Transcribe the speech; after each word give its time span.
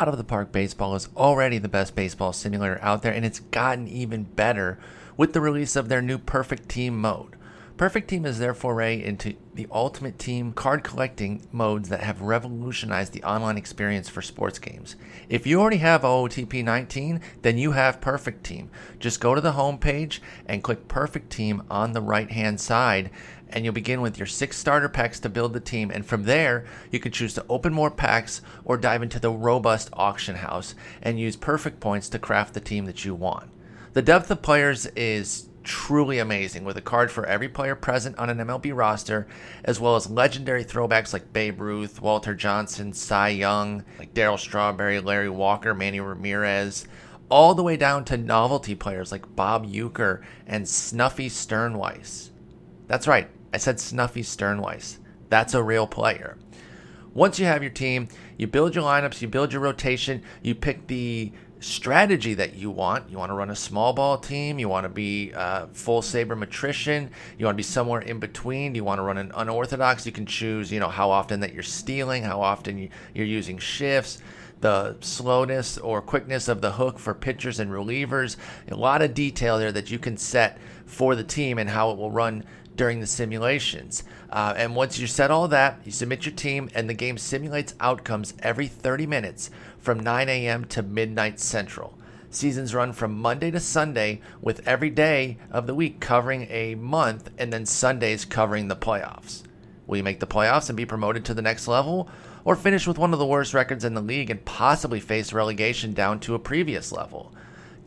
Out 0.00 0.06
of 0.06 0.16
the 0.16 0.22
Park 0.22 0.52
Baseball 0.52 0.94
is 0.94 1.08
already 1.16 1.58
the 1.58 1.68
best 1.68 1.96
baseball 1.96 2.32
simulator 2.32 2.78
out 2.82 3.02
there, 3.02 3.12
and 3.12 3.24
it's 3.24 3.40
gotten 3.40 3.88
even 3.88 4.22
better 4.22 4.78
with 5.16 5.32
the 5.32 5.40
release 5.40 5.74
of 5.74 5.88
their 5.88 6.00
new 6.00 6.18
Perfect 6.18 6.68
Team 6.68 7.00
mode. 7.00 7.34
Perfect 7.76 8.08
Team 8.08 8.24
is 8.24 8.38
their 8.38 8.54
foray 8.54 9.02
into 9.02 9.34
the 9.54 9.66
ultimate 9.72 10.16
team 10.16 10.52
card 10.52 10.84
collecting 10.84 11.46
modes 11.50 11.88
that 11.88 12.04
have 12.04 12.22
revolutionized 12.22 13.12
the 13.12 13.24
online 13.24 13.56
experience 13.56 14.08
for 14.08 14.22
sports 14.22 14.60
games. 14.60 14.94
If 15.28 15.48
you 15.48 15.60
already 15.60 15.78
have 15.78 16.02
OOTP 16.02 16.64
19, 16.64 17.20
then 17.42 17.58
you 17.58 17.72
have 17.72 18.00
Perfect 18.00 18.44
Team. 18.44 18.70
Just 19.00 19.20
go 19.20 19.34
to 19.34 19.40
the 19.40 19.52
home 19.52 19.78
page 19.78 20.22
and 20.46 20.62
click 20.62 20.86
Perfect 20.86 21.30
Team 21.30 21.62
on 21.68 21.92
the 21.92 22.00
right 22.00 22.30
hand 22.30 22.60
side, 22.60 23.10
and 23.50 23.64
you'll 23.64 23.74
begin 23.74 24.00
with 24.00 24.18
your 24.18 24.26
six 24.26 24.56
starter 24.56 24.88
packs 24.88 25.20
to 25.20 25.28
build 25.28 25.52
the 25.52 25.60
team. 25.60 25.90
And 25.90 26.04
from 26.04 26.24
there, 26.24 26.64
you 26.90 27.00
can 27.00 27.12
choose 27.12 27.34
to 27.34 27.44
open 27.48 27.72
more 27.72 27.90
packs 27.90 28.42
or 28.64 28.76
dive 28.76 29.02
into 29.02 29.18
the 29.18 29.30
robust 29.30 29.90
auction 29.92 30.36
house 30.36 30.74
and 31.02 31.18
use 31.18 31.36
perfect 31.36 31.80
points 31.80 32.08
to 32.10 32.18
craft 32.18 32.54
the 32.54 32.60
team 32.60 32.86
that 32.86 33.04
you 33.04 33.14
want. 33.14 33.50
The 33.92 34.02
depth 34.02 34.30
of 34.30 34.42
players 34.42 34.86
is 34.86 35.48
truly 35.68 36.18
amazing 36.18 36.64
with 36.64 36.76
a 36.78 36.82
card 36.82 37.10
for 37.10 37.26
every 37.26 37.48
player 37.48 37.74
present 37.74 38.18
on 38.18 38.30
an 38.30 38.38
MLB 38.38 38.74
roster, 38.74 39.26
as 39.64 39.78
well 39.78 39.96
as 39.96 40.10
legendary 40.10 40.64
throwbacks 40.64 41.12
like 41.12 41.32
Babe 41.32 41.60
Ruth, 41.60 42.00
Walter 42.00 42.34
Johnson, 42.34 42.92
Cy 42.92 43.28
Young, 43.28 43.84
like 43.98 44.14
Darryl 44.14 44.38
Strawberry, 44.38 44.98
Larry 44.98 45.28
Walker, 45.28 45.74
Manny 45.74 46.00
Ramirez, 46.00 46.86
all 47.28 47.54
the 47.54 47.62
way 47.62 47.76
down 47.76 48.04
to 48.06 48.16
novelty 48.16 48.74
players 48.74 49.12
like 49.12 49.36
Bob 49.36 49.66
Uecker 49.66 50.22
and 50.46 50.66
Snuffy 50.66 51.28
Stirnweiss. 51.28 52.30
That's 52.86 53.06
right, 53.06 53.28
I 53.52 53.58
said 53.58 53.80
Snuffy 53.80 54.22
Stirnweiss. 54.22 54.98
That's 55.28 55.54
a 55.54 55.62
real 55.62 55.86
player. 55.86 56.36
Once 57.14 57.38
you 57.38 57.46
have 57.46 57.62
your 57.62 57.72
team, 57.72 58.08
you 58.36 58.46
build 58.46 58.74
your 58.74 58.84
lineups, 58.84 59.20
you 59.20 59.28
build 59.28 59.52
your 59.52 59.62
rotation, 59.62 60.22
you 60.42 60.54
pick 60.54 60.86
the 60.86 61.32
strategy 61.60 62.34
that 62.34 62.54
you 62.54 62.70
want. 62.70 63.10
You 63.10 63.18
want 63.18 63.30
to 63.30 63.34
run 63.34 63.50
a 63.50 63.56
small 63.56 63.92
ball 63.92 64.18
team. 64.18 64.58
You 64.58 64.68
want 64.68 64.84
to 64.84 64.88
be 64.88 65.32
uh, 65.34 65.66
full 65.72 66.02
sabermetrician. 66.02 67.10
You 67.38 67.46
want 67.46 67.54
to 67.54 67.58
be 67.58 67.62
somewhere 67.62 68.00
in 68.00 68.18
between. 68.18 68.74
You 68.74 68.84
want 68.84 68.98
to 68.98 69.02
run 69.02 69.18
an 69.18 69.32
unorthodox. 69.34 70.06
You 70.06 70.12
can 70.12 70.26
choose, 70.26 70.70
you 70.70 70.80
know, 70.80 70.88
how 70.88 71.10
often 71.10 71.40
that 71.40 71.52
you're 71.52 71.62
stealing, 71.62 72.22
how 72.22 72.40
often 72.40 72.90
you're 73.14 73.26
using 73.26 73.58
shifts, 73.58 74.18
the 74.60 74.96
slowness 75.00 75.78
or 75.78 76.02
quickness 76.02 76.48
of 76.48 76.60
the 76.60 76.72
hook 76.72 76.98
for 76.98 77.14
pitchers 77.14 77.60
and 77.60 77.70
relievers. 77.70 78.36
A 78.70 78.76
lot 78.76 79.02
of 79.02 79.14
detail 79.14 79.58
there 79.58 79.72
that 79.72 79.90
you 79.90 79.98
can 79.98 80.16
set 80.16 80.58
for 80.86 81.14
the 81.14 81.24
team 81.24 81.58
and 81.58 81.68
how 81.68 81.90
it 81.90 81.98
will 81.98 82.10
run 82.10 82.44
during 82.78 83.00
the 83.00 83.06
simulations. 83.06 84.04
Uh, 84.30 84.54
and 84.56 84.74
once 84.74 84.98
you 84.98 85.06
set 85.06 85.30
all 85.30 85.48
that, 85.48 85.78
you 85.84 85.92
submit 85.92 86.24
your 86.24 86.34
team, 86.34 86.70
and 86.74 86.88
the 86.88 86.94
game 86.94 87.18
simulates 87.18 87.74
outcomes 87.80 88.32
every 88.38 88.68
30 88.68 89.06
minutes 89.06 89.50
from 89.78 90.00
9 90.00 90.28
a.m. 90.30 90.64
to 90.64 90.82
midnight 90.82 91.38
central. 91.38 91.98
Seasons 92.30 92.74
run 92.74 92.92
from 92.92 93.18
Monday 93.18 93.50
to 93.50 93.60
Sunday, 93.60 94.20
with 94.40 94.66
every 94.66 94.90
day 94.90 95.38
of 95.50 95.66
the 95.66 95.74
week 95.74 95.98
covering 95.98 96.46
a 96.50 96.74
month, 96.76 97.30
and 97.36 97.52
then 97.52 97.66
Sundays 97.66 98.24
covering 98.24 98.68
the 98.68 98.76
playoffs. 98.76 99.42
Will 99.86 99.96
you 99.96 100.04
make 100.04 100.20
the 100.20 100.26
playoffs 100.26 100.68
and 100.68 100.76
be 100.76 100.86
promoted 100.86 101.24
to 101.24 101.34
the 101.34 101.42
next 101.42 101.66
level? 101.66 102.08
Or 102.44 102.54
finish 102.54 102.86
with 102.86 102.98
one 102.98 103.12
of 103.12 103.18
the 103.18 103.26
worst 103.26 103.54
records 103.54 103.84
in 103.84 103.94
the 103.94 104.00
league 104.00 104.30
and 104.30 104.44
possibly 104.44 105.00
face 105.00 105.32
relegation 105.32 105.94
down 105.94 106.20
to 106.20 106.34
a 106.34 106.38
previous 106.38 106.92
level? 106.92 107.32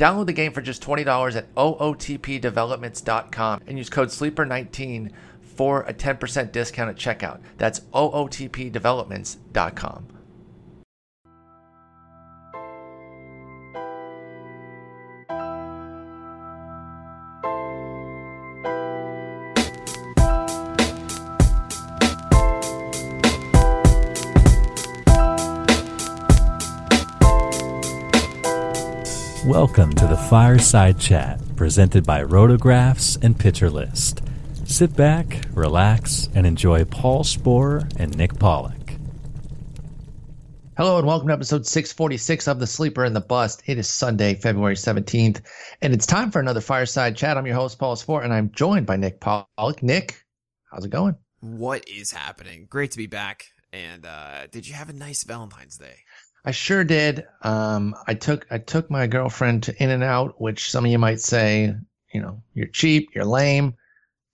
Download 0.01 0.25
the 0.25 0.33
game 0.33 0.51
for 0.51 0.61
just 0.61 0.81
$20 0.81 1.35
at 1.35 1.53
ootpdevelopments.com 1.53 3.61
and 3.67 3.77
use 3.77 3.87
code 3.87 4.07
SLEEPER19 4.07 5.11
for 5.43 5.83
a 5.83 5.93
10% 5.93 6.51
discount 6.51 6.89
at 6.89 6.95
checkout. 6.95 7.39
That's 7.57 7.81
ootpdevelopments.com. 7.93 10.07
Welcome 29.61 29.93
to 29.93 30.07
the 30.07 30.17
Fireside 30.17 30.99
Chat, 30.99 31.39
presented 31.55 32.03
by 32.03 32.23
Rotographs 32.23 33.23
and 33.23 33.37
Pitcher 33.37 33.69
List. 33.69 34.23
Sit 34.65 34.95
back, 34.95 35.45
relax, 35.53 36.29
and 36.33 36.47
enjoy 36.47 36.83
Paul 36.83 37.23
Sporer 37.23 37.87
and 37.97 38.17
Nick 38.17 38.39
Pollack. 38.39 38.97
Hello 40.75 40.97
and 40.97 41.05
welcome 41.05 41.27
to 41.27 41.35
episode 41.35 41.67
646 41.67 42.47
of 42.47 42.57
The 42.57 42.65
Sleeper 42.65 43.05
and 43.05 43.15
the 43.15 43.21
Bust. 43.21 43.61
It 43.67 43.77
is 43.77 43.87
Sunday, 43.87 44.33
February 44.33 44.73
17th, 44.73 45.41
and 45.83 45.93
it's 45.93 46.07
time 46.07 46.31
for 46.31 46.39
another 46.39 46.59
Fireside 46.59 47.15
Chat. 47.15 47.37
I'm 47.37 47.45
your 47.45 47.53
host, 47.53 47.77
Paul 47.77 47.95
Sporer, 47.95 48.23
and 48.23 48.33
I'm 48.33 48.49
joined 48.49 48.87
by 48.87 48.95
Nick 48.95 49.19
Pollack. 49.19 49.83
Nick, 49.83 50.25
how's 50.71 50.85
it 50.85 50.89
going? 50.89 51.15
What 51.39 51.87
is 51.87 52.09
happening? 52.09 52.65
Great 52.67 52.89
to 52.91 52.97
be 52.97 53.05
back. 53.05 53.45
And 53.71 54.07
uh, 54.07 54.47
did 54.47 54.67
you 54.67 54.73
have 54.73 54.89
a 54.89 54.93
nice 54.93 55.23
Valentine's 55.23 55.77
Day? 55.77 55.99
I 56.43 56.51
sure 56.51 56.83
did. 56.83 57.25
Um, 57.41 57.95
I 58.07 58.15
took 58.15 58.47
I 58.49 58.57
took 58.57 58.89
my 58.89 59.07
girlfriend 59.07 59.63
to 59.63 59.83
In 59.83 59.89
and 59.89 60.03
Out, 60.03 60.41
which 60.41 60.71
some 60.71 60.85
of 60.85 60.91
you 60.91 60.97
might 60.97 61.21
say, 61.21 61.73
you 62.13 62.21
know, 62.21 62.41
you're 62.53 62.67
cheap, 62.67 63.09
you're 63.13 63.25
lame. 63.25 63.75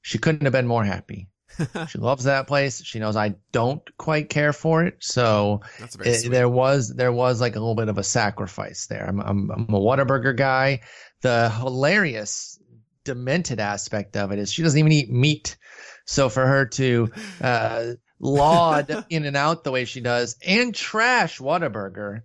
She 0.02 0.18
couldn't 0.18 0.44
have 0.44 0.54
been 0.54 0.68
more 0.68 0.86
happy. 0.86 1.28
she 1.90 1.98
loves 1.98 2.26
that 2.26 2.48
place. 2.48 2.84
She 2.84 3.00
knows 3.00 3.16
I 3.16 3.36
don't 3.52 3.82
quite 3.98 4.30
care 4.30 4.54
for 4.54 4.84
it, 4.84 4.98
so 5.00 5.62
it, 6.00 6.30
there 6.30 6.48
was 6.48 6.94
there 6.94 7.12
was 7.12 7.42
like 7.42 7.56
a 7.56 7.60
little 7.60 7.76
bit 7.76 7.90
of 7.90 7.98
a 7.98 8.04
sacrifice 8.04 8.88
there. 8.88 9.06
I'm 9.08 9.20
I'm, 9.20 9.52
I'm 9.52 9.74
a 9.74 9.80
Whataburger 9.80 10.36
guy. 10.36 10.82
The 11.22 11.50
hilarious, 11.50 12.60
demented 13.04 13.60
aspect 13.60 14.16
of 14.16 14.32
it 14.32 14.40
is 14.40 14.52
she 14.52 14.64
doesn't 14.64 14.80
even 14.80 14.92
eat 14.92 15.12
meat. 15.12 15.58
So 16.06 16.30
for 16.30 16.46
her 16.46 16.66
to 16.66 17.10
uh, 17.42 17.86
laud 18.20 19.06
in 19.10 19.26
and 19.26 19.38
out 19.38 19.64
the 19.64 19.72
way 19.72 19.86
she 19.86 20.02
does 20.02 20.38
and 20.46 20.74
trash 20.74 21.40
Whataburger 21.40 22.24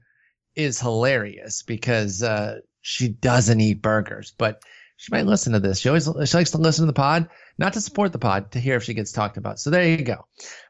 is 0.55 0.81
hilarious 0.81 1.63
because 1.63 2.23
uh, 2.23 2.61
she 2.81 3.09
doesn't 3.09 3.61
eat 3.61 3.83
burgers, 3.83 4.35
but 4.37 4.63
she 4.97 5.11
might 5.11 5.27
listen 5.27 5.53
to 5.55 5.61
this. 5.61 5.81
She 5.81 5.89
always 5.89 6.05
she 6.05 6.37
likes 6.37 6.53
to 6.53 6.59
listen 6.59 6.83
to 6.83 6.87
the 6.87 6.93
pod, 6.93 7.29
not 7.59 7.73
to 7.73 7.81
support 7.81 8.13
the 8.13 8.19
pod, 8.19 8.53
to 8.53 8.61
hear 8.61 8.77
if 8.77 8.85
she 8.85 8.95
gets 8.95 9.13
talked 9.13 9.37
about. 9.37 9.59
So 9.59 9.71
there 9.71 9.89
you 9.89 10.03
go. 10.05 10.27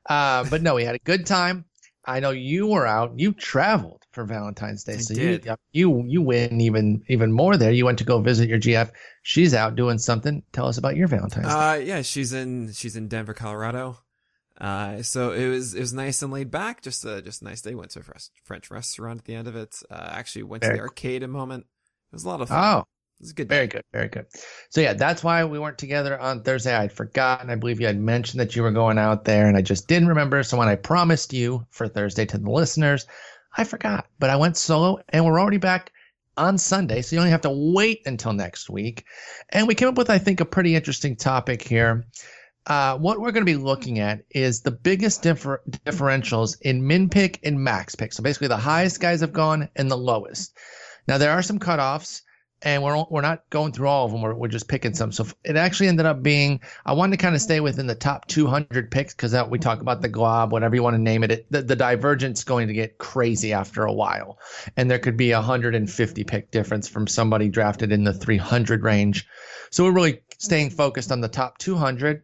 Uh, 0.09 0.44
but 0.49 0.62
no, 0.62 0.75
we 0.75 0.84
had 0.84 0.94
a 0.94 1.00
good 1.00 1.27
time. 1.27 1.65
I 2.05 2.21
know 2.21 2.31
you 2.31 2.66
were 2.66 2.87
out. 2.87 3.19
You 3.19 3.32
traveled 3.32 4.05
for 4.11 4.25
Valentine's 4.25 4.84
Day, 4.84 4.94
I 4.94 4.97
so 4.97 5.15
did. 5.15 5.44
you 5.44 5.56
you 5.72 6.05
you 6.09 6.22
win 6.22 6.61
even 6.61 7.03
even 7.09 7.31
more 7.32 7.56
there. 7.56 7.71
You 7.71 7.84
went 7.84 7.99
to 7.99 8.05
go 8.05 8.21
visit 8.21 8.49
your 8.49 8.59
GF. 8.59 8.91
She's 9.22 9.55
out 9.55 9.77
doing 9.77 9.99
something. 9.99 10.43
Tell 10.53 10.66
us 10.66 10.78
about 10.78 10.97
your 10.97 11.09
Valentine's 11.09 11.47
Day. 11.47 11.53
Uh, 11.53 11.75
yeah, 11.75 12.03
she's 12.03 12.32
in 12.32 12.72
she's 12.72 12.97
in 12.97 13.09
Denver, 13.09 13.34
Colorado. 13.34 13.99
Uh, 14.61 15.03
so 15.03 15.33
it 15.33 15.49
was 15.49 15.75
it 15.75 15.81
was 15.81 15.93
nice 15.93 16.23
and 16.23 16.33
laid 16.33 16.51
back. 16.51 16.83
Just 16.83 17.05
a 17.05 17.23
just 17.23 17.43
a 17.43 17.45
nice 17.45 17.63
day. 17.63 17.75
Went 17.75 17.91
to 17.93 18.01
a 18.01 18.03
French 18.03 18.31
French 18.45 18.71
restaurant 18.71 19.21
at 19.21 19.25
the 19.25 19.35
end 19.35 19.49
of 19.49 19.57
it. 19.57 19.83
Uh, 19.91 20.09
actually 20.13 20.45
went 20.45 20.63
to 20.63 20.71
the 20.71 20.81
arcade 20.81 21.23
a 21.23 21.29
moment. 21.29 21.65
It 21.65 22.15
was 22.15 22.25
a 22.25 22.29
lot 22.29 22.41
of 22.41 22.49
fun. 22.49 22.62
Oh, 22.62 22.79
it 22.81 23.23
was 23.23 23.31
a 23.31 23.35
good. 23.35 23.49
Very 23.49 23.67
good, 23.67 23.83
very 23.93 24.09
good. 24.09 24.27
So 24.71 24.81
yeah, 24.81 24.93
that's 24.93 25.25
why 25.25 25.45
we 25.45 25.59
weren't 25.59 25.79
together 25.79 26.19
on 26.21 26.43
Thursday. 26.43 26.75
I'd 26.75 26.93
forgotten. 26.93 27.51
I 27.51 27.57
believe 27.57 27.81
you 27.81 27.87
had 27.87 27.99
mentioned 27.99 28.41
that 28.41 28.55
you 28.55 28.62
were 28.62 28.71
going 28.71 28.99
out 28.99 29.25
there, 29.25 29.49
and 29.49 29.57
I 29.57 29.62
just 29.62 29.89
didn't 29.89 30.09
remember. 30.09 30.43
So 30.43 30.57
when 30.59 30.69
I 30.69 30.77
promised 30.77 31.33
you 31.33 31.67
for 31.71 31.89
Thursday 31.89 32.27
to 32.27 32.39
the 32.39 32.51
listeners, 32.51 33.07
I 33.57 33.65
forgot. 33.65 34.07
But 34.19 34.31
I 34.31 34.37
went 34.37 34.57
solo, 34.57 35.01
and 35.09 35.25
we're 35.25 35.41
already 35.41 35.59
back 35.59 35.93
on 36.37 36.59
Sunday, 36.59 37.03
so 37.03 37.15
you 37.15 37.21
only 37.21 37.31
have 37.31 37.43
to 37.43 37.73
wait 37.75 38.03
until 38.07 38.33
next 38.33 38.71
week. 38.71 39.05
And 39.51 39.69
we 39.69 39.75
came 39.75 39.89
up 39.89 39.99
with, 39.99 40.11
I 40.11 40.19
think, 40.19 40.41
a 40.41 40.47
pretty 40.47 40.75
interesting 40.75 41.17
topic 41.17 41.62
here. 41.62 42.05
Uh, 42.67 42.97
what 42.97 43.21
we're 43.21 43.33
going 43.33 43.45
to 43.45 43.53
be 43.53 43.56
looking 43.56 43.99
at 43.99 44.25
is 44.31 44.61
the 44.61 44.71
biggest 44.71 45.23
differ- 45.23 45.62
differentials 45.84 46.56
in 46.61 46.87
min 46.87 47.09
pick 47.09 47.41
and 47.43 47.59
max 47.59 47.95
pick. 47.95 48.12
So 48.12 48.23
basically, 48.23 48.49
the 48.49 48.56
highest 48.56 49.00
guys 49.00 49.21
have 49.21 49.33
gone 49.33 49.69
and 49.75 49.91
the 49.91 49.97
lowest. 49.97 50.56
Now 51.09 51.19
there 51.19 51.32
are 51.32 51.43
some 51.43 51.59
cutoffs, 51.59 52.23
and 52.62 52.82
we're 52.82 53.05
we're 53.11 53.23
not 53.23 53.43
going 53.50 53.73
through 53.73 53.88
all 53.88 54.06
of 54.06 54.12
them. 54.12 54.23
We're 54.23 54.35
we're 54.35 54.49
just 54.49 54.69
picking 54.69 54.94
some. 54.94 55.11
So 55.11 55.26
it 55.44 55.56
actually 55.56 55.88
ended 55.88 56.06
up 56.06 56.23
being 56.23 56.61
I 56.87 56.93
wanted 56.93 57.19
to 57.19 57.23
kind 57.23 57.35
of 57.35 57.41
stay 57.41 57.59
within 57.59 57.88
the 57.88 57.97
top 57.97 58.29
200 58.29 58.91
picks 58.93 59.14
because 59.14 59.35
we 59.49 59.59
talk 59.59 59.81
about 59.81 60.00
the 60.00 60.09
glob, 60.09 60.53
whatever 60.53 60.76
you 60.76 60.82
want 60.85 60.94
to 60.94 61.03
name 61.03 61.25
it. 61.25 61.32
it 61.32 61.47
the, 61.50 61.62
the 61.62 61.76
divergence 61.76 62.44
going 62.44 62.69
to 62.69 62.75
get 62.75 62.99
crazy 62.99 63.53
after 63.53 63.82
a 63.82 63.93
while, 63.93 64.38
and 64.76 64.88
there 64.88 65.00
could 65.00 65.17
be 65.17 65.32
a 65.32 65.38
150 65.38 66.25
pick 66.25 66.53
difference 66.53 66.88
from 66.88 67.09
somebody 67.09 67.49
drafted 67.49 67.91
in 67.91 68.05
the 68.05 68.12
300 68.12 68.85
range. 68.85 69.26
So 69.70 69.82
we're 69.85 69.93
really 69.93 70.23
staying 70.38 70.70
focused 70.70 71.11
on 71.11 71.20
the 71.20 71.29
top 71.29 71.59
200 71.59 72.23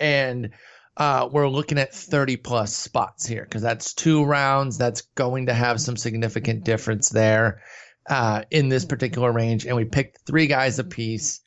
and 0.00 0.50
uh, 0.96 1.28
we're 1.30 1.48
looking 1.48 1.78
at 1.78 1.94
30 1.94 2.36
plus 2.36 2.74
spots 2.74 3.26
here 3.26 3.42
because 3.42 3.62
that's 3.62 3.94
two 3.94 4.24
rounds. 4.24 4.78
That's 4.78 5.02
going 5.16 5.46
to 5.46 5.54
have 5.54 5.80
some 5.80 5.96
significant 5.96 6.64
difference 6.64 7.08
there 7.08 7.62
uh, 8.08 8.42
in 8.50 8.68
this 8.68 8.84
particular 8.84 9.32
range. 9.32 9.66
And 9.66 9.76
we 9.76 9.84
picked 9.84 10.26
three 10.26 10.46
guys 10.46 10.78
apiece. 10.78 11.40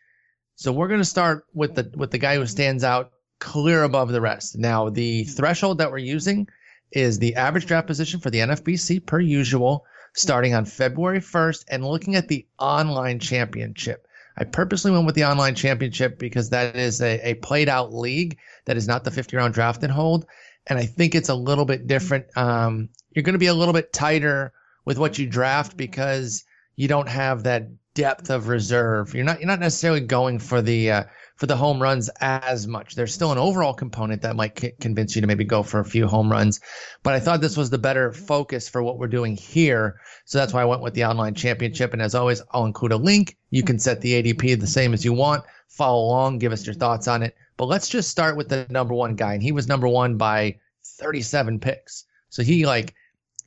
So 0.56 0.72
we're 0.72 0.88
going 0.88 1.00
to 1.00 1.06
start 1.06 1.46
with 1.54 1.76
the 1.76 1.92
with 1.96 2.12
the 2.12 2.18
guy 2.18 2.36
who 2.36 2.46
stands 2.46 2.84
out 2.84 3.12
clear 3.40 3.84
above 3.84 4.10
the 4.10 4.22
rest. 4.22 4.58
Now 4.58 4.90
the 4.90 5.24
threshold 5.24 5.78
that 5.78 5.92
we're 5.92 6.00
using 6.00 6.48
is 6.92 7.20
the 7.20 7.36
average 7.36 7.68
draft 7.68 7.88
position 7.88 8.20
for 8.20 8.30
the 8.30 8.40
NFBC 8.40 9.06
per 9.06 9.20
usual, 9.20 9.86
starting 10.14 10.56
on 10.56 10.66
February 10.66 11.20
1st 11.20 11.66
and 11.70 11.86
looking 11.86 12.16
at 12.16 12.28
the 12.28 12.48
online 12.58 13.20
championship. 13.20 14.07
I 14.38 14.44
purposely 14.44 14.92
went 14.92 15.06
with 15.06 15.16
the 15.16 15.26
online 15.26 15.56
championship 15.56 16.20
because 16.20 16.52
that 16.52 16.76
is 16.76 17.02
a, 17.02 17.20
a 17.32 17.34
played 17.36 17.70
out 17.70 17.94
league 17.94 18.38
that 18.66 18.78
is 18.78 18.88
not 18.88 19.04
the 19.04 19.12
50 19.12 19.36
round 19.36 19.54
draft 19.54 19.84
and 19.84 19.92
hold. 19.92 20.26
And 20.68 20.78
I 20.78 20.86
think 20.86 21.16
it's 21.16 21.30
a 21.30 21.36
little 21.36 21.66
bit 21.66 21.88
different. 21.88 22.26
Um, 22.38 22.90
you're 23.12 23.24
going 23.24 23.34
to 23.34 23.40
be 23.40 23.48
a 23.48 23.54
little 23.54 23.74
bit 23.74 23.94
tighter 23.94 24.54
with 24.86 25.00
what 25.00 25.18
you 25.18 25.28
draft 25.28 25.76
because 25.76 26.44
you 26.76 26.88
don't 26.88 27.10
have 27.10 27.44
that 27.44 27.70
depth 27.96 28.30
of 28.30 28.48
reserve. 28.48 29.16
You're 29.16 29.26
not 29.26 29.40
you're 29.40 29.48
not 29.48 29.60
necessarily 29.60 30.02
going 30.02 30.38
for 30.38 30.62
the 30.62 30.92
uh, 30.92 31.04
for 31.38 31.46
the 31.46 31.56
home 31.56 31.82
runs 31.82 32.10
as 32.20 32.68
much. 32.68 32.96
There's 32.96 33.14
still 33.14 33.32
an 33.32 33.38
overall 33.38 33.74
component 33.74 34.22
that 34.24 34.36
might 34.36 34.60
c- 34.60 34.74
convince 34.82 35.16
you 35.16 35.22
to 35.22 35.28
maybe 35.28 35.44
go 35.44 35.64
for 35.64 35.80
a 35.80 35.86
few 35.86 36.08
home 36.08 36.32
runs, 36.32 36.60
but 37.04 37.14
I 37.14 37.20
thought 37.20 37.42
this 37.42 37.56
was 37.56 37.70
the 37.70 37.78
better 37.78 38.12
focus 38.12 38.68
for 38.68 38.84
what 38.84 38.98
we're 38.98 39.08
doing 39.08 39.36
here. 39.36 40.00
So 40.26 40.38
that's 40.38 40.52
why 40.52 40.64
I 40.64 40.66
went 40.66 40.82
with 40.82 40.96
the 40.96 41.06
online 41.06 41.36
championship. 41.36 41.94
And 41.94 42.02
as 42.02 42.16
always, 42.16 42.42
I'll 42.52 42.66
include 42.66 42.92
a 42.92 42.98
link. 42.98 43.38
You 43.52 43.64
can 43.64 43.80
set 43.80 44.02
the 44.02 44.22
ADP 44.22 44.60
the 44.60 44.68
same 44.68 44.94
as 44.94 45.06
you 45.06 45.14
want. 45.14 45.44
Follow 45.70 46.04
along, 46.06 46.40
give 46.40 46.52
us 46.52 46.66
your 46.66 46.76
thoughts 46.76 47.08
on 47.08 47.24
it. 47.24 47.36
But 47.56 47.66
let's 47.66 47.88
just 47.88 48.10
start 48.10 48.36
with 48.36 48.50
the 48.50 48.66
number 48.70 48.94
one 48.94 49.16
guy, 49.16 49.34
and 49.34 49.44
he 49.44 49.52
was 49.52 49.68
number 49.68 49.88
one 49.88 50.18
by 50.18 50.58
37 51.00 51.60
picks. 51.60 52.06
So 52.30 52.44
he 52.44 52.66
like 52.66 52.94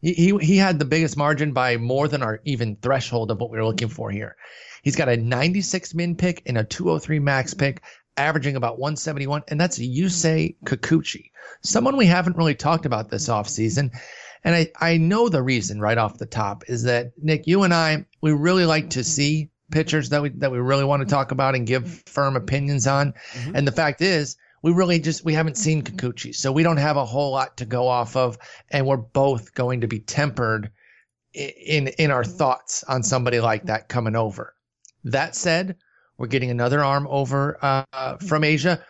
he, 0.03 0.37
he 0.41 0.57
had 0.57 0.79
the 0.79 0.85
biggest 0.85 1.17
margin 1.17 1.53
by 1.53 1.77
more 1.77 2.09
than 2.09 2.23
our 2.23 2.41
even 2.45 2.77
threshold 2.77 3.31
of 3.31 3.39
what 3.39 3.51
we 3.51 3.59
were 3.59 3.65
looking 3.65 3.89
for 3.89 4.11
here. 4.11 4.37
He's 4.83 4.97
got 4.97 5.09
a 5.09 5.17
96 5.17 5.95
min 5.95 6.17
pick 6.17 6.43
and 6.47 6.59
a 6.59 6.65
203 6.65 7.19
max 7.19 7.53
hmm. 7.53 7.59
pick, 7.59 7.83
averaging 8.17 8.57
about 8.57 8.79
171, 8.79 9.43
and 9.49 9.61
that's 9.61 9.77
hmm. 9.77 9.85
Yusei 9.85 10.57
Kikuchi, 10.65 11.31
someone 11.63 11.97
we 11.97 12.07
haven't 12.07 12.37
really 12.37 12.55
talked 12.55 12.87
about 12.87 13.11
this 13.11 13.27
hmm. 13.27 13.33
offseason. 13.33 13.91
And 14.43 14.55
I, 14.55 14.69
I 14.81 14.97
know 14.97 15.29
the 15.29 15.43
reason 15.43 15.81
right 15.81 15.99
off 15.99 16.17
the 16.17 16.27
top 16.27 16.65
is 16.67 16.85
that 16.85 17.13
Nick, 17.23 17.47
you 17.47 17.63
and 17.63 17.75
I, 17.75 18.07
we 18.23 18.33
really 18.33 18.65
like 18.65 18.91
to 18.91 19.05
see 19.05 19.51
pitchers 19.71 20.09
that 20.09 20.23
we 20.23 20.31
that 20.31 20.51
we 20.51 20.59
really 20.59 20.85
want 20.85 21.01
to 21.01 21.09
talk 21.09 21.31
about 21.31 21.55
and 21.55 21.67
give 21.67 22.03
firm 22.07 22.37
opinions 22.37 22.87
on. 22.87 23.13
Mm-hmm. 23.33 23.57
And 23.57 23.67
the 23.67 23.73
fact 23.73 24.01
is, 24.01 24.37
we 24.63 24.73
really 24.73 24.99
just 24.99 25.25
we 25.25 25.35
haven't 25.35 25.57
seen 25.57 25.83
mm-hmm. 25.83 25.97
Kikuchi, 25.97 26.35
so 26.35 26.53
we 26.53 26.63
don't 26.63 26.77
have 26.77 26.97
a 26.97 27.05
whole 27.05 27.33
lot 27.33 27.59
to 27.59 27.65
go 27.65 27.89
off 27.89 28.17
of, 28.17 28.39
and 28.71 28.87
we're 28.87 28.97
both 28.97 29.55
going 29.55 29.83
to 29.83 29.89
be 29.89 30.01
tempered 30.01 30.71
in 31.33 31.89
in 31.89 32.11
our 32.11 32.23
mm-hmm. 32.23 32.33
thoughts 32.33 32.85
on 32.85 33.03
somebody 33.03 33.41
like 33.41 33.61
mm-hmm. 33.61 33.69
that 33.69 33.89
coming 33.89 34.17
over. 34.17 34.55
That 35.05 35.35
said, 35.35 35.77
we're 36.19 36.27
getting 36.27 36.51
another 36.51 36.85
arm 36.85 37.07
over 37.09 37.59
uh, 37.63 38.17
from 38.19 38.45
Asia. 38.45 38.85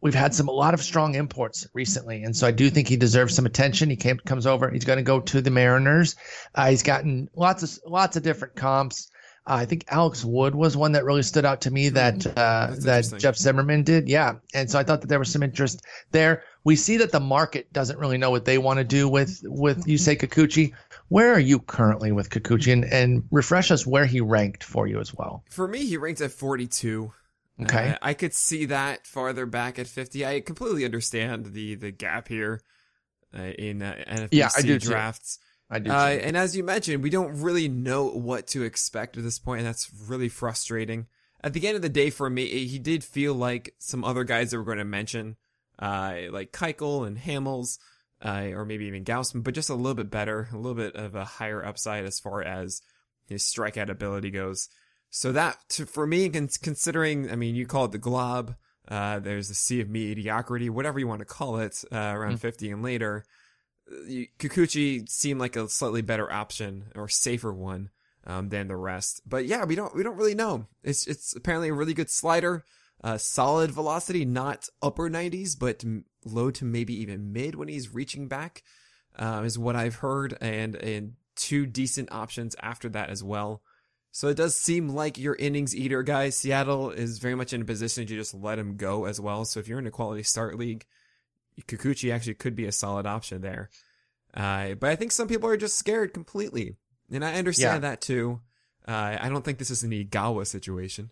We've 0.00 0.14
had 0.14 0.34
some 0.34 0.48
a 0.48 0.52
lot 0.52 0.74
of 0.74 0.82
strong 0.82 1.14
imports 1.14 1.66
recently, 1.74 2.22
and 2.22 2.36
so 2.36 2.46
I 2.46 2.52
do 2.52 2.70
think 2.70 2.88
he 2.88 2.96
deserves 2.96 3.34
some 3.34 3.46
attention. 3.46 3.90
He 3.90 3.96
came 3.96 4.18
comes 4.18 4.46
over. 4.46 4.70
He's 4.70 4.84
going 4.84 4.98
to 4.98 5.02
go 5.02 5.20
to 5.20 5.40
the 5.40 5.50
Mariners. 5.50 6.14
Uh, 6.54 6.70
he's 6.70 6.84
gotten 6.84 7.28
lots 7.34 7.62
of 7.62 7.90
lots 7.90 8.16
of 8.16 8.22
different 8.22 8.54
comps. 8.54 9.10
Uh, 9.48 9.54
I 9.54 9.64
think 9.64 9.86
Alex 9.88 10.24
Wood 10.24 10.54
was 10.54 10.76
one 10.76 10.92
that 10.92 11.04
really 11.04 11.22
stood 11.22 11.44
out 11.44 11.62
to 11.62 11.70
me 11.70 11.88
that 11.90 12.18
mm-hmm. 12.18 12.38
uh, 12.38 12.76
that 12.80 13.18
Jeff 13.18 13.36
Zimmerman 13.36 13.82
did. 13.82 14.08
Yeah, 14.08 14.34
and 14.52 14.70
so 14.70 14.78
I 14.78 14.82
thought 14.82 15.00
that 15.00 15.08
there 15.08 15.18
was 15.18 15.32
some 15.32 15.42
interest 15.42 15.80
there. 16.10 16.44
We 16.64 16.76
see 16.76 16.98
that 16.98 17.12
the 17.12 17.20
market 17.20 17.72
doesn't 17.72 17.98
really 17.98 18.18
know 18.18 18.30
what 18.30 18.44
they 18.44 18.58
want 18.58 18.78
to 18.78 18.84
do 18.84 19.08
with 19.08 19.40
with 19.44 19.86
Yusei 19.86 20.18
Kikuchi. 20.18 20.74
Where 21.08 21.32
are 21.32 21.40
you 21.40 21.58
currently 21.58 22.12
with 22.12 22.30
Kikuchi, 22.30 22.72
and, 22.72 22.84
and 22.84 23.24
refresh 23.30 23.70
us 23.70 23.86
where 23.86 24.04
he 24.06 24.20
ranked 24.20 24.62
for 24.62 24.86
you 24.86 25.00
as 25.00 25.14
well? 25.14 25.44
For 25.50 25.66
me, 25.66 25.84
he 25.84 25.96
ranked 25.96 26.20
at 26.20 26.32
42. 26.32 27.12
Okay, 27.62 27.90
uh, 27.90 27.98
I 28.02 28.14
could 28.14 28.34
see 28.34 28.66
that 28.66 29.06
farther 29.06 29.46
back 29.46 29.78
at 29.78 29.86
50. 29.86 30.24
I 30.24 30.40
completely 30.40 30.84
understand 30.84 31.46
the 31.46 31.74
the 31.74 31.90
gap 31.90 32.28
here 32.28 32.60
uh, 33.36 33.42
in 33.42 33.82
uh, 33.82 33.96
NFBC 34.08 34.28
yeah, 34.32 34.50
I 34.56 34.62
do 34.62 34.78
drafts. 34.78 35.38
Too. 35.38 35.44
I 35.70 35.78
do. 35.80 35.90
Uh, 35.90 36.18
and 36.22 36.36
as 36.36 36.56
you 36.56 36.64
mentioned, 36.64 37.02
we 37.02 37.10
don't 37.10 37.42
really 37.42 37.68
know 37.68 38.06
what 38.06 38.46
to 38.48 38.62
expect 38.62 39.16
at 39.16 39.22
this 39.22 39.38
point, 39.38 39.60
and 39.60 39.68
that's 39.68 39.90
really 40.08 40.28
frustrating. 40.28 41.06
At 41.42 41.52
the 41.52 41.66
end 41.66 41.76
of 41.76 41.82
the 41.82 41.88
day, 41.88 42.10
for 42.10 42.28
me, 42.28 42.46
he 42.66 42.78
did 42.78 43.04
feel 43.04 43.34
like 43.34 43.74
some 43.78 44.04
other 44.04 44.24
guys 44.24 44.50
that 44.50 44.58
we're 44.58 44.64
going 44.64 44.78
to 44.78 44.84
mention, 44.84 45.36
uh, 45.78 46.14
like 46.30 46.52
Keuchel 46.52 47.06
and 47.06 47.18
Hamels, 47.18 47.78
uh, 48.24 48.48
or 48.52 48.64
maybe 48.64 48.86
even 48.86 49.04
Gausman, 49.04 49.44
but 49.44 49.54
just 49.54 49.70
a 49.70 49.74
little 49.74 49.94
bit 49.94 50.10
better, 50.10 50.48
a 50.52 50.56
little 50.56 50.74
bit 50.74 50.96
of 50.96 51.14
a 51.14 51.24
higher 51.24 51.64
upside 51.64 52.04
as 52.04 52.18
far 52.18 52.42
as 52.42 52.82
his 53.26 53.42
strikeout 53.42 53.90
ability 53.90 54.30
goes. 54.30 54.68
So 55.10 55.32
that, 55.32 55.56
to, 55.70 55.86
for 55.86 56.06
me, 56.06 56.28
considering, 56.28 57.30
I 57.30 57.36
mean, 57.36 57.54
you 57.54 57.66
call 57.66 57.86
it 57.86 57.92
the 57.92 57.98
glob, 57.98 58.54
uh, 58.88 59.18
there's 59.20 59.48
the 59.48 59.54
sea 59.54 59.80
of 59.80 59.88
mediocrity, 59.88 60.68
whatever 60.70 60.98
you 60.98 61.06
want 61.06 61.20
to 61.20 61.26
call 61.26 61.58
it, 61.58 61.82
uh, 61.92 61.96
around 61.96 62.36
mm. 62.36 62.40
50 62.40 62.70
and 62.70 62.82
later. 62.82 63.24
Kikuchi 64.38 65.08
seemed 65.08 65.40
like 65.40 65.56
a 65.56 65.68
slightly 65.68 66.02
better 66.02 66.30
option 66.30 66.86
or 66.94 67.08
safer 67.08 67.52
one 67.52 67.90
um, 68.26 68.50
than 68.50 68.68
the 68.68 68.76
rest. 68.76 69.22
But 69.26 69.46
yeah, 69.46 69.64
we 69.64 69.74
don't 69.74 69.94
we 69.94 70.02
don't 70.02 70.16
really 70.16 70.34
know. 70.34 70.66
It's 70.82 71.06
it's 71.06 71.34
apparently 71.34 71.70
a 71.70 71.74
really 71.74 71.94
good 71.94 72.10
slider, 72.10 72.64
uh, 73.02 73.18
solid 73.18 73.70
velocity, 73.70 74.24
not 74.24 74.68
upper 74.82 75.08
90s, 75.08 75.58
but 75.58 75.84
low 76.24 76.50
to 76.50 76.64
maybe 76.64 76.94
even 77.00 77.32
mid 77.32 77.54
when 77.54 77.68
he's 77.68 77.94
reaching 77.94 78.28
back, 78.28 78.62
uh, 79.16 79.42
is 79.44 79.58
what 79.58 79.76
I've 79.76 79.96
heard, 79.96 80.36
and 80.40 80.74
and 80.76 81.14
two 81.36 81.66
decent 81.66 82.10
options 82.12 82.56
after 82.60 82.88
that 82.88 83.10
as 83.10 83.22
well. 83.22 83.62
So 84.10 84.28
it 84.28 84.36
does 84.36 84.56
seem 84.56 84.88
like 84.88 85.18
your 85.18 85.36
innings 85.36 85.76
eater 85.76 86.02
guy. 86.02 86.30
Seattle 86.30 86.90
is 86.90 87.18
very 87.18 87.34
much 87.34 87.52
in 87.52 87.62
a 87.62 87.64
position 87.64 88.06
to 88.06 88.16
just 88.16 88.34
let 88.34 88.58
him 88.58 88.76
go 88.76 89.04
as 89.04 89.20
well. 89.20 89.44
So 89.44 89.60
if 89.60 89.68
you're 89.68 89.78
in 89.78 89.86
a 89.86 89.92
quality 89.92 90.24
start 90.24 90.58
league 90.58 90.86
Kikuchi 91.66 92.12
actually 92.12 92.34
could 92.34 92.54
be 92.54 92.66
a 92.66 92.72
solid 92.72 93.06
option 93.06 93.40
there. 93.40 93.70
Uh, 94.34 94.74
but 94.74 94.90
I 94.90 94.96
think 94.96 95.12
some 95.12 95.28
people 95.28 95.48
are 95.48 95.56
just 95.56 95.78
scared 95.78 96.12
completely. 96.14 96.76
And 97.10 97.24
I 97.24 97.34
understand 97.34 97.82
yeah. 97.82 97.90
that 97.90 98.00
too. 98.00 98.40
Uh, 98.86 99.16
I 99.20 99.28
don't 99.28 99.44
think 99.44 99.58
this 99.58 99.70
is 99.70 99.82
an 99.82 99.90
Igawa 99.90 100.46
situation. 100.46 101.10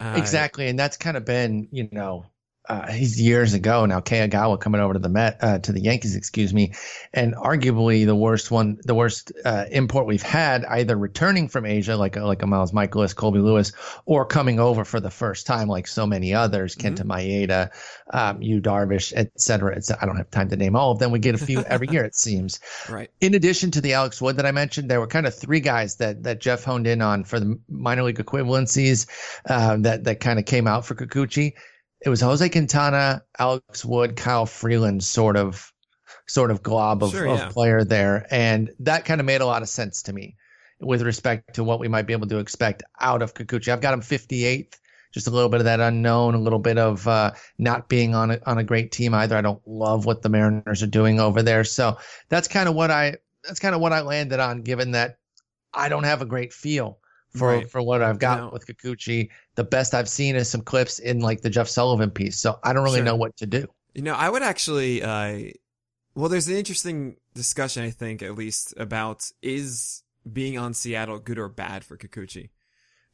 Uh, 0.00 0.14
exactly. 0.16 0.68
And 0.68 0.78
that's 0.78 0.96
kind 0.96 1.16
of 1.16 1.24
been, 1.24 1.68
you 1.70 1.88
know, 1.92 2.26
uh, 2.68 2.90
he's 2.90 3.20
years 3.20 3.54
ago 3.54 3.86
now. 3.86 4.00
Kei 4.00 4.26
Igawa 4.26 4.60
coming 4.60 4.80
over 4.80 4.94
to 4.94 4.98
the 4.98 5.08
Met 5.08 5.38
uh, 5.40 5.58
to 5.60 5.72
the 5.72 5.80
Yankees, 5.80 6.16
excuse 6.16 6.52
me, 6.52 6.72
and 7.12 7.34
arguably 7.34 8.06
the 8.06 8.14
worst 8.14 8.50
one, 8.50 8.78
the 8.84 8.94
worst 8.94 9.32
uh, 9.44 9.66
import 9.70 10.06
we've 10.06 10.22
had, 10.22 10.64
either 10.64 10.96
returning 10.96 11.48
from 11.48 11.64
Asia 11.64 11.96
like 11.96 12.16
a, 12.16 12.24
like 12.24 12.42
a 12.42 12.46
Miles 12.46 12.72
Mikolas, 12.72 13.14
Colby 13.14 13.38
Lewis, 13.38 13.72
or 14.04 14.24
coming 14.24 14.58
over 14.58 14.84
for 14.84 15.00
the 15.00 15.10
first 15.10 15.46
time 15.46 15.68
like 15.68 15.86
so 15.86 16.06
many 16.06 16.34
others, 16.34 16.74
mm-hmm. 16.74 16.94
Kenta 16.94 17.04
Maeda, 17.04 17.70
um, 18.12 18.42
Yu 18.42 18.60
Darvish, 18.60 19.12
et 19.14 19.40
cetera, 19.40 19.76
et 19.76 19.84
cetera. 19.84 20.02
I 20.02 20.06
don't 20.06 20.16
have 20.16 20.30
time 20.30 20.48
to 20.48 20.56
name 20.56 20.76
all 20.76 20.90
of 20.90 20.98
them. 20.98 21.12
We 21.12 21.18
get 21.18 21.34
a 21.34 21.38
few 21.38 21.60
every 21.60 21.88
year, 21.88 22.04
it 22.04 22.14
seems. 22.26 22.60
Right. 22.88 23.10
In 23.20 23.34
addition 23.34 23.70
to 23.72 23.80
the 23.80 23.94
Alex 23.94 24.20
Wood 24.20 24.36
that 24.38 24.46
I 24.46 24.52
mentioned, 24.52 24.90
there 24.90 25.00
were 25.00 25.06
kind 25.06 25.26
of 25.26 25.34
three 25.34 25.60
guys 25.60 25.96
that 25.96 26.24
that 26.24 26.40
Jeff 26.40 26.64
honed 26.64 26.86
in 26.86 27.00
on 27.00 27.24
for 27.24 27.38
the 27.38 27.58
minor 27.68 28.02
league 28.02 28.18
equivalencies 28.18 29.06
uh, 29.48 29.76
that 29.78 30.04
that 30.04 30.20
kind 30.20 30.38
of 30.38 30.44
came 30.44 30.66
out 30.66 30.84
for 30.84 30.94
Kikuchi 30.94 31.54
it 32.04 32.08
was 32.08 32.20
Jose 32.20 32.48
Quintana, 32.48 33.22
Alex 33.38 33.84
Wood, 33.84 34.16
Kyle 34.16 34.46
Freeland 34.46 35.02
sort 35.02 35.36
of 35.36 35.72
sort 36.26 36.50
of 36.50 36.62
glob 36.62 37.02
of, 37.02 37.12
sure, 37.12 37.26
yeah. 37.26 37.46
of 37.46 37.52
player 37.52 37.84
there. 37.84 38.26
And 38.30 38.70
that 38.80 39.04
kind 39.04 39.20
of 39.20 39.26
made 39.26 39.40
a 39.40 39.46
lot 39.46 39.62
of 39.62 39.68
sense 39.68 40.02
to 40.02 40.12
me 40.12 40.36
with 40.80 41.02
respect 41.02 41.54
to 41.54 41.64
what 41.64 41.80
we 41.80 41.88
might 41.88 42.06
be 42.06 42.12
able 42.12 42.28
to 42.28 42.38
expect 42.38 42.82
out 43.00 43.22
of 43.22 43.34
Kikuchi. 43.34 43.68
I've 43.68 43.80
got 43.80 43.94
him 43.94 44.00
58th, 44.00 44.74
just 45.12 45.26
a 45.26 45.30
little 45.30 45.48
bit 45.48 45.60
of 45.60 45.64
that 45.64 45.80
unknown, 45.80 46.34
a 46.34 46.40
little 46.40 46.58
bit 46.58 46.78
of 46.78 47.06
uh, 47.08 47.32
not 47.58 47.88
being 47.88 48.14
on 48.14 48.32
a, 48.32 48.40
on 48.44 48.58
a 48.58 48.64
great 48.64 48.92
team 48.92 49.14
either. 49.14 49.36
I 49.36 49.40
don't 49.40 49.66
love 49.66 50.04
what 50.04 50.22
the 50.22 50.28
Mariners 50.28 50.82
are 50.82 50.88
doing 50.88 51.20
over 51.20 51.42
there. 51.42 51.64
So 51.64 51.96
that's 52.28 52.48
kind 52.48 52.68
of 52.68 52.74
what 52.74 52.90
I 52.90 53.16
that's 53.44 53.60
kind 53.60 53.74
of 53.74 53.80
what 53.80 53.92
I 53.92 54.00
landed 54.00 54.40
on, 54.40 54.62
given 54.62 54.90
that 54.92 55.18
I 55.72 55.88
don't 55.88 56.04
have 56.04 56.20
a 56.20 56.26
great 56.26 56.52
feel 56.52 56.98
for 57.30 57.48
right. 57.48 57.70
for 57.70 57.80
what 57.80 58.02
I've 58.02 58.18
got 58.18 58.52
with 58.52 58.66
Kikuchi. 58.66 59.30
The 59.56 59.64
best 59.64 59.94
I've 59.94 60.08
seen 60.08 60.36
is 60.36 60.48
some 60.48 60.62
clips 60.62 60.98
in 60.98 61.20
like 61.20 61.40
the 61.40 61.50
Jeff 61.50 61.68
Sullivan 61.68 62.10
piece. 62.10 62.38
So 62.38 62.58
I 62.62 62.72
don't 62.72 62.84
really 62.84 62.98
sure. 62.98 63.04
know 63.04 63.16
what 63.16 63.36
to 63.38 63.46
do. 63.46 63.66
You 63.94 64.02
know, 64.02 64.14
I 64.14 64.28
would 64.28 64.42
actually 64.42 65.02
uh 65.02 65.52
well 66.14 66.28
there's 66.28 66.48
an 66.48 66.56
interesting 66.56 67.16
discussion 67.34 67.82
I 67.82 67.90
think 67.90 68.22
at 68.22 68.34
least 68.34 68.74
about 68.76 69.30
is 69.42 70.02
being 70.30 70.58
on 70.58 70.74
Seattle 70.74 71.18
good 71.18 71.38
or 71.38 71.48
bad 71.48 71.84
for 71.84 71.96
Kikuchi. 71.96 72.50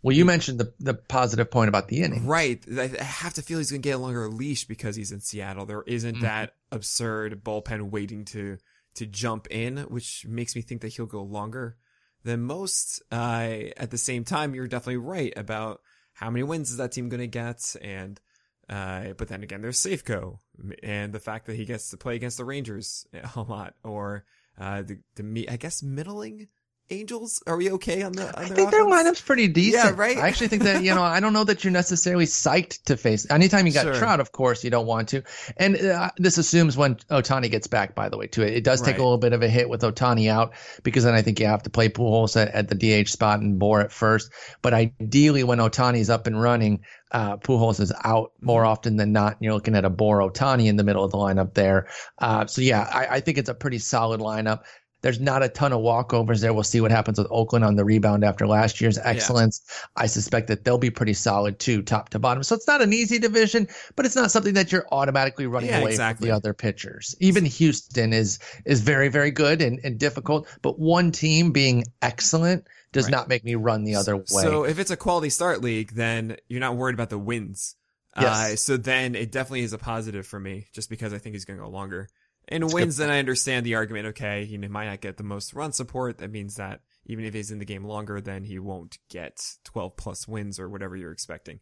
Well, 0.03 0.17
you 0.17 0.25
mentioned 0.25 0.59
the 0.59 0.73
the 0.81 0.95
positive 0.95 1.51
point 1.51 1.69
about 1.69 1.89
the 1.89 2.03
inning. 2.03 2.27
Right. 2.27 2.63
I 2.77 2.89
have 3.03 3.35
to 3.35 3.43
feel 3.43 3.59
he's 3.59 3.71
going 3.71 3.83
to 3.83 3.89
get 3.89 3.95
a 3.95 3.99
longer 3.99 4.29
leash 4.29 4.65
because 4.65 4.97
he's 4.97 5.13
in 5.13 5.21
Seattle. 5.21 5.65
There 5.65 5.85
isn't 5.87 6.17
mm-hmm. 6.17 6.25
that 6.25 6.55
absurd 6.73 7.45
bullpen 7.45 7.91
waiting 7.91 8.25
to 8.27 8.59
to 8.95 9.07
jump 9.07 9.47
in, 9.51 9.79
which 9.79 10.27
makes 10.27 10.57
me 10.57 10.63
think 10.63 10.81
that 10.81 10.93
he'll 10.93 11.07
go 11.07 11.23
longer 11.23 11.77
than 12.25 12.43
most. 12.43 13.03
Uh, 13.13 13.71
at 13.77 13.91
the 13.91 13.99
same 13.99 14.25
time, 14.25 14.55
you're 14.55 14.67
definitely 14.67 14.97
right 14.97 15.33
about 15.37 15.81
how 16.23 16.31
many 16.31 16.45
wins 16.45 16.71
is 16.71 16.77
that 16.77 16.93
team 16.93 17.09
going 17.09 17.21
to 17.21 17.27
get, 17.27 17.75
and 17.83 18.21
uh, 18.69 19.13
but 19.17 19.29
then 19.29 19.43
again, 19.43 19.61
there's 19.61 19.81
Safeco 19.81 20.39
and 20.83 21.13
the 21.13 21.21
fact 21.21 21.47
that 21.47 21.57
he 21.57 21.65
gets 21.65 21.91
to 21.91 21.97
play 21.97 22.15
against 22.15 22.37
the 22.37 22.45
Rangers 22.45 23.07
a 23.37 23.41
lot, 23.41 23.75
or 23.83 24.25
uh, 24.59 24.83
the 24.83 24.99
the 25.17 25.49
I 25.49 25.57
guess 25.57 25.83
middling 25.83 26.49
Angels? 26.91 27.43
Are 27.47 27.57
we 27.57 27.71
okay 27.73 28.03
on 28.03 28.13
the? 28.13 28.29
On 28.37 28.45
I 28.45 28.49
think 28.49 28.71
their 28.71 28.85
lineup's 28.85 29.21
pretty 29.23 29.49
decent. 29.49 29.85
Yeah, 29.85 29.93
right? 29.97 30.19
I 30.19 30.29
actually 30.29 30.49
think 30.49 30.65
that 30.65 30.83
you 30.83 30.95
know 30.95 31.03
I 31.03 31.21
don't 31.21 31.33
know 31.33 31.45
that 31.45 31.65
you're 31.65 31.73
necessarily 31.73 32.27
psyched 32.27 32.83
to 32.85 32.97
face. 32.97 33.31
Anytime 33.31 33.67
you 33.67 33.73
got 33.73 33.85
Sure. 33.85 33.95
Trout, 33.95 34.21
of 34.21 34.33
course 34.33 34.63
you 34.63 34.69
don't 34.71 34.87
want 34.87 35.09
to. 35.11 35.23
And 35.57 35.77
uh, 35.77 36.11
this 36.19 36.37
assumes 36.39 36.77
when 36.77 36.97
Ohtani 37.11 37.51
gets 37.51 37.67
back. 37.67 37.95
By 37.95 38.09
the 38.09 38.19
way, 38.19 38.27
too, 38.27 38.43
it 38.43 38.55
it 38.55 38.65
does 38.65 38.81
take 38.83 38.95
Right. 38.95 39.01
a 39.01 39.05
little 39.05 39.19
bit 39.19 39.33
of 39.33 39.43
a 39.43 39.49
hit 39.49 39.69
with 39.71 39.81
Ohtani 39.83 40.29
out 40.29 40.53
because 40.83 41.05
then 41.05 41.15
I 41.15 41.23
think 41.23 41.41
you 41.41 41.47
have 41.47 41.63
to 41.63 41.71
play 41.71 41.89
Pujols 41.89 42.37
at, 42.41 42.49
at 42.55 42.69
the 42.69 42.75
DH 43.05 43.09
spot 43.09 43.41
and 43.41 43.59
Bour 43.59 43.81
at 43.81 43.93
first. 43.93 44.31
But 44.61 44.75
ideally, 44.75 45.45
when 45.45 45.59
Ohtani's 45.59 46.11
up 46.11 46.27
and 46.27 46.41
running, 46.43 46.81
uh, 47.13 47.37
Pujols 47.39 47.81
is 47.81 47.93
out 48.05 48.33
more 48.43 48.65
often 48.67 48.97
than 48.97 49.13
not. 49.13 49.33
And 49.33 49.43
you're 49.43 49.55
looking 49.55 49.77
at 49.77 49.85
a 49.87 49.91
Bour 49.91 50.19
Ohtani 50.19 50.67
in 50.67 50.77
the 50.77 50.85
middle 50.85 51.05
of 51.05 51.11
the 51.11 51.19
lineup 51.19 51.55
there. 51.55 51.89
Uh, 52.19 52.47
so 52.47 52.61
yeah, 52.61 52.89
I, 52.93 53.17
I 53.17 53.21
think 53.21 53.39
it's 53.39 53.49
a 53.49 53.55
pretty 53.55 53.79
solid 53.79 54.21
lineup. 54.21 54.61
There's 55.03 55.21
not 55.21 55.43
a 55.43 55.49
ton 55.49 55.73
of 55.73 55.81
walkovers 55.81 56.41
there. 56.41 56.55
We'll 56.55 56.63
see 56.63 56.81
what 56.81 56.91
happens 56.91 57.19
with 57.19 57.27
Oakland 57.31 57.65
on 57.65 57.77
the 57.77 57.85
rebound 57.85 58.25
after 58.25 58.47
last 58.47 58.81
year's 58.81 58.99
excellence. 58.99 59.61
I 59.97 60.07
suspect 60.07 60.47
that 60.49 60.65
they'll 60.65 60.79
be 60.79 60.91
pretty 60.91 61.13
solid 61.15 61.59
too, 61.59 61.83
top 61.83 62.09
to 62.11 62.19
bottom. 62.19 62.43
So 62.43 62.55
it's 62.55 62.67
not 62.67 62.81
an 62.83 62.93
easy 62.93 63.19
division, 63.19 63.69
but 63.97 64.07
it's 64.07 64.17
not 64.17 64.31
something 64.31 64.55
that 64.55 64.73
you're 64.73 64.87
automatically 64.93 65.47
running 65.47 65.71
Yeah, 65.71 65.81
away 65.81 65.91
exactly. 65.91 66.27
from 66.27 66.31
the 66.31 66.37
other 66.37 66.55
pitchers. 66.55 67.15
Even 67.21 67.45
Houston 67.45 68.13
is 68.13 68.39
is 68.65 68.81
very, 68.81 69.09
very 69.09 69.31
good 69.31 69.61
and, 69.61 69.81
and 69.85 69.99
difficult, 69.99 70.47
but 70.63 70.79
one 70.79 71.11
team 71.13 71.53
being 71.53 71.85
excellent 72.01 72.67
does 72.93 73.05
Right. 73.07 73.13
not 73.13 73.29
make 73.29 73.45
me 73.45 73.55
run 73.55 73.85
the 73.85 73.97
other 73.97 74.17
way. 74.17 74.25
So 74.27 74.65
if 74.65 74.79
it's 74.79 74.91
a 74.91 74.97
quality 74.97 75.31
start 75.31 75.61
league, 75.63 75.93
then 75.95 76.37
you're 76.49 76.61
not 76.61 76.77
worried 76.77 76.95
about 76.95 77.11
the 77.11 77.19
wins. 77.19 77.75
Yes. 78.15 78.27
Uh, 78.53 78.57
so 78.57 78.77
then 78.77 79.15
it 79.15 79.33
definitely 79.33 79.63
is 79.63 79.73
a 79.73 79.79
positive 79.79 80.27
for 80.27 80.39
me, 80.39 80.67
just 80.75 80.91
because 80.91 81.15
I 81.15 81.19
think 81.19 81.35
he's 81.35 81.47
going 81.47 81.59
to 81.59 81.65
go 81.65 81.71
longer. 81.71 82.09
And 82.53 82.73
wins, 82.73 82.97
then 82.97 83.11
I 83.11 83.19
understand 83.19 83.67
the 83.67 83.75
argument. 83.75 84.09
Okay, 84.09 84.45
he 84.45 84.59
might 84.59 84.87
not 84.87 85.01
get 85.01 85.17
the 85.17 85.25
most 85.25 85.55
run 85.55 85.73
support. 85.73 86.19
That 86.19 86.31
means 86.31 86.57
that 86.57 86.81
even 87.07 87.25
if 87.25 87.35
he's 87.35 87.51
in 87.51 87.59
the 87.59 87.65
game 87.65 87.85
longer, 87.85 88.21
then 88.21 88.45
he 88.45 88.59
won't 88.59 88.99
get 89.09 89.41
12 89.65 89.97
plus 89.97 90.29
wins 90.29 90.61
or 90.61 90.69
whatever 90.69 90.97
you're 90.97 91.13
expecting. 91.13 91.61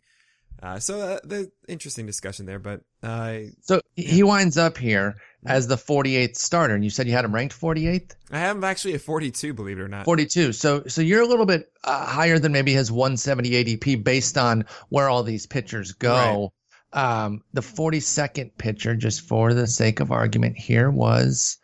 Uh, 0.63 0.79
so 0.79 1.01
uh, 1.01 1.19
the 1.25 1.51
interesting 1.69 2.05
discussion 2.05 2.45
there, 2.45 2.59
but 2.59 2.83
uh, 3.03 3.39
so 3.63 3.81
he 3.97 4.23
winds 4.23 4.59
up 4.59 4.77
here 4.77 5.17
as 5.47 5.67
the 5.67 5.77
48th 5.77 6.37
starter, 6.37 6.75
and 6.75 6.85
you 6.85 6.91
said 6.91 7.07
you 7.07 7.15
had 7.15 7.25
him 7.25 7.35
ranked 7.35 7.59
48th? 7.59 8.15
I 8.31 8.41
have 8.41 8.57
him 8.57 8.65
actually 8.65 8.95
at 8.95 9.01
42, 9.01 9.55
believe 9.55 9.79
it 9.79 9.83
or 9.83 9.89
not. 9.89 10.05
42. 10.05 10.53
So 10.53 10.85
so 10.87 11.01
you're 11.01 11.23
a 11.23 11.27
little 11.27 11.47
bit 11.47 11.73
uh, 11.83 12.05
higher 12.05 12.39
than 12.39 12.53
maybe 12.53 12.75
his 12.75 12.93
170 12.93 13.51
ADP 13.51 14.05
based 14.05 14.37
on 14.37 14.67
where 14.91 15.09
all 15.09 15.23
these 15.23 15.47
pitchers 15.47 15.93
go. 15.93 16.53
Um, 16.93 17.43
the 17.53 17.61
42nd 17.61 18.51
pitcher, 18.59 18.97
just 18.97 19.21
for 19.23 19.55
the 19.55 19.67
sake 19.67 20.01
of 20.01 20.11
argument 20.11 20.57
here, 20.59 20.91
was 20.91 21.57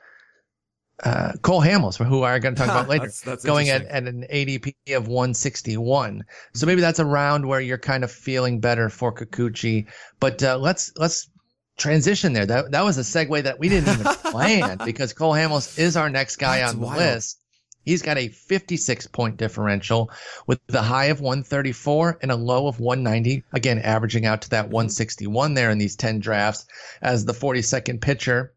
uh, 1.04 1.32
Cole 1.42 1.60
Hamels, 1.60 1.96
who 2.02 2.20
we're 2.20 2.38
going 2.38 2.54
to 2.54 2.58
talk 2.60 2.70
about 2.70 2.88
later, 2.88 3.02
That's- 3.06 3.20
that's 3.22 3.44
going 3.44 3.68
at, 3.70 3.84
at 3.86 4.04
an 4.04 4.24
ADP 4.32 4.72
of 4.96 5.08
161. 5.08 6.22
So 6.54 6.66
maybe 6.66 6.80
that's 6.80 6.98
a 7.00 7.04
round 7.04 7.46
where 7.46 7.60
you're 7.60 7.76
kind 7.78 8.04
of 8.04 8.10
feeling 8.10 8.60
better 8.60 8.88
for 8.88 9.12
Kikuchi. 9.12 9.86
But 10.20 10.42
uh, 10.42 10.58
let's 10.58 10.92
let's 10.96 11.28
transition 11.76 12.32
there. 12.32 12.46
That 12.46 12.70
that 12.70 12.84
was 12.84 12.96
a 12.96 13.02
segue 13.02 13.42
that 13.42 13.58
we 13.58 13.68
didn't 13.68 14.00
even 14.00 14.12
plan 14.30 14.78
because 14.84 15.12
Cole 15.12 15.32
Hamels 15.32 15.78
is 15.78 15.96
our 15.96 16.08
next 16.08 16.36
guy 16.36 16.60
That's 16.60 16.72
on 16.74 16.80
the 16.80 16.86
wild. 16.86 16.98
list. 16.98 17.40
He's 17.86 18.02
got 18.02 18.18
a 18.18 18.28
56 18.28 19.06
point 19.06 19.36
differential 19.36 20.10
with 20.46 20.60
the 20.66 20.82
high 20.82 21.06
of 21.06 21.20
134 21.20 22.18
and 22.20 22.32
a 22.32 22.36
low 22.36 22.66
of 22.66 22.80
190. 22.80 23.44
Again, 23.52 23.78
averaging 23.78 24.26
out 24.26 24.42
to 24.42 24.50
that 24.50 24.66
161 24.70 25.54
there 25.54 25.70
in 25.70 25.78
these 25.78 25.94
10 25.96 26.18
drafts 26.18 26.66
as 27.00 27.24
the 27.24 27.32
42nd 27.32 28.00
pitcher. 28.00 28.52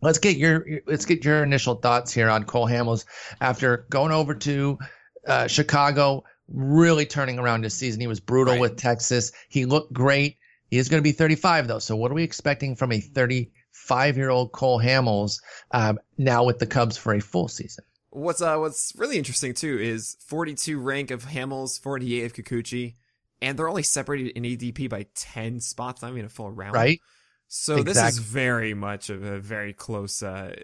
Let's 0.00 0.18
get 0.18 0.36
your 0.36 0.66
let's 0.88 1.06
get 1.06 1.24
your 1.24 1.44
initial 1.44 1.76
thoughts 1.76 2.12
here 2.12 2.28
on 2.28 2.42
Cole 2.42 2.66
Hamels 2.66 3.04
after 3.40 3.86
going 3.88 4.10
over 4.10 4.34
to 4.34 4.76
uh, 5.24 5.46
Chicago, 5.46 6.24
really 6.48 7.06
turning 7.06 7.38
around 7.38 7.62
his 7.62 7.74
season. 7.74 8.00
He 8.00 8.08
was 8.08 8.18
brutal 8.18 8.54
Right. 8.54 8.60
with 8.60 8.76
Texas. 8.76 9.30
He 9.48 9.64
looked 9.66 9.92
great. 9.92 10.38
He 10.68 10.78
is 10.78 10.88
going 10.88 10.98
to 10.98 11.04
be 11.08 11.12
35 11.12 11.68
though. 11.68 11.78
So 11.78 11.94
what 11.94 12.10
are 12.10 12.14
we 12.14 12.24
expecting 12.24 12.74
from 12.74 12.90
a 12.90 12.98
35 12.98 14.16
year 14.16 14.30
old 14.30 14.50
Cole 14.50 14.80
Hamels 14.80 15.40
um, 15.70 16.00
now 16.18 16.42
with 16.42 16.58
the 16.58 16.66
Cubs 16.66 16.96
for 16.98 17.14
a 17.14 17.20
full 17.20 17.46
season? 17.46 17.84
What's 18.12 18.42
uh 18.42 18.58
what's 18.58 18.92
really 18.96 19.16
interesting 19.16 19.54
too 19.54 19.78
is 19.78 20.18
42 20.26 20.78
rank 20.78 21.10
of 21.10 21.24
Hamels, 21.24 21.80
48 21.80 22.24
of 22.26 22.32
Kikuchi, 22.34 22.96
and 23.40 23.58
they're 23.58 23.68
only 23.68 23.82
separated 23.82 24.36
in 24.36 24.42
ADP 24.42 24.90
by 24.90 25.06
10 25.14 25.60
spots, 25.60 26.02
I 26.02 26.10
mean 26.10 26.26
a 26.26 26.28
full 26.28 26.50
round. 26.50 26.74
Right? 26.74 27.00
So 27.48 27.82
this 27.82 27.96
is 27.96 28.18
very 28.18 28.74
much 28.74 29.08
of 29.08 29.22
a 29.22 29.38
very 29.38 29.72
close 29.72 30.22
uh 30.22 30.54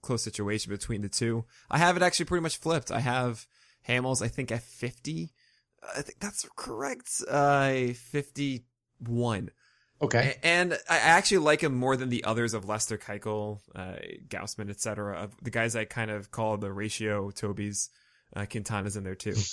close 0.00 0.22
situation 0.22 0.72
between 0.72 1.02
the 1.02 1.10
two. 1.10 1.44
I 1.70 1.76
have 1.76 1.96
it 1.98 2.02
actually 2.02 2.24
pretty 2.24 2.42
much 2.42 2.56
flipped. 2.56 2.90
I 2.90 3.00
have 3.00 3.46
Hamels 3.86 4.22
I 4.22 4.28
think 4.28 4.50
at 4.50 4.62
50. 4.62 5.30
I 5.94 6.00
think 6.00 6.20
that's 6.20 6.48
correct. 6.56 7.22
Uh 7.28 7.92
51. 7.92 9.50
Okay. 10.00 10.36
And 10.42 10.74
I 10.88 10.98
actually 10.98 11.38
like 11.38 11.60
him 11.62 11.74
more 11.74 11.96
than 11.96 12.08
the 12.08 12.24
others 12.24 12.54
of 12.54 12.68
Lester 12.68 12.98
Keuchel, 12.98 13.60
uh, 13.74 13.96
Gausman, 14.28 14.70
etc. 14.70 15.16
Of 15.16 15.34
the 15.42 15.50
guys 15.50 15.74
I 15.74 15.84
kind 15.86 16.10
of 16.10 16.30
call 16.30 16.56
the 16.56 16.72
ratio 16.72 17.30
Toby's, 17.30 17.90
uh, 18.36 18.46
Quintana's 18.46 18.96
in 18.96 19.04
there 19.04 19.14
too. 19.14 19.34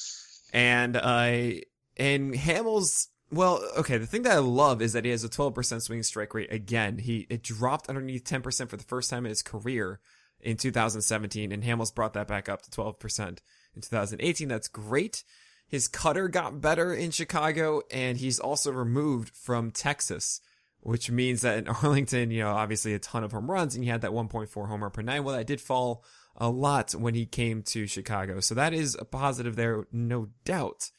And, 0.54 0.96
uh, 0.96 1.60
and 1.98 2.34
Hamels, 2.34 3.08
well, 3.30 3.62
okay, 3.78 3.98
the 3.98 4.06
thing 4.06 4.22
that 4.22 4.32
I 4.32 4.40
love 4.40 4.82
is 4.82 4.94
that 4.94 5.04
he 5.04 5.12
has 5.12 5.25
a 5.25 5.30
12% 5.30 5.82
swing 5.82 6.02
strike 6.02 6.34
rate 6.34 6.54
again. 6.54 7.00
He, 7.00 7.28
it 7.30 7.44
dropped 7.44 7.90
underneath 7.90 8.24
10% 8.24 8.70
for 8.70 8.78
the 8.78 8.84
first 8.84 9.10
time 9.10 9.25
in 9.25 9.30
his 9.30 9.42
career 9.42 10.00
in 10.40 10.56
2017, 10.56 11.52
and 11.52 11.64
Hamels 11.64 11.94
brought 11.94 12.14
that 12.14 12.28
back 12.28 12.48
up 12.48 12.62
to 12.62 12.72
12% 12.72 13.40
in 13.75 13.82
2018. 13.82 14.48
That's 14.48 14.70
great. 14.70 15.24
His 15.68 15.88
cutter 15.88 16.28
got 16.28 16.62
better 16.62 16.94
in 16.94 17.12
Chicago, 17.12 17.82
and 17.92 18.18
he's 18.18 18.40
also 18.40 18.72
removed 18.72 19.36
from 19.36 19.72
Texas, 19.72 20.42
which 20.80 21.10
means 21.10 21.42
that 21.42 21.58
in 21.58 21.68
Arlington, 21.84 22.32
you 22.32 22.44
know, 22.44 22.52
obviously 22.52 22.94
a 22.94 23.00
ton 23.00 23.24
of 23.24 23.32
home 23.32 23.50
runs, 23.50 23.76
and 23.76 23.84
he 23.84 23.90
had 23.90 24.02
that 24.02 24.12
1.4 24.12 24.68
homer 24.68 24.90
per 24.90 25.02
nine. 25.02 25.24
Well, 25.24 25.36
that 25.36 25.48
did 25.48 25.62
fall 25.62 26.04
a 26.38 26.50
lot 26.50 26.92
when 26.92 27.16
he 27.16 27.26
came 27.26 27.64
to 27.64 27.88
Chicago. 27.88 28.40
So 28.40 28.56
that 28.56 28.74
is 28.74 28.96
a 29.00 29.06
positive 29.06 29.56
there, 29.56 29.88
no 29.92 30.30
doubt. 30.44 30.92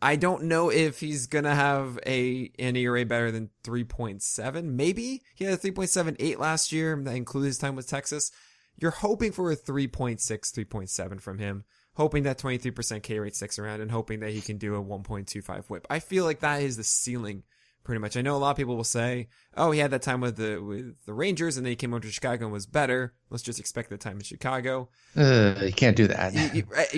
I 0.00 0.16
don't 0.16 0.44
know 0.44 0.68
if 0.68 0.98
he's 0.98 1.28
gonna 1.28 1.54
have 1.54 1.98
a 2.04 2.50
an 2.58 2.74
ERA 2.74 3.04
better 3.04 3.30
than 3.30 3.50
3.7. 3.62 4.64
Maybe 4.64 5.22
he 5.36 5.44
had 5.44 5.54
a 5.54 5.56
3.78 5.56 6.38
last 6.38 6.72
year. 6.72 7.00
That 7.04 7.14
includes 7.14 7.46
his 7.46 7.58
time 7.58 7.76
with 7.76 7.86
Texas. 7.86 8.32
You're 8.76 8.90
hoping 8.90 9.30
for 9.30 9.52
a 9.52 9.56
3.6, 9.56 10.18
3.7 10.18 11.20
from 11.20 11.38
him. 11.38 11.64
Hoping 11.94 12.22
that 12.22 12.38
23% 12.38 13.02
K 13.02 13.18
rate 13.18 13.36
sticks 13.36 13.58
around 13.58 13.82
and 13.82 13.90
hoping 13.90 14.20
that 14.20 14.30
he 14.30 14.40
can 14.40 14.56
do 14.56 14.74
a 14.74 14.82
1.25 14.82 15.68
whip. 15.68 15.86
I 15.90 15.98
feel 15.98 16.24
like 16.24 16.40
that 16.40 16.62
is 16.62 16.76
the 16.76 16.84
ceiling 16.84 17.42
pretty 17.84 18.00
much. 18.00 18.16
I 18.16 18.22
know 18.22 18.36
a 18.36 18.38
lot 18.38 18.52
of 18.52 18.56
people 18.56 18.76
will 18.76 18.84
say, 18.84 19.28
"Oh, 19.56 19.70
he 19.70 19.80
had 19.80 19.90
that 19.90 20.02
time 20.02 20.20
with 20.20 20.36
the 20.36 20.58
with 20.62 20.94
the 21.04 21.12
Rangers 21.12 21.56
and 21.56 21.66
then 21.66 21.72
he 21.72 21.76
came 21.76 21.92
over 21.92 22.00
to 22.02 22.10
Chicago 22.10 22.44
and 22.44 22.52
was 22.52 22.66
better." 22.66 23.14
Let's 23.30 23.42
just 23.42 23.60
expect 23.60 23.90
the 23.90 23.96
time 23.98 24.16
in 24.16 24.22
Chicago. 24.22 24.88
Uh, 25.16 25.54
you 25.62 25.72
can't 25.72 25.96
do 25.96 26.06
that. 26.08 26.34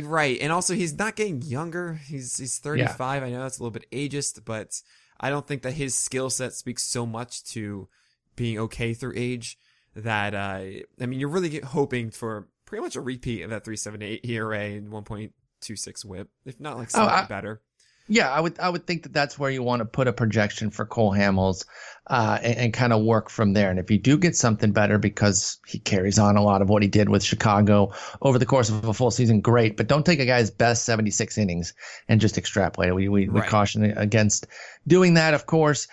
Right-. 0.03 0.39
And 0.41 0.53
also 0.53 0.75
he's 0.75 0.97
not 0.97 1.17
getting 1.17 1.43
younger. 1.43 1.95
He's 2.07 2.37
he's 2.37 2.59
35. 2.59 3.23
I 3.23 3.31
know 3.31 3.43
that's 3.43 3.59
a 3.59 3.63
little 3.63 3.73
bit 3.73 3.91
ageist, 3.91 4.45
but 4.45 4.81
I 5.19 5.31
don't 5.31 5.47
think 5.47 5.63
that 5.63 5.73
his 5.73 5.97
skill 5.97 6.31
set 6.31 6.53
speaks 6.53 6.85
so 6.85 7.07
much 7.07 7.45
to 7.53 7.89
being 8.37 8.59
okay 8.59 8.95
through 8.95 9.15
age 9.17 9.59
that 9.97 10.35
uh 10.35 10.83
I 11.01 11.07
mean 11.07 11.21
you're 11.21 11.29
really 11.29 11.61
hoping 11.61 12.11
for 12.11 12.49
pretty 12.75 12.83
much 12.87 12.97
a 12.97 13.01
repeat 13.01 13.43
of 13.43 13.51
that 13.51 13.65
378 13.65 14.25
ERA 14.29 14.59
and 14.61 14.89
1.26 14.91 16.05
whip, 16.05 16.29
if 16.45 16.59
not 16.59 16.77
like 16.77 16.89
Oh, 16.89 17.05
slightly 17.05 17.13
I- 17.13 17.27
better. 17.27 17.61
Yeah, 18.07 18.31
I 18.31 18.39
would 18.41 18.59
I 18.61 18.69
would 18.69 18.87
think 18.87 19.05
that 19.05 19.15
that's 19.15 19.39
where 19.39 19.51
you 19.51 19.63
want 19.63 19.81
to 19.81 19.87
put 19.87 20.09
a 20.09 20.13
projection 20.13 20.69
for 20.71 20.85
Cole 20.85 21.11
Hamels, 21.15 21.65
uh, 22.07 22.39
and, 22.43 22.57
and 22.59 22.73
kind 22.75 22.93
of 22.93 23.03
work 23.03 23.31
from 23.31 23.55
there. 23.55 23.71
And 23.71 23.79
if 23.79 23.91
you 23.91 23.97
do 23.99 24.19
get 24.19 24.37
something 24.37 24.73
better 24.73 24.99
because 24.99 25.59
he 25.67 25.79
carries 25.79 26.19
on 26.19 26.37
a 26.37 26.43
lot 26.43 26.61
of 26.61 26.69
what 26.69 26.83
he 26.83 26.89
did 26.89 27.09
with 27.09 27.25
Chicago 27.25 27.95
over 28.21 28.39
the 28.39 28.45
course 28.45 28.69
of 28.69 28.85
a 28.85 28.93
full 28.93 29.11
season, 29.11 29.41
great. 29.41 29.79
But 29.79 29.87
don't 29.87 30.05
take 30.05 30.21
a 30.21 30.27
guy's 30.27 30.51
best 30.51 30.85
76 30.85 31.39
innings 31.39 31.73
and 32.07 32.21
just 32.21 32.37
extrapolate 32.37 32.91
it. 32.91 32.95
We 32.95 33.09
we, 33.09 33.29
we 33.31 33.41
caution 33.41 33.85
against 33.85 34.49
doing 34.87 35.15
that, 35.15 35.33
of 35.33 35.47
course. 35.47 35.89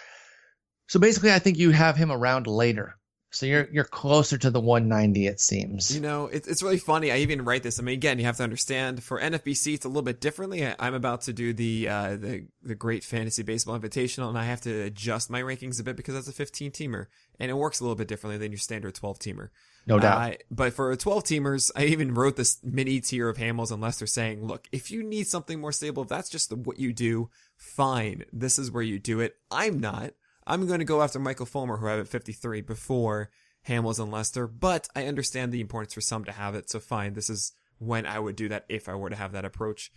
So 0.89 0.99
basically, 0.99 1.31
I 1.31 1.39
think 1.39 1.57
you 1.59 1.71
have 1.71 1.95
him 1.95 2.11
around 2.11 2.45
later. 2.45 2.97
So 3.33 3.45
you're 3.45 3.69
you're 3.71 3.85
closer 3.85 4.37
to 4.37 4.49
the 4.49 4.59
190, 4.59 5.25
it 5.25 5.39
seems. 5.39 5.95
You 5.95 6.01
know, 6.01 6.25
it, 6.25 6.47
it's 6.47 6.61
really 6.61 6.77
funny. 6.77 7.13
I 7.13 7.17
even 7.17 7.45
write 7.45 7.63
this. 7.63 7.79
I 7.79 7.81
mean, 7.81 7.93
again, 7.93 8.19
you 8.19 8.25
have 8.25 8.35
to 8.37 8.43
understand 8.43 9.01
for 9.01 9.21
NFBC, 9.21 9.73
it's 9.73 9.85
a 9.85 9.87
little 9.87 10.01
bit 10.01 10.19
differently. 10.19 10.67
I, 10.67 10.75
I'm 10.79 10.93
about 10.93 11.21
to 11.21 11.33
do 11.33 11.53
the 11.53 11.87
uh, 11.87 12.17
the 12.17 12.47
the 12.61 12.75
Great 12.75 13.05
Fantasy 13.05 13.41
Baseball 13.41 13.79
Invitational, 13.79 14.27
and 14.27 14.37
I 14.37 14.43
have 14.43 14.59
to 14.61 14.81
adjust 14.81 15.29
my 15.29 15.41
rankings 15.41 15.79
a 15.79 15.83
bit 15.83 15.95
because 15.95 16.13
that's 16.13 16.27
a 16.27 16.33
15 16.33 16.71
teamer, 16.71 17.05
and 17.39 17.49
it 17.49 17.53
works 17.53 17.79
a 17.79 17.83
little 17.83 17.95
bit 17.95 18.09
differently 18.09 18.37
than 18.37 18.51
your 18.51 18.59
standard 18.59 18.95
12 18.95 19.19
teamer. 19.19 19.49
no 19.87 19.97
doubt. 19.97 20.33
Uh, 20.33 20.35
but 20.51 20.73
for 20.73 20.93
12 20.93 21.23
teamers, 21.23 21.71
I 21.73 21.85
even 21.85 22.13
wrote 22.13 22.35
this 22.35 22.59
mini 22.61 22.99
tier 22.99 23.29
of 23.29 23.37
Hamels 23.37 23.71
and 23.71 23.81
Lester 23.81 24.07
saying, 24.07 24.45
look, 24.45 24.67
if 24.73 24.91
you 24.91 25.03
need 25.03 25.27
something 25.27 25.61
more 25.61 25.71
stable, 25.71 26.03
if 26.03 26.09
that's 26.09 26.29
just 26.29 26.49
the, 26.49 26.57
what 26.57 26.79
you 26.79 26.91
do, 26.91 27.29
fine. 27.55 28.25
This 28.33 28.59
is 28.59 28.71
where 28.71 28.83
you 28.83 28.99
do 28.99 29.21
it. 29.21 29.37
I'm 29.49 29.79
not. 29.79 30.11
I'm 30.51 30.67
going 30.67 30.79
to 30.79 30.85
go 30.85 31.01
after 31.01 31.17
Michael 31.17 31.45
Fulmer, 31.45 31.77
who 31.77 31.87
I 31.87 31.91
have 31.91 32.01
at 32.01 32.07
53 32.09 32.59
before 32.59 33.29
Hamels 33.69 34.01
and 34.01 34.11
Lester, 34.11 34.47
but 34.47 34.89
I 34.93 35.05
understand 35.05 35.53
the 35.53 35.61
importance 35.61 35.93
for 35.93 36.01
some 36.01 36.25
to 36.25 36.31
have 36.33 36.55
it. 36.55 36.69
So 36.69 36.81
fine. 36.81 37.13
This 37.13 37.29
is 37.29 37.53
when 37.79 38.05
I 38.05 38.19
would 38.19 38.35
do 38.35 38.49
that 38.49 38.65
if 38.67 38.89
I 38.89 38.95
were 38.95 39.09
to 39.09 39.15
have 39.15 39.31
that 39.31 39.45
approach. 39.45 39.93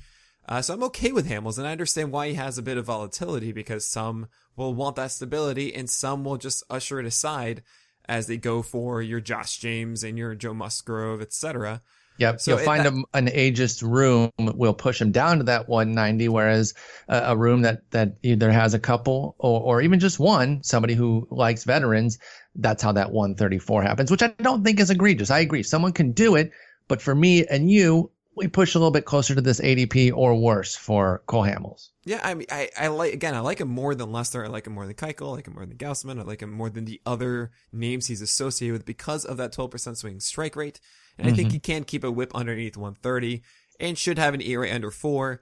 Uh, 0.48 0.62
so 0.62 0.72
I'm 0.72 0.84
okay 0.84 1.10
with 1.10 1.28
Hamels, 1.28 1.58
and 1.58 1.66
I 1.66 1.72
understand 1.72 2.12
why 2.12 2.28
he 2.28 2.34
has 2.34 2.56
a 2.56 2.62
bit 2.62 2.76
of 2.76 2.84
volatility 2.84 3.50
because 3.50 3.84
some 3.84 4.28
will 4.54 4.72
want 4.74 4.94
that 4.94 5.10
stability 5.10 5.74
and 5.74 5.90
some 5.90 6.22
will 6.22 6.36
just 6.36 6.62
usher 6.70 7.00
it 7.00 7.06
aside 7.06 7.64
as 8.08 8.28
they 8.28 8.36
go 8.36 8.62
for 8.62 9.02
your 9.02 9.20
Josh 9.20 9.58
James 9.58 10.04
and 10.04 10.16
your 10.16 10.36
Joe 10.36 10.54
Musgrove, 10.54 11.20
etc. 11.20 11.82
Yep. 12.18 12.40
So 12.40 12.52
You'll 12.52 12.64
find 12.64 12.84
that- 12.84 12.92
a, 12.92 13.16
an 13.16 13.26
ageist 13.26 13.82
room 13.82 14.30
We'll 14.38 14.74
push 14.74 15.00
him 15.00 15.12
down 15.12 15.38
to 15.38 15.44
that 15.44 15.68
190, 15.68 16.28
whereas 16.28 16.74
a, 17.08 17.18
a 17.32 17.36
room 17.36 17.62
that, 17.62 17.90
that 17.90 18.16
either 18.22 18.50
has 18.50 18.74
a 18.74 18.78
couple 18.78 19.34
or, 19.38 19.60
or 19.60 19.80
even 19.82 20.00
just 20.00 20.18
one, 20.18 20.62
somebody 20.62 20.94
who 20.94 21.26
likes 21.30 21.64
veterans, 21.64 22.18
that's 22.54 22.82
how 22.82 22.92
that 22.92 23.10
134 23.10 23.82
happens, 23.82 24.10
which 24.10 24.22
I 24.22 24.28
don't 24.38 24.64
think 24.64 24.80
is 24.80 24.90
egregious. 24.90 25.30
I 25.30 25.40
agree. 25.40 25.62
Someone 25.62 25.92
can 25.92 26.12
do 26.12 26.36
it, 26.36 26.52
but 26.88 27.02
for 27.02 27.14
me 27.14 27.46
and 27.46 27.70
you, 27.70 28.10
we 28.36 28.48
push 28.48 28.74
a 28.74 28.78
little 28.78 28.90
bit 28.90 29.04
closer 29.04 29.34
to 29.34 29.40
this 29.40 29.60
ADP 29.60 30.12
or 30.14 30.34
worse 30.34 30.74
for 30.74 31.22
Cole 31.26 31.44
Hamels. 31.44 31.90
Yeah, 32.04 32.20
I 32.22 32.34
mean, 32.34 32.46
I, 32.50 32.68
I 32.76 32.88
like 32.88 33.14
again. 33.14 33.34
I 33.34 33.40
like 33.40 33.60
him 33.60 33.68
more 33.68 33.94
than 33.94 34.12
Lester. 34.12 34.44
I 34.44 34.48
like 34.48 34.66
him 34.66 34.74
more 34.74 34.86
than 34.86 34.94
Keuchel. 34.96 35.28
I 35.28 35.36
like 35.36 35.46
him 35.46 35.54
more 35.54 35.64
than 35.64 35.76
Gausman. 35.78 36.18
I 36.18 36.22
like 36.22 36.42
him 36.42 36.50
more 36.50 36.68
than 36.68 36.84
the 36.84 37.00
other 37.06 37.52
names 37.72 38.08
he's 38.08 38.20
associated 38.20 38.72
with 38.72 38.86
because 38.86 39.24
of 39.24 39.36
that 39.36 39.52
12% 39.52 39.96
swing 39.96 40.20
strike 40.20 40.56
rate. 40.56 40.80
And 41.18 41.28
I 41.28 41.32
think 41.32 41.52
he 41.52 41.58
can 41.58 41.84
keep 41.84 42.04
a 42.04 42.10
whip 42.10 42.34
underneath 42.34 42.76
130 42.76 43.42
and 43.80 43.96
should 43.96 44.18
have 44.18 44.34
an 44.34 44.42
ERA 44.42 44.72
under 44.72 44.90
four. 44.90 45.40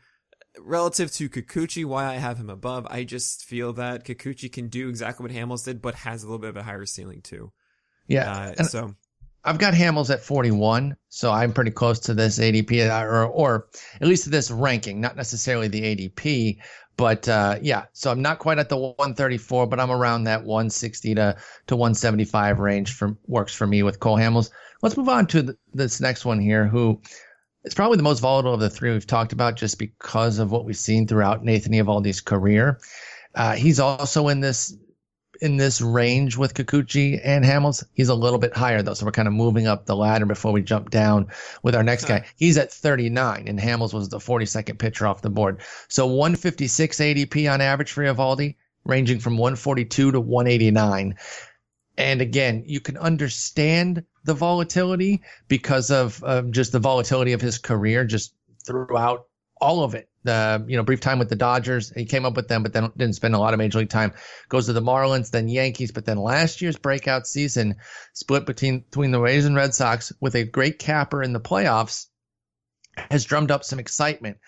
Relative 0.58 1.10
to 1.12 1.30
Kikuchi, 1.30 1.84
why 1.84 2.04
I 2.06 2.14
have 2.14 2.36
him 2.36 2.50
above, 2.50 2.86
I 2.90 3.04
just 3.04 3.44
feel 3.44 3.72
that 3.74 4.04
Kikuchi 4.04 4.52
can 4.52 4.68
do 4.68 4.90
exactly 4.90 5.24
what 5.24 5.32
Hamels 5.32 5.64
did, 5.64 5.80
but 5.80 5.94
has 5.94 6.22
a 6.22 6.26
little 6.26 6.38
bit 6.38 6.50
of 6.50 6.56
a 6.58 6.62
higher 6.62 6.84
ceiling 6.84 7.22
too. 7.22 7.52
Yeah. 8.06 8.30
Uh, 8.30 8.54
and 8.58 8.66
so 8.66 8.94
I've 9.44 9.58
got 9.58 9.74
Hamels 9.74 10.10
at 10.10 10.22
41, 10.22 10.96
so 11.08 11.32
I'm 11.32 11.52
pretty 11.52 11.72
close 11.72 11.98
to 12.00 12.14
this 12.14 12.38
ADP, 12.38 12.88
uh, 12.88 13.04
or, 13.04 13.26
or 13.26 13.68
at 14.00 14.06
least 14.06 14.24
to 14.24 14.30
this 14.30 14.50
ranking, 14.50 15.00
not 15.00 15.16
necessarily 15.16 15.66
the 15.66 15.82
ADP, 15.82 16.58
but 16.96 17.28
uh, 17.28 17.58
yeah. 17.60 17.86
So 17.92 18.10
I'm 18.10 18.22
not 18.22 18.38
quite 18.38 18.58
at 18.58 18.68
the 18.68 18.76
134, 18.76 19.66
but 19.66 19.80
I'm 19.80 19.90
around 19.90 20.24
that 20.24 20.44
160 20.44 21.14
to 21.16 21.36
to 21.66 21.76
175 21.76 22.58
range 22.60 22.94
for 22.94 23.16
works 23.26 23.54
for 23.54 23.66
me 23.66 23.82
with 23.82 23.98
Cole 23.98 24.16
Hamels. 24.16 24.50
Let's 24.82 24.96
move 24.96 25.08
on 25.08 25.26
to 25.28 25.42
th- 25.42 25.56
this 25.72 26.00
next 26.00 26.24
one 26.24 26.38
here, 26.38 26.66
who 26.66 27.00
is 27.64 27.74
probably 27.74 27.96
the 27.96 28.02
most 28.02 28.20
volatile 28.20 28.54
of 28.54 28.60
the 28.60 28.70
three 28.70 28.92
we've 28.92 29.06
talked 29.06 29.32
about, 29.32 29.56
just 29.56 29.78
because 29.78 30.38
of 30.38 30.52
what 30.52 30.64
we've 30.64 30.76
seen 30.76 31.06
throughout 31.06 31.44
Nathan 31.44 31.72
Eovaldi's 31.72 32.20
career. 32.20 32.78
Uh, 33.34 33.54
he's 33.54 33.80
also 33.80 34.28
in 34.28 34.40
this 34.40 34.76
in 35.42 35.56
this 35.56 35.80
range 35.80 36.36
with 36.36 36.54
Kikuchi 36.54 37.20
and 37.22 37.44
Hamels. 37.44 37.84
He's 37.94 38.08
a 38.08 38.14
little 38.14 38.38
bit 38.38 38.56
higher 38.56 38.80
though, 38.80 38.94
so 38.94 39.04
we're 39.04 39.10
kind 39.10 39.26
of 39.26 39.34
moving 39.34 39.66
up 39.66 39.86
the 39.86 39.96
ladder 39.96 40.24
before 40.24 40.52
we 40.52 40.62
jump 40.62 40.90
down 40.90 41.26
with 41.64 41.74
our 41.74 41.82
next 41.82 42.04
guy. 42.04 42.24
He's 42.36 42.56
at 42.56 42.72
39, 42.72 43.48
and 43.48 43.58
Hamels 43.58 43.92
was 43.92 44.08
the 44.08 44.18
42nd 44.18 44.78
pitcher 44.78 45.04
off 45.04 45.20
the 45.20 45.30
board. 45.30 45.60
So 45.88 46.06
156 46.06 46.96
ADP 46.96 47.52
on 47.52 47.60
average 47.60 47.90
for 47.90 48.04
Eovaldi, 48.04 48.54
ranging 48.84 49.18
from 49.18 49.36
142 49.36 50.12
to 50.12 50.20
189. 50.20 51.16
And 51.98 52.20
again, 52.20 52.62
you 52.64 52.80
can 52.80 52.96
understand 52.96 54.04
the 54.24 54.34
volatility 54.34 55.22
because 55.48 55.90
of 55.90 56.22
um, 56.22 56.52
just 56.52 56.70
the 56.70 56.78
volatility 56.78 57.32
of 57.32 57.40
his 57.40 57.58
career, 57.58 58.04
just 58.04 58.32
throughout 58.64 59.26
all 59.62 59.84
of 59.84 59.94
it. 59.94 60.08
The 60.24 60.64
you 60.68 60.76
know 60.76 60.82
brief 60.82 61.00
time 61.00 61.18
with 61.18 61.28
the 61.28 61.36
Dodgers, 61.36 61.90
he 61.90 62.04
came 62.04 62.24
up 62.24 62.36
with 62.36 62.48
them, 62.48 62.62
but 62.62 62.72
then 62.72 62.92
didn't 62.96 63.14
spend 63.14 63.34
a 63.34 63.38
lot 63.38 63.54
of 63.54 63.58
major 63.58 63.78
league 63.78 63.88
time. 63.88 64.12
Goes 64.48 64.66
to 64.66 64.72
the 64.72 64.82
Marlins, 64.82 65.30
then 65.30 65.48
Yankees, 65.48 65.92
but 65.92 66.04
then 66.04 66.18
last 66.18 66.60
year's 66.60 66.76
breakout 66.76 67.26
season 67.26 67.76
split 68.12 68.44
between 68.44 68.80
between 68.80 69.12
the 69.12 69.20
Rays 69.20 69.46
and 69.46 69.56
Red 69.56 69.74
Sox 69.74 70.12
with 70.20 70.34
a 70.34 70.44
great 70.44 70.78
capper 70.78 71.22
in 71.22 71.32
the 71.32 71.40
playoffs 71.40 72.06
has 73.10 73.24
drummed 73.24 73.50
up 73.50 73.64
some 73.64 73.78
excitement. 73.78 74.38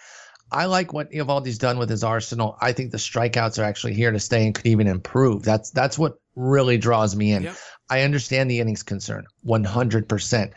I 0.52 0.66
like 0.66 0.92
what 0.92 1.10
Eovaldi's 1.10 1.58
done 1.58 1.78
with 1.78 1.88
his 1.88 2.04
arsenal. 2.04 2.56
I 2.60 2.72
think 2.72 2.90
the 2.90 2.98
strikeouts 2.98 3.58
are 3.58 3.64
actually 3.64 3.94
here 3.94 4.12
to 4.12 4.20
stay 4.20 4.44
and 4.44 4.54
could 4.54 4.66
even 4.66 4.86
improve. 4.86 5.42
That's 5.42 5.70
that's 5.70 5.98
what 5.98 6.18
really 6.36 6.78
draws 6.78 7.16
me 7.16 7.32
in. 7.32 7.44
Yep. 7.44 7.56
I 7.88 8.02
understand 8.02 8.50
the 8.50 8.60
innings 8.60 8.82
concern 8.82 9.24
100%, 9.46 10.52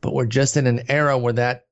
but 0.00 0.14
we're 0.14 0.26
just 0.26 0.56
in 0.56 0.66
an 0.66 0.82
era 0.88 1.18
where 1.18 1.34
that 1.34 1.64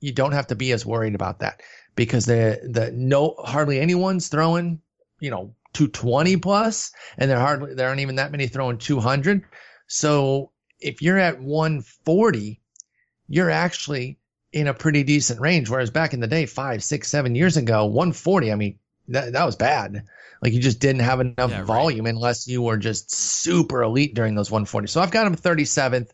you 0.00 0.12
don't 0.12 0.32
have 0.32 0.46
to 0.48 0.54
be 0.54 0.72
as 0.72 0.86
worried 0.86 1.14
about 1.14 1.40
that 1.40 1.62
because 1.96 2.26
the 2.26 2.60
the 2.70 2.90
no 2.92 3.34
hardly 3.38 3.80
anyone's 3.80 4.28
throwing, 4.28 4.80
you 5.20 5.30
know, 5.30 5.54
220 5.72 6.36
plus 6.38 6.92
and 7.18 7.30
there 7.30 7.38
hardly 7.38 7.74
there 7.74 7.88
aren't 7.88 8.00
even 8.00 8.16
that 8.16 8.32
many 8.32 8.46
throwing 8.48 8.78
200. 8.78 9.42
So 9.86 10.52
if 10.80 11.02
you're 11.02 11.18
at 11.18 11.40
140, 11.40 12.60
you're 13.28 13.50
actually 13.50 14.18
in 14.52 14.66
a 14.66 14.74
pretty 14.74 15.02
decent 15.02 15.40
range. 15.40 15.70
Whereas 15.70 15.90
back 15.90 16.12
in 16.14 16.20
the 16.20 16.26
day, 16.26 16.46
five, 16.46 16.82
six, 16.82 17.08
seven 17.08 17.34
years 17.34 17.56
ago, 17.56 17.86
140, 17.86 18.52
I 18.52 18.54
mean, 18.56 18.78
that, 19.08 19.32
that 19.32 19.44
was 19.44 19.56
bad. 19.56 20.04
Like 20.42 20.52
you 20.52 20.60
just 20.60 20.80
didn't 20.80 21.02
have 21.02 21.20
enough 21.20 21.50
Yeah, 21.50 21.64
right. 21.66 21.66
volume 21.66 22.06
unless 22.06 22.48
you 22.48 22.62
were 22.62 22.76
just 22.78 23.10
super 23.12 23.82
elite 23.82 24.14
during 24.14 24.34
those 24.34 24.50
140. 24.50 24.88
So 24.88 25.00
I've 25.00 25.10
got 25.10 25.26
him 25.26 25.36
37th. 25.36 26.10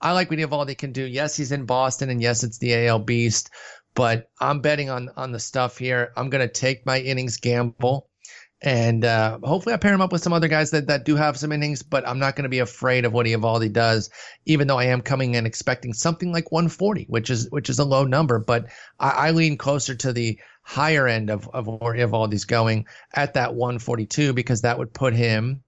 I 0.00 0.12
like 0.12 0.30
what 0.30 0.38
Eovaldi 0.38 0.76
can 0.76 0.92
do. 0.92 1.04
Yes, 1.04 1.36
he's 1.36 1.52
in 1.52 1.64
Boston, 1.64 2.10
and 2.10 2.20
yes, 2.20 2.44
it's 2.44 2.58
the 2.58 2.86
AL 2.86 3.00
Beast, 3.00 3.50
but 3.94 4.30
I'm 4.40 4.60
betting 4.60 4.90
on 4.90 5.10
on 5.16 5.32
the 5.32 5.38
stuff 5.38 5.78
here. 5.78 6.12
I'm 6.16 6.28
going 6.30 6.46
to 6.46 6.52
take 6.52 6.84
my 6.84 7.00
innings 7.00 7.38
gamble, 7.38 8.10
and 8.60 9.04
uh, 9.04 9.38
hopefully 9.42 9.74
I 9.74 9.78
pair 9.78 9.94
him 9.94 10.02
up 10.02 10.12
with 10.12 10.22
some 10.22 10.34
other 10.34 10.48
guys 10.48 10.70
that 10.72 10.88
that 10.88 11.06
do 11.06 11.16
have 11.16 11.38
some 11.38 11.50
innings. 11.50 11.82
But 11.82 12.06
I'm 12.06 12.18
not 12.18 12.36
going 12.36 12.42
to 12.42 12.50
be 12.50 12.58
afraid 12.58 13.06
of 13.06 13.14
what 13.14 13.26
Eovaldi 13.26 13.72
does, 13.72 14.10
even 14.44 14.66
though 14.66 14.78
I 14.78 14.84
am 14.84 15.00
coming 15.00 15.34
in 15.34 15.46
expecting 15.46 15.94
something 15.94 16.30
like 16.30 16.52
140, 16.52 17.06
which 17.08 17.30
is 17.30 17.50
which 17.50 17.70
is 17.70 17.78
a 17.78 17.84
low 17.84 18.04
number. 18.04 18.38
But 18.38 18.66
I, 19.00 19.10
I 19.10 19.30
lean 19.30 19.56
closer 19.56 19.94
to 19.94 20.12
the 20.12 20.38
higher 20.62 21.08
end 21.08 21.30
of 21.30 21.48
of 21.54 21.66
where 21.66 21.94
Eovaldi's 21.94 22.44
going 22.44 22.84
at 23.14 23.34
that 23.34 23.54
142 23.54 24.34
because 24.34 24.60
that 24.60 24.78
would 24.78 24.92
put 24.92 25.14
him. 25.14 25.62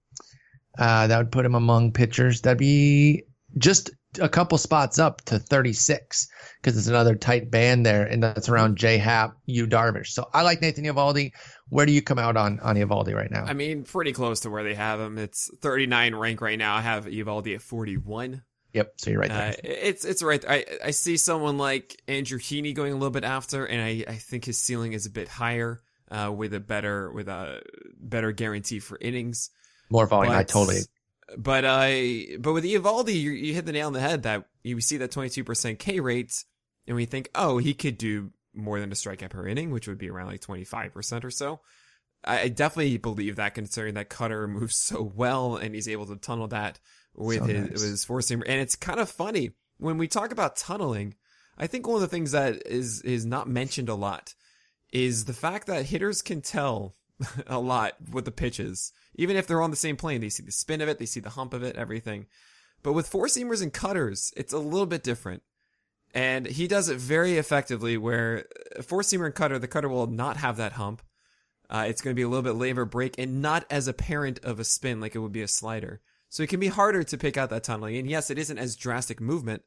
Uh, 0.77 1.07
that 1.07 1.17
would 1.17 1.31
put 1.31 1.45
him 1.45 1.55
among 1.55 1.93
pitchers. 1.93 2.41
That'd 2.41 2.59
be 2.59 3.23
just 3.57 3.89
a 4.19 4.29
couple 4.29 4.57
spots 4.57 4.97
up 4.97 5.21
to 5.25 5.37
36 5.37 6.27
because 6.61 6.77
it's 6.77 6.87
another 6.87 7.15
tight 7.15 7.51
band 7.51 7.85
there, 7.85 8.05
and 8.05 8.23
that's 8.23 8.49
around 8.49 8.77
J 8.77 8.97
Happ, 8.97 9.37
Yu 9.45 9.67
Darvish. 9.67 10.07
So 10.07 10.27
I 10.33 10.41
like 10.41 10.61
Nathan 10.61 10.85
Eovaldi. 10.85 11.31
Where 11.69 11.85
do 11.85 11.91
you 11.91 12.01
come 12.01 12.17
out 12.17 12.35
on 12.35 12.59
on 12.61 12.75
Eovaldi 12.75 13.13
right 13.13 13.29
now? 13.29 13.45
I 13.45 13.53
mean, 13.53 13.83
pretty 13.83 14.13
close 14.13 14.39
to 14.41 14.49
where 14.49 14.63
they 14.63 14.73
have 14.73 14.99
him. 14.99 15.17
It's 15.17 15.51
39 15.61 16.15
rank 16.15 16.41
right 16.41 16.57
now. 16.57 16.75
I 16.75 16.81
have 16.81 17.05
Eovaldi 17.05 17.55
at 17.55 17.61
41. 17.61 18.41
yep. 18.73 18.93
So 18.97 19.11
you're 19.11 19.19
right 19.19 19.29
there. 19.29 19.49
Uh, 19.49 19.55
it's 19.63 20.05
it's 20.05 20.23
right. 20.23 20.41
There. 20.41 20.51
I 20.51 20.65
I 20.85 20.91
see 20.91 21.17
someone 21.17 21.57
like 21.57 22.01
Andrew 22.07 22.39
Heaney 22.39 22.73
going 22.73 22.91
a 22.91 22.95
little 22.95 23.11
bit 23.11 23.23
after, 23.23 23.65
and 23.65 23.81
I, 23.81 24.03
I 24.11 24.15
think 24.15 24.45
his 24.45 24.57
ceiling 24.57 24.93
is 24.93 25.05
a 25.05 25.11
bit 25.11 25.27
higher, 25.27 25.81
uh, 26.09 26.31
with 26.35 26.53
a 26.53 26.59
better 26.59 27.11
with 27.11 27.27
a 27.27 27.61
better 27.99 28.31
guarantee 28.31 28.79
for 28.79 28.97
innings. 28.99 29.51
More 29.91 30.07
volume. 30.07 30.33
I 30.33 30.43
totally. 30.43 30.79
But 31.37 31.65
I 31.65 32.37
but 32.39 32.53
with 32.53 32.63
Eovaldi, 32.63 33.13
you, 33.13 33.31
you 33.31 33.53
hit 33.53 33.65
the 33.65 33.71
nail 33.71 33.87
on 33.87 33.93
the 33.93 33.99
head 33.99 34.23
that 34.23 34.45
you 34.63 34.79
see 34.81 34.97
that 34.97 35.11
22% 35.11 35.79
K 35.79 35.99
rate, 35.99 36.43
and 36.87 36.95
we 36.95 37.05
think, 37.05 37.29
oh, 37.35 37.57
he 37.57 37.73
could 37.73 37.97
do 37.97 38.31
more 38.53 38.79
than 38.79 38.91
a 38.91 38.95
strikeout 38.95 39.29
per 39.29 39.47
inning, 39.47 39.71
which 39.71 39.87
would 39.87 39.97
be 39.97 40.09
around 40.09 40.27
like 40.27 40.41
25% 40.41 41.23
or 41.23 41.31
so. 41.31 41.61
I 42.23 42.41
I 42.41 42.47
definitely 42.49 42.97
believe 42.97 43.35
that 43.35 43.55
considering 43.55 43.93
that 43.95 44.09
Cutter 44.09 44.47
moves 44.47 44.75
so 44.75 45.11
well 45.15 45.55
and 45.55 45.75
he's 45.75 45.87
able 45.87 46.05
to 46.07 46.15
tunnel 46.15 46.47
that 46.47 46.79
with 47.15 47.39
So 47.39 47.45
his 47.45 47.61
nice. 47.61 47.71
with 47.71 47.81
his 47.81 48.05
four 48.05 48.19
seamer. 48.19 48.43
And 48.47 48.61
it's 48.61 48.75
kind 48.75 48.99
of 48.99 49.09
funny 49.09 49.51
when 49.77 49.97
we 49.97 50.07
talk 50.07 50.31
about 50.31 50.55
tunneling. 50.55 51.15
I 51.57 51.67
think 51.67 51.87
one 51.87 51.95
of 51.95 52.01
the 52.01 52.07
things 52.07 52.31
that 52.31 52.65
is 52.65 53.01
is 53.01 53.25
not 53.25 53.47
mentioned 53.47 53.89
a 53.89 53.95
lot 53.95 54.33
is 54.91 55.25
the 55.25 55.33
fact 55.33 55.67
that 55.67 55.85
hitters 55.85 56.21
can 56.21 56.41
tell 56.41 56.95
a 57.47 57.59
lot 57.59 57.93
with 58.11 58.25
the 58.25 58.31
pitches, 58.31 58.91
even 59.15 59.35
if 59.35 59.47
they're 59.47 59.61
on 59.61 59.71
the 59.71 59.75
same 59.75 59.97
plane. 59.97 60.21
They 60.21 60.29
see 60.29 60.43
the 60.43 60.51
spin 60.51 60.81
of 60.81 60.89
it, 60.89 60.99
they 60.99 61.05
see 61.05 61.19
the 61.19 61.31
hump 61.31 61.53
of 61.53 61.63
it, 61.63 61.75
everything. 61.75 62.25
But 62.81 62.93
with 62.93 63.07
four 63.07 63.27
seamers 63.27 63.61
and 63.61 63.73
cutters, 63.73 64.31
it's 64.37 64.53
a 64.53 64.59
little 64.59 64.85
bit 64.85 65.03
different. 65.03 65.43
And 66.13 66.47
he 66.47 66.67
does 66.67 66.89
it 66.89 66.97
very 66.97 67.37
effectively 67.37 67.97
where 67.97 68.45
a 68.75 68.81
four 68.81 69.01
seamer 69.01 69.25
and 69.25 69.35
cutter, 69.35 69.59
the 69.59 69.67
cutter 69.67 69.89
will 69.89 70.07
not 70.07 70.37
have 70.37 70.57
that 70.57 70.73
hump. 70.73 71.01
Uh, 71.69 71.85
it's 71.87 72.01
going 72.01 72.13
to 72.13 72.19
be 72.19 72.23
a 72.23 72.27
little 72.27 72.43
bit 72.43 72.55
later 72.55 72.83
break 72.83 73.19
and 73.19 73.41
not 73.41 73.63
as 73.69 73.87
apparent 73.87 74.39
of 74.39 74.59
a 74.59 74.63
spin 74.63 74.99
like 74.99 75.13
it 75.13 75.19
would 75.19 75.31
be 75.31 75.43
a 75.43 75.47
slider. 75.47 76.01
So 76.29 76.41
it 76.41 76.49
can 76.49 76.59
be 76.59 76.67
harder 76.67 77.03
to 77.03 77.17
pick 77.17 77.37
out 77.37 77.51
that 77.51 77.63
tunneling. 77.63 77.97
And 77.97 78.09
yes, 78.09 78.31
it 78.31 78.39
isn't 78.39 78.57
as 78.57 78.75
drastic 78.75 79.21
movement, 79.21 79.63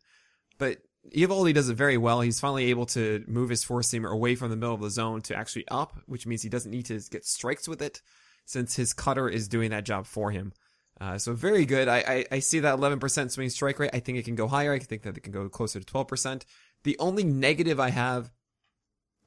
but 0.58 0.78
Eovaldi 1.10 1.52
does 1.52 1.68
it 1.68 1.74
very 1.74 1.96
well. 1.96 2.20
He's 2.20 2.40
finally 2.40 2.66
able 2.70 2.86
to 2.86 3.24
move 3.26 3.50
his 3.50 3.64
four 3.64 3.80
seamer 3.80 4.10
away 4.10 4.34
from 4.34 4.50
the 4.50 4.56
middle 4.56 4.74
of 4.74 4.80
the 4.80 4.90
zone 4.90 5.20
to 5.22 5.36
actually 5.36 5.66
up, 5.68 5.98
which 6.06 6.26
means 6.26 6.42
he 6.42 6.48
doesn't 6.48 6.70
need 6.70 6.86
to 6.86 7.00
get 7.10 7.26
strikes 7.26 7.66
with 7.66 7.82
it 7.82 8.00
since 8.44 8.76
his 8.76 8.92
cutter 8.92 9.28
is 9.28 9.48
doing 9.48 9.70
that 9.70 9.84
job 9.84 10.06
for 10.06 10.30
him. 10.30 10.52
Uh, 11.00 11.18
so 11.18 11.32
very 11.32 11.64
good. 11.64 11.88
I, 11.88 11.98
I, 11.98 12.24
I 12.32 12.38
see 12.38 12.60
that 12.60 12.78
11% 12.78 13.30
swing 13.30 13.48
strike 13.50 13.78
rate. 13.78 13.90
I 13.92 13.98
think 13.98 14.18
it 14.18 14.24
can 14.24 14.36
go 14.36 14.46
higher. 14.46 14.72
I 14.72 14.78
think 14.78 15.02
that 15.02 15.16
it 15.16 15.22
can 15.22 15.32
go 15.32 15.48
closer 15.48 15.80
to 15.80 15.86
12%. 15.86 16.44
The 16.84 16.96
only 16.98 17.24
negative 17.24 17.80
I 17.80 17.90
have 17.90 18.30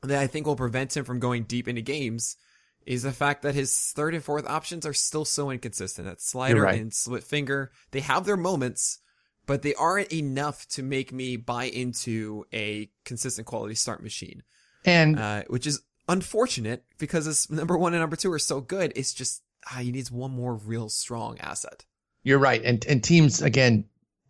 that 0.01 0.19
I 0.19 0.27
think 0.27 0.45
will 0.45 0.55
prevent 0.55 0.95
him 0.95 1.03
from 1.03 1.19
going 1.19 1.43
deep 1.43 1.67
into 1.67 1.81
games 1.81 2.37
is 2.85 3.03
the 3.03 3.11
fact 3.11 3.41
that 3.41 3.55
his 3.55 3.75
third 3.95 4.13
and 4.13 4.23
fourth 4.23 4.47
options 4.47 4.85
are 4.85 4.93
still 4.93 5.25
so 5.25 5.49
inconsistent. 5.49 6.07
That 6.07 6.21
slider 6.21 6.61
right. 6.61 6.79
and 6.79 6.93
split 6.93 7.23
finger, 7.23 7.71
they 7.91 8.01
have 8.01 8.25
their 8.25 8.37
moments, 8.37 8.99
but 9.45 9.61
they 9.61 9.73
aren't 9.75 10.11
enough 10.11 10.67
to 10.69 10.83
make 10.83 11.11
me 11.11 11.37
buy 11.37 11.65
into 11.65 12.45
a 12.53 12.89
consistent 13.03 13.47
quality 13.47 13.75
start 13.75 14.01
machine. 14.01 14.43
And 14.85 15.19
uh, 15.19 15.43
which 15.47 15.65
is 15.65 15.81
unfortunate 16.07 16.83
because 16.97 17.25
his 17.25 17.49
number 17.49 17.77
one 17.77 17.93
and 17.93 18.01
number 18.01 18.15
two 18.15 18.31
are 18.31 18.39
so 18.39 18.61
good. 18.61 18.93
It's 18.95 19.13
just 19.13 19.41
ah, 19.71 19.79
he 19.79 19.91
needs 19.91 20.11
one 20.11 20.31
more 20.31 20.55
real 20.55 20.89
strong 20.89 21.39
asset. 21.39 21.85
You're 22.23 22.39
right, 22.39 22.61
and 22.63 22.83
and 22.85 23.03
teams 23.03 23.41
again. 23.41 23.85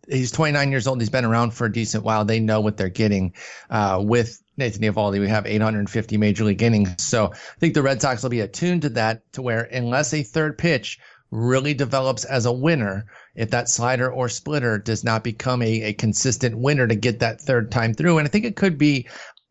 He's 0.08 0.30
29 0.30 0.70
years 0.70 0.86
old. 0.86 1.00
He's 1.00 1.10
been 1.10 1.24
around 1.24 1.50
for 1.50 1.64
a 1.64 1.72
decent 1.72 2.04
while. 2.04 2.24
They 2.24 2.38
know 2.38 2.60
what 2.60 2.76
they're 2.76 2.88
getting 2.88 3.34
uh, 3.68 4.00
with 4.00 4.40
Nathan 4.56 4.82
Eovaldi. 4.82 5.18
We 5.18 5.26
have 5.26 5.46
850 5.46 6.16
major 6.16 6.44
league 6.44 6.62
innings, 6.62 7.02
so 7.02 7.32
I 7.32 7.58
think 7.58 7.74
the 7.74 7.82
Red 7.82 8.00
Sox 8.00 8.22
will 8.22 8.30
be 8.30 8.38
attuned 8.38 8.82
to 8.82 8.90
that. 8.90 9.32
To 9.32 9.42
where 9.42 9.62
unless 9.62 10.14
a 10.14 10.22
third 10.22 10.58
pitch 10.58 11.00
really 11.32 11.74
develops 11.74 12.24
as 12.24 12.46
a 12.46 12.52
winner, 12.52 13.06
if 13.36 13.50
that 13.50 13.68
slider 13.68 14.10
or 14.10 14.28
splitter 14.28 14.78
does 14.78 15.04
not 15.04 15.22
become 15.22 15.62
a, 15.62 15.82
a 15.82 15.92
consistent 15.92 16.58
winner 16.58 16.86
to 16.86 16.96
get 16.96 17.20
that 17.20 17.40
third 17.40 17.70
time 17.70 17.94
through, 17.94 18.18
and 18.18 18.26
I 18.26 18.30
think 18.30 18.44
it 18.44 18.56
could 18.56 18.78
be 18.78 19.08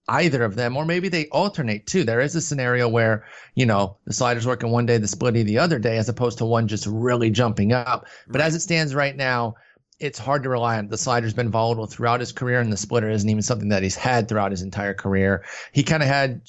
either 0.07 0.43
of 0.43 0.55
them, 0.55 0.77
or 0.77 0.85
maybe 0.85 1.09
they 1.09 1.27
alternate 1.29 1.87
too. 1.87 2.03
There 2.03 2.21
is 2.21 2.35
a 2.35 2.41
scenario 2.41 2.87
where, 2.87 3.25
you 3.55 3.65
know, 3.65 3.97
the 4.05 4.13
slider's 4.13 4.45
working 4.45 4.69
one 4.69 4.85
day, 4.85 4.97
the 4.97 5.07
splitty 5.07 5.43
the 5.43 5.57
other 5.57 5.79
day, 5.79 5.97
as 5.97 6.09
opposed 6.09 6.37
to 6.39 6.45
one 6.45 6.67
just 6.67 6.85
really 6.85 7.31
jumping 7.31 7.73
up. 7.73 8.05
But 8.27 8.41
as 8.41 8.53
it 8.53 8.59
stands 8.59 8.93
right 8.93 9.15
now, 9.15 9.55
it's 9.99 10.19
hard 10.19 10.43
to 10.43 10.49
rely 10.49 10.77
on. 10.77 10.89
The 10.89 10.97
slider's 10.97 11.33
been 11.33 11.49
volatile 11.49 11.87
throughout 11.87 12.19
his 12.19 12.33
career, 12.33 12.59
and 12.59 12.71
the 12.71 12.77
splitter 12.77 13.09
isn't 13.09 13.29
even 13.29 13.41
something 13.41 13.69
that 13.69 13.81
he's 13.81 13.95
had 13.95 14.27
throughout 14.27 14.51
his 14.51 14.61
entire 14.61 14.93
career. 14.93 15.43
He 15.71 15.83
kind 15.83 16.03
of 16.03 16.09
had 16.09 16.41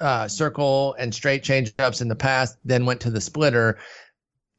uh, 0.00 0.28
circle 0.28 0.94
and 0.98 1.14
straight 1.14 1.44
changeups 1.44 2.00
in 2.00 2.08
the 2.08 2.16
past, 2.16 2.56
then 2.64 2.86
went 2.86 3.02
to 3.02 3.10
the 3.10 3.20
splitter. 3.20 3.78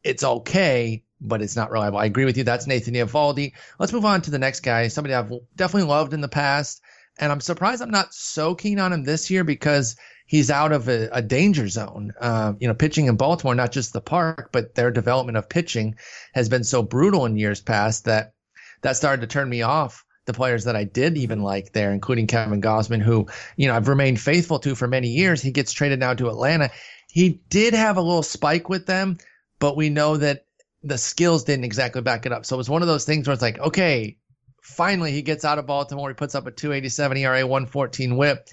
It's 0.04 0.24
okay, 0.24 1.04
but 1.20 1.42
it's 1.42 1.56
not 1.56 1.72
reliable. 1.72 1.98
I 1.98 2.06
agree 2.06 2.26
with 2.26 2.38
you. 2.38 2.44
That's 2.44 2.68
Nathan 2.68 2.94
Eovaldi. 2.94 3.54
Let's 3.80 3.94
move 3.94 4.06
on 4.06 4.22
to 4.24 4.32
the 4.32 4.40
next 4.40 4.62
guy. 4.62 4.88
Somebody 4.88 5.14
I've 5.14 5.32
definitely 5.56 5.90
loved 5.90 6.14
in 6.14 6.22
the 6.22 6.28
past 6.28 6.82
and 7.20 7.32
I'm 7.32 7.42
surprised 7.42 7.82
I'm 7.82 7.90
not 7.90 8.14
so 8.14 8.56
keen 8.56 8.80
on 8.80 8.94
him 8.94 9.04
this 9.04 9.30
year 9.30 9.44
because 9.44 9.96
he's 10.26 10.52
out 10.52 10.72
of 10.72 10.88
a, 10.88 11.10
a 11.12 11.22
danger 11.22 11.68
zone. 11.68 12.14
Uh, 12.20 12.54
you 12.60 12.68
know, 12.68 12.74
pitching 12.74 13.08
in 13.08 13.16
Baltimore, 13.16 13.56
not 13.56 13.72
just 13.72 13.94
the 13.94 14.02
park, 14.02 14.50
but 14.52 14.76
their 14.76 14.92
development 14.92 15.38
of 15.38 15.50
pitching 15.50 15.96
has 16.34 16.50
been 16.50 16.64
so 16.64 16.84
brutal 16.84 17.26
in 17.26 17.38
years 17.38 17.62
past 17.62 18.06
that 18.06 18.34
that 18.82 18.96
started 18.96 19.22
to 19.22 19.28
turn 19.28 19.50
me 19.50 19.64
off 19.64 20.06
the 20.26 20.34
players 20.34 20.66
that 20.66 20.76
I 20.76 20.84
did 20.84 21.18
even 21.18 21.42
like 21.42 21.72
there, 21.72 21.92
including 21.92 22.28
Kevin 22.28 22.62
Gausman, 22.62 23.02
who, 23.02 23.28
you 23.56 23.68
know, 23.68 23.76
I've 23.76 23.88
remained 23.88 24.20
faithful 24.20 24.60
to 24.60 24.76
for 24.76 24.88
many 24.88 25.08
years. 25.08 25.42
He 25.42 25.52
gets 25.52 25.72
traded 25.72 26.00
now 26.00 26.14
to 26.14 26.28
Atlanta. 26.28 26.70
He 27.10 27.42
did 27.50 27.74
have 27.74 27.98
a 27.98 28.02
little 28.02 28.24
spike 28.24 28.70
with 28.70 28.86
them, 28.86 29.18
but 29.58 29.78
we 29.78 29.90
know 29.90 30.18
that 30.18 30.46
the 30.88 30.98
skills 30.98 31.44
didn't 31.44 31.66
exactly 31.66 32.02
back 32.02 32.26
it 32.26 32.32
up. 32.32 32.46
So 32.46 32.56
it 32.56 32.58
was 32.58 32.70
one 32.70 32.82
of 32.82 32.88
those 32.88 33.06
things 33.06 33.28
where 33.28 33.34
it's 33.34 33.42
like, 33.42 33.60
okay, 33.60 34.18
finally 34.62 35.12
he 35.12 35.22
gets 35.22 35.44
out 35.44 35.60
of 35.60 35.68
Baltimore. 35.68 36.10
He 36.10 36.16
puts 36.16 36.34
up 36.34 36.48
a 36.48 36.52
287 36.52 37.18
ERA, 37.18 37.46
114 37.46 38.16
whip. 38.16 38.48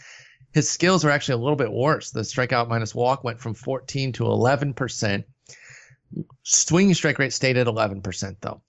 His 0.52 0.68
skills 0.68 1.04
are 1.04 1.10
actually 1.10 1.34
a 1.34 1.44
little 1.44 1.56
bit 1.56 1.72
worse. 1.72 2.10
The 2.10 2.20
strikeout 2.20 2.68
minus 2.68 2.94
walk 2.94 3.24
went 3.24 3.40
from 3.40 3.54
14 3.54 4.12
to 4.14 4.24
11%. 4.24 5.24
Swinging 6.42 6.94
strike 6.94 7.18
rate 7.18 7.32
stayed 7.32 7.56
at 7.56 7.66
11% 7.66 8.36
though. 8.40 8.62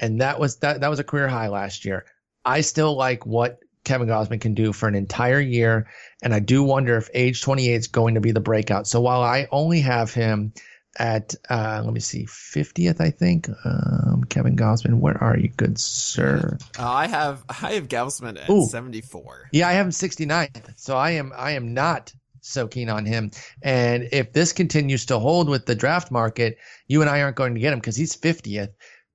And 0.00 0.20
that 0.20 0.40
was 0.40 0.56
that 0.56 0.80
that 0.80 0.90
was 0.90 0.98
a 0.98 1.04
career 1.04 1.28
high 1.28 1.48
last 1.48 1.84
year. 1.84 2.04
I 2.44 2.62
still 2.62 2.96
like 2.96 3.24
what 3.24 3.58
Kevin 3.84 4.08
Gausman 4.08 4.40
can 4.40 4.54
do 4.54 4.72
for 4.72 4.88
an 4.88 4.94
entire 4.94 5.40
year. 5.40 5.86
And 6.22 6.34
I 6.34 6.40
do 6.40 6.64
wonder 6.64 6.96
if 6.96 7.10
age 7.14 7.42
28 7.42 7.74
is 7.74 7.86
going 7.86 8.14
to 8.14 8.20
be 8.20 8.32
the 8.32 8.40
breakout. 8.40 8.86
So 8.86 9.00
while 9.00 9.22
I 9.22 9.46
only 9.52 9.80
have 9.80 10.12
him 10.12 10.52
at 10.98 11.34
uh, 11.50 11.82
let 11.84 11.92
me 11.92 12.00
see 12.00 12.24
50th 12.26 13.00
i 13.00 13.10
think. 13.10 13.48
Um, 13.64 14.24
kevin 14.28 14.56
Gausman 14.56 15.00
where 15.00 15.22
are 15.22 15.38
you 15.38 15.48
good 15.48 15.78
sir? 15.78 16.58
Uh, 16.78 16.90
i 16.90 17.06
have 17.06 17.44
i 17.48 17.72
have 17.72 17.88
Gausman 17.88 18.40
at 18.40 18.70
74 18.70 19.48
yeah 19.52 19.68
i 19.68 19.72
have 19.72 19.86
him 19.86 19.92
69th 19.92 20.72
so 20.76 20.96
i 20.96 21.10
am 21.10 21.32
i 21.36 21.52
am 21.52 21.74
not 21.74 22.12
so 22.46 22.68
keen 22.68 22.90
on 22.90 23.06
him. 23.06 23.30
And 23.62 24.06
if 24.12 24.34
this 24.34 24.52
continues 24.52 25.06
to 25.06 25.18
hold 25.18 25.48
with 25.48 25.64
the 25.64 25.74
draft 25.74 26.10
market 26.10 26.58
you 26.88 27.00
and 27.00 27.10
i 27.10 27.22
aren't 27.22 27.36
going 27.36 27.54
to 27.54 27.60
get 27.60 27.72
him 27.72 27.78
because 27.78 27.96
he's 27.96 28.16
50th 28.16 28.70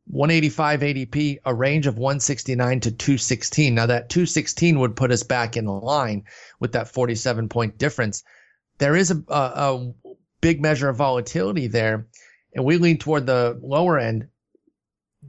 185 0.09 0.79
ADP, 0.79 1.37
a 1.45 1.53
range 1.53 1.85
of 1.85 1.99
169 1.99 2.79
to 2.79 2.91
216. 2.91 3.75
Now 3.75 3.85
that 3.85 4.09
216 4.09 4.79
would 4.79 4.95
put 4.95 5.11
us 5.11 5.21
back 5.21 5.55
in 5.55 5.65
line 5.65 6.23
with 6.59 6.71
that 6.71 6.87
47 6.87 7.47
point 7.47 7.77
difference. 7.77 8.23
There 8.79 8.95
is 8.95 9.11
a, 9.11 9.23
a, 9.27 9.33
a 9.35 9.93
big 10.41 10.61
measure 10.61 10.89
of 10.89 10.97
volatility 10.97 11.67
there, 11.67 12.07
and 12.53 12.65
we 12.65 12.77
lean 12.77 12.97
toward 12.97 13.25
the 13.25 13.59
lower 13.61 13.97
end. 13.99 14.27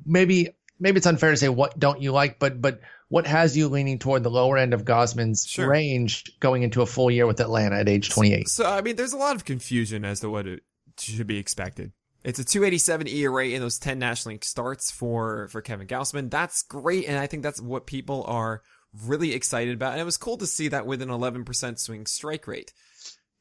Maybe 0.05 0.51
maybe 0.79 0.99
it's 0.99 1.07
unfair 1.07 1.31
to 1.31 1.37
say 1.37 1.49
what 1.49 1.79
don't 1.79 2.01
you 2.01 2.13
like, 2.13 2.39
but 2.39 2.61
but 2.61 2.81
what 3.09 3.27
has 3.27 3.57
you 3.57 3.69
leaning 3.69 3.99
toward 3.99 4.23
the 4.23 4.31
lower 4.31 4.57
end 4.57 4.73
of 4.73 4.85
Gausman's 4.85 5.45
sure. 5.47 5.69
range 5.69 6.31
going 6.39 6.63
into 6.63 6.81
a 6.81 6.87
full 6.87 7.11
year 7.11 7.27
with 7.27 7.41
Atlanta 7.41 7.77
at 7.77 7.89
age 7.89 8.09
28? 8.09 8.49
So, 8.49 8.63
so 8.63 8.71
I 8.71 8.81
mean, 8.83 8.97
there's 8.97 9.13
a 9.13 9.19
lot 9.19 9.35
of 9.35 9.45
confusion 9.45 10.05
as 10.05 10.21
to 10.21 10.31
what 10.31 10.47
it 10.47 10.63
should 10.99 11.27
be 11.27 11.39
expected. 11.39 11.93
It's 12.23 12.39
a 12.39 12.45
287 12.45 13.09
ERA 13.09 13.49
in 13.49 13.63
those 13.63 13.79
10 13.79 13.99
National 13.99 14.35
League 14.35 14.45
starts 14.45 14.91
for 14.91 15.49
for 15.49 15.63
Kevin 15.63 15.87
Gausman. 15.87 16.31
That's 16.31 16.63
great, 16.63 17.07
and 17.07 17.19
I 17.19 17.27
think 17.27 17.43
that's 17.43 17.61
what 17.61 17.87
people 17.87 18.25
are 18.27 18.63
really 19.07 19.35
excited 19.35 19.75
about. 19.75 19.93
And 19.93 20.01
it 20.01 20.05
was 20.05 20.17
cool 20.17 20.37
to 20.39 20.47
see 20.47 20.69
that 20.69 20.87
with 20.87 21.03
an 21.03 21.09
11% 21.09 21.79
swing 21.79 22.07
strike 22.07 22.47
rate. 22.47 22.73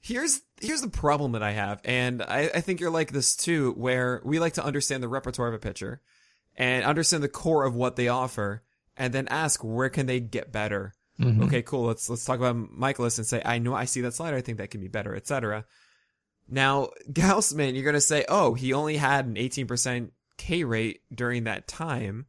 Here's 0.01 0.41
here's 0.61 0.81
the 0.81 0.89
problem 0.89 1.33
that 1.33 1.43
I 1.43 1.51
have, 1.51 1.81
and 1.83 2.21
I, 2.21 2.49
I 2.53 2.61
think 2.61 2.79
you're 2.79 2.89
like 2.89 3.11
this 3.11 3.35
too, 3.35 3.73
where 3.73 4.21
we 4.23 4.39
like 4.39 4.53
to 4.53 4.63
understand 4.63 5.03
the 5.03 5.09
repertoire 5.09 5.49
of 5.49 5.53
a 5.53 5.59
pitcher 5.59 6.01
and 6.55 6.85
understand 6.85 7.21
the 7.21 7.29
core 7.29 7.65
of 7.65 7.75
what 7.75 7.95
they 7.95 8.07
offer, 8.07 8.63
and 8.95 9.13
then 9.13 9.27
ask 9.27 9.61
where 9.61 9.89
can 9.89 10.05
they 10.05 10.19
get 10.19 10.51
better. 10.51 10.93
Mm-hmm. 11.19 11.43
Okay, 11.43 11.61
cool. 11.61 11.85
Let's 11.85 12.09
let's 12.09 12.23
talk 12.23 12.37
about 12.37 12.55
Mikolas 12.55 13.17
and 13.17 13.27
say 13.27 13.41
I 13.43 13.59
know 13.59 13.73
I 13.73 13.85
see 13.85 14.01
that 14.01 14.13
slider. 14.13 14.37
I 14.37 14.41
think 14.41 14.59
that 14.59 14.71
can 14.71 14.79
be 14.79 14.87
better, 14.87 15.15
etc. 15.15 15.65
Now 16.47 16.89
Gausman, 17.11 17.73
you're 17.75 17.83
gonna 17.83 17.99
say, 17.99 18.23
oh, 18.29 18.53
he 18.53 18.71
only 18.71 18.95
had 18.95 19.25
an 19.25 19.35
18% 19.35 20.11
K 20.37 20.63
rate 20.63 21.01
during 21.13 21.43
that 21.43 21.67
time 21.67 22.25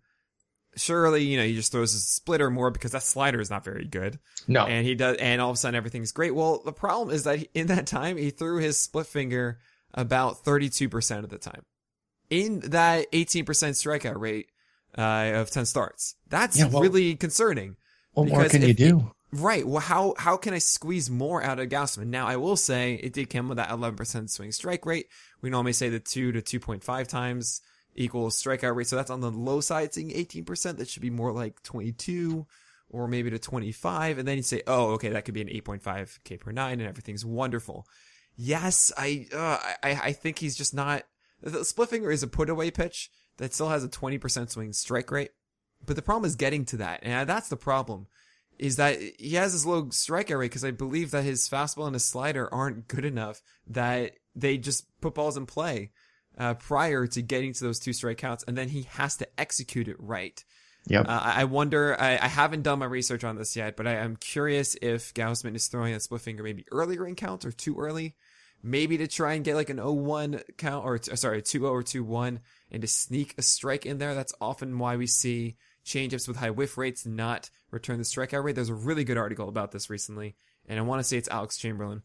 surely, 0.80 1.24
you 1.24 1.36
know, 1.36 1.44
he 1.44 1.54
just 1.54 1.72
throws 1.72 1.92
his 1.92 2.06
splitter 2.06 2.50
more 2.50 2.70
because 2.70 2.92
that 2.92 3.02
slider 3.02 3.40
is 3.40 3.50
not 3.50 3.64
very 3.64 3.84
good. 3.84 4.18
No. 4.48 4.66
And 4.66 4.86
he 4.86 4.94
does, 4.94 5.16
and 5.18 5.40
all 5.40 5.50
of 5.50 5.54
a 5.54 5.58
sudden 5.58 5.76
everything's 5.76 6.12
great. 6.12 6.34
Well, 6.34 6.62
the 6.64 6.72
problem 6.72 7.14
is 7.14 7.24
that 7.24 7.46
in 7.54 7.68
that 7.68 7.86
time, 7.86 8.16
he 8.16 8.30
threw 8.30 8.58
his 8.58 8.78
split 8.78 9.06
finger 9.06 9.58
about 9.94 10.44
32% 10.44 11.18
of 11.24 11.28
the 11.30 11.38
time. 11.38 11.64
In 12.28 12.60
that 12.60 13.10
18% 13.12 13.44
strikeout 13.44 14.18
rate, 14.18 14.50
uh, 14.96 15.32
of 15.34 15.50
10 15.50 15.66
starts. 15.66 16.16
That's 16.28 16.58
yeah, 16.58 16.66
well, 16.66 16.82
really 16.82 17.14
concerning. 17.16 17.76
What 18.12 18.28
more 18.28 18.48
can 18.48 18.62
you 18.62 18.74
do? 18.74 19.12
Right. 19.32 19.66
Well, 19.66 19.80
how 19.80 20.14
how 20.18 20.36
can 20.36 20.54
I 20.54 20.58
squeeze 20.58 21.08
more 21.08 21.42
out 21.42 21.60
of 21.60 21.68
Gausman? 21.68 22.06
Now, 22.06 22.26
I 22.26 22.36
will 22.36 22.56
say 22.56 22.94
it 22.94 23.12
did 23.12 23.30
come 23.30 23.48
with 23.48 23.58
that 23.58 23.70
11% 23.70 24.28
swing 24.28 24.50
strike 24.50 24.84
rate. 24.84 25.06
We 25.40 25.50
normally 25.50 25.72
say 25.72 25.88
the 25.88 26.00
two 26.00 26.32
to 26.32 26.42
2.5 26.42 27.06
times 27.06 27.60
equals 28.00 28.42
strikeout 28.42 28.74
rate. 28.74 28.86
So 28.86 28.96
that's 28.96 29.10
on 29.10 29.20
the 29.20 29.30
low 29.30 29.60
side, 29.60 29.92
saying 29.92 30.10
18%. 30.10 30.78
That 30.78 30.88
should 30.88 31.02
be 31.02 31.10
more 31.10 31.32
like 31.32 31.62
22 31.62 32.46
or 32.88 33.06
maybe 33.06 33.30
to 33.30 33.38
25. 33.38 34.18
And 34.18 34.26
then 34.26 34.38
you 34.38 34.42
say, 34.42 34.62
oh, 34.66 34.92
okay, 34.92 35.10
that 35.10 35.24
could 35.24 35.34
be 35.34 35.42
an 35.42 35.48
8.5 35.48 36.18
K 36.24 36.36
per 36.36 36.50
nine 36.50 36.80
and 36.80 36.88
everything's 36.88 37.24
wonderful. 37.24 37.86
Yes, 38.36 38.90
I, 38.96 39.26
uh, 39.32 39.58
I, 39.82 40.00
I 40.04 40.12
think 40.12 40.38
he's 40.38 40.56
just 40.56 40.74
not, 40.74 41.04
the 41.42 41.64
split 41.64 41.90
finger 41.90 42.10
is 42.10 42.22
a 42.22 42.28
put 42.28 42.48
away 42.48 42.70
pitch 42.70 43.10
that 43.36 43.52
still 43.52 43.68
has 43.68 43.84
a 43.84 43.88
20% 43.88 44.50
swing 44.50 44.72
strike 44.72 45.10
rate. 45.10 45.30
But 45.84 45.96
the 45.96 46.02
problem 46.02 46.24
is 46.24 46.36
getting 46.36 46.64
to 46.66 46.78
that. 46.78 47.00
And 47.02 47.28
that's 47.28 47.48
the 47.48 47.56
problem 47.56 48.06
is 48.58 48.76
that 48.76 48.98
he 49.18 49.34
has 49.34 49.52
this 49.52 49.64
low 49.64 49.84
strikeout 49.84 50.38
rate 50.38 50.50
because 50.50 50.64
I 50.64 50.70
believe 50.70 51.10
that 51.10 51.24
his 51.24 51.48
fastball 51.48 51.86
and 51.86 51.94
his 51.94 52.04
slider 52.04 52.52
aren't 52.52 52.88
good 52.88 53.04
enough 53.04 53.40
that 53.66 54.12
they 54.34 54.58
just 54.58 54.84
put 55.00 55.14
balls 55.14 55.36
in 55.36 55.46
play 55.46 55.90
uh, 56.38 56.54
prior 56.54 57.06
to 57.06 57.22
getting 57.22 57.52
to 57.52 57.64
those 57.64 57.78
two 57.78 57.90
strikeouts, 57.90 58.46
and 58.46 58.56
then 58.56 58.68
he 58.68 58.82
has 58.90 59.16
to 59.16 59.28
execute 59.38 59.88
it 59.88 59.96
right. 59.98 60.42
Yep. 60.88 61.06
Uh, 61.08 61.20
I 61.22 61.44
wonder. 61.44 62.00
I, 62.00 62.12
I, 62.12 62.28
haven't 62.28 62.62
done 62.62 62.78
my 62.78 62.86
research 62.86 63.22
on 63.22 63.36
this 63.36 63.54
yet, 63.54 63.76
but 63.76 63.86
I, 63.86 63.96
am 63.96 64.16
curious 64.16 64.76
if 64.80 65.12
Gausman 65.12 65.54
is 65.54 65.66
throwing 65.68 65.92
that 65.92 66.02
split 66.02 66.22
finger 66.22 66.42
maybe 66.42 66.64
earlier 66.72 67.06
in 67.06 67.16
count 67.16 67.44
or 67.44 67.52
too 67.52 67.76
early, 67.78 68.16
maybe 68.62 68.96
to 68.96 69.06
try 69.06 69.34
and 69.34 69.44
get 69.44 69.56
like 69.56 69.68
an 69.68 69.76
0-1 69.76 70.42
count 70.56 70.84
or 70.86 70.98
sorry, 71.16 71.38
a 71.38 71.42
2-0 71.42 71.70
or 71.70 71.82
2-1, 71.82 72.40
and 72.70 72.80
to 72.80 72.88
sneak 72.88 73.34
a 73.36 73.42
strike 73.42 73.84
in 73.84 73.98
there. 73.98 74.14
That's 74.14 74.34
often 74.40 74.78
why 74.78 74.96
we 74.96 75.06
see 75.06 75.56
changeups 75.84 76.26
with 76.26 76.38
high 76.38 76.50
whiff 76.50 76.78
rates 76.78 77.04
not 77.04 77.50
return 77.70 77.98
the 77.98 78.04
strikeout 78.04 78.42
rate. 78.42 78.54
There's 78.54 78.68
a 78.70 78.74
really 78.74 79.04
good 79.04 79.18
article 79.18 79.48
about 79.48 79.72
this 79.72 79.90
recently, 79.90 80.34
and 80.66 80.78
I 80.78 80.82
want 80.82 81.00
to 81.00 81.04
say 81.04 81.18
it's 81.18 81.28
Alex 81.28 81.58
Chamberlain 81.58 82.02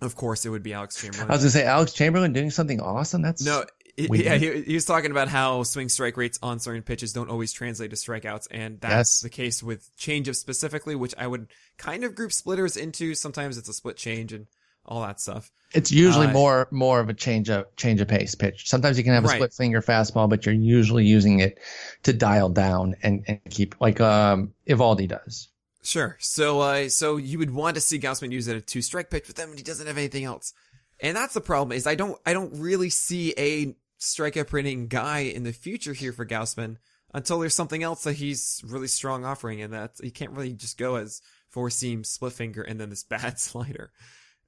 of 0.00 0.16
course, 0.16 0.44
it 0.44 0.50
would 0.50 0.62
be 0.62 0.72
Alex 0.72 1.00
Chamberlain. 1.00 1.28
I 1.30 1.32
was 1.34 1.42
gonna 1.42 1.50
say 1.50 1.64
Alex 1.64 1.92
Chamberlain 1.92 2.32
doing 2.32 2.50
something 2.50 2.80
awesome. 2.80 3.22
That's 3.22 3.44
no, 3.44 3.64
it, 3.96 4.10
yeah. 4.12 4.36
He, 4.36 4.62
he, 4.62 4.74
was 4.74 4.84
talking 4.84 5.10
about 5.10 5.28
how 5.28 5.62
swing 5.62 5.88
strike 5.88 6.16
rates 6.16 6.38
on 6.42 6.58
certain 6.58 6.82
pitches 6.82 7.12
don't 7.12 7.30
always 7.30 7.52
translate 7.52 7.90
to 7.90 7.96
strikeouts, 7.96 8.48
and 8.50 8.80
that's 8.80 9.18
yes. 9.18 9.20
the 9.20 9.30
case 9.30 9.62
with 9.62 9.88
changeups 9.98 10.36
specifically, 10.36 10.94
which 10.94 11.14
I 11.16 11.26
would 11.26 11.48
kind 11.78 12.04
of 12.04 12.14
group 12.14 12.32
splitters 12.32 12.76
into. 12.76 13.14
Sometimes 13.14 13.58
it's 13.58 13.68
a 13.68 13.74
split 13.74 13.96
change, 13.96 14.32
and 14.32 14.46
all 14.86 15.02
that 15.02 15.20
stuff. 15.20 15.50
It's 15.72 15.90
usually 15.90 16.26
Uh, 16.26 16.32
more 16.32 16.68
more 16.70 17.00
of 17.00 17.08
a 17.08 17.14
change 17.14 17.50
of 17.50 17.74
change 17.76 18.00
of 18.00 18.08
pace 18.08 18.34
pitch. 18.34 18.68
Sometimes 18.68 18.98
you 18.98 19.04
can 19.04 19.14
have 19.14 19.24
a 19.24 19.28
Right. 19.28 19.36
split 19.36 19.54
finger 19.54 19.80
fastball, 19.80 20.28
but 20.28 20.46
you're 20.46 20.54
usually 20.54 21.04
using 21.04 21.40
it 21.40 21.58
to 22.04 22.12
dial 22.12 22.48
down 22.48 22.94
and, 23.02 23.24
and 23.26 23.40
keep 23.50 23.74
like 23.80 24.00
um 24.00 24.52
Eovaldi 24.68 25.08
does. 25.08 25.48
Sure. 25.84 26.16
So, 26.18 26.60
uh, 26.60 26.88
so 26.88 27.18
you 27.18 27.38
would 27.38 27.50
want 27.50 27.74
to 27.74 27.80
see 27.80 28.00
Gausman 28.00 28.32
use 28.32 28.48
it 28.48 28.56
a 28.56 28.60
two 28.60 28.80
strike 28.80 29.10
pitch, 29.10 29.28
with 29.28 29.36
but 29.36 29.46
then 29.48 29.56
he 29.56 29.62
doesn't 29.62 29.86
have 29.86 29.98
anything 29.98 30.24
else. 30.24 30.54
And 31.00 31.14
that's 31.14 31.34
the 31.34 31.42
problem 31.42 31.76
is 31.76 31.86
I 31.86 31.94
don't, 31.94 32.18
I 32.24 32.32
don't 32.32 32.58
really 32.58 32.88
see 32.88 33.34
a 33.36 33.76
strikeout 34.00 34.48
per 34.48 34.58
inning 34.58 34.88
guy 34.88 35.20
in 35.20 35.44
the 35.44 35.52
future 35.52 35.92
here 35.92 36.12
for 36.12 36.24
Gausman 36.24 36.78
until 37.12 37.38
there's 37.38 37.54
something 37.54 37.82
else 37.82 38.04
that 38.04 38.14
he's 38.14 38.62
really 38.66 38.86
strong 38.86 39.26
offering. 39.26 39.60
And 39.60 39.74
that 39.74 39.92
he 40.02 40.10
can't 40.10 40.32
really 40.32 40.54
just 40.54 40.78
go 40.78 40.96
as 40.96 41.20
four 41.50 41.68
seam 41.68 42.02
split 42.02 42.32
finger 42.32 42.62
and 42.62 42.80
then 42.80 42.88
this 42.88 43.04
bad 43.08 43.38
slider. 43.38 43.92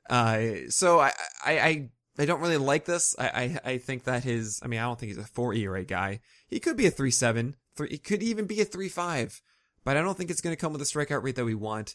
Uh, 0.08 0.68
so 0.70 1.00
I, 1.00 1.12
I, 1.44 1.58
I, 1.58 1.88
I 2.18 2.24
don't 2.24 2.40
really 2.40 2.56
like 2.56 2.86
this. 2.86 3.14
I, 3.18 3.26
I, 3.26 3.72
I 3.72 3.78
think 3.78 4.04
that 4.04 4.24
his, 4.24 4.60
I 4.62 4.68
mean, 4.68 4.80
I 4.80 4.84
don't 4.84 4.98
think 4.98 5.10
he's 5.10 5.18
a 5.18 5.24
four 5.24 5.52
ERA 5.52 5.84
guy. 5.84 6.20
He 6.48 6.60
could 6.60 6.78
be 6.78 6.86
a 6.86 6.90
three 6.90 7.10
seven, 7.10 7.56
three, 7.76 7.90
he 7.90 7.98
could 7.98 8.22
even 8.22 8.46
be 8.46 8.62
a 8.62 8.64
three 8.64 8.88
five 8.88 9.42
but 9.86 9.96
I 9.96 10.02
don't 10.02 10.18
think 10.18 10.30
it's 10.30 10.40
going 10.42 10.54
to 10.54 10.60
come 10.60 10.72
with 10.72 10.80
the 10.80 10.84
strikeout 10.84 11.22
rate 11.22 11.36
that 11.36 11.44
we 11.44 11.54
want. 11.54 11.94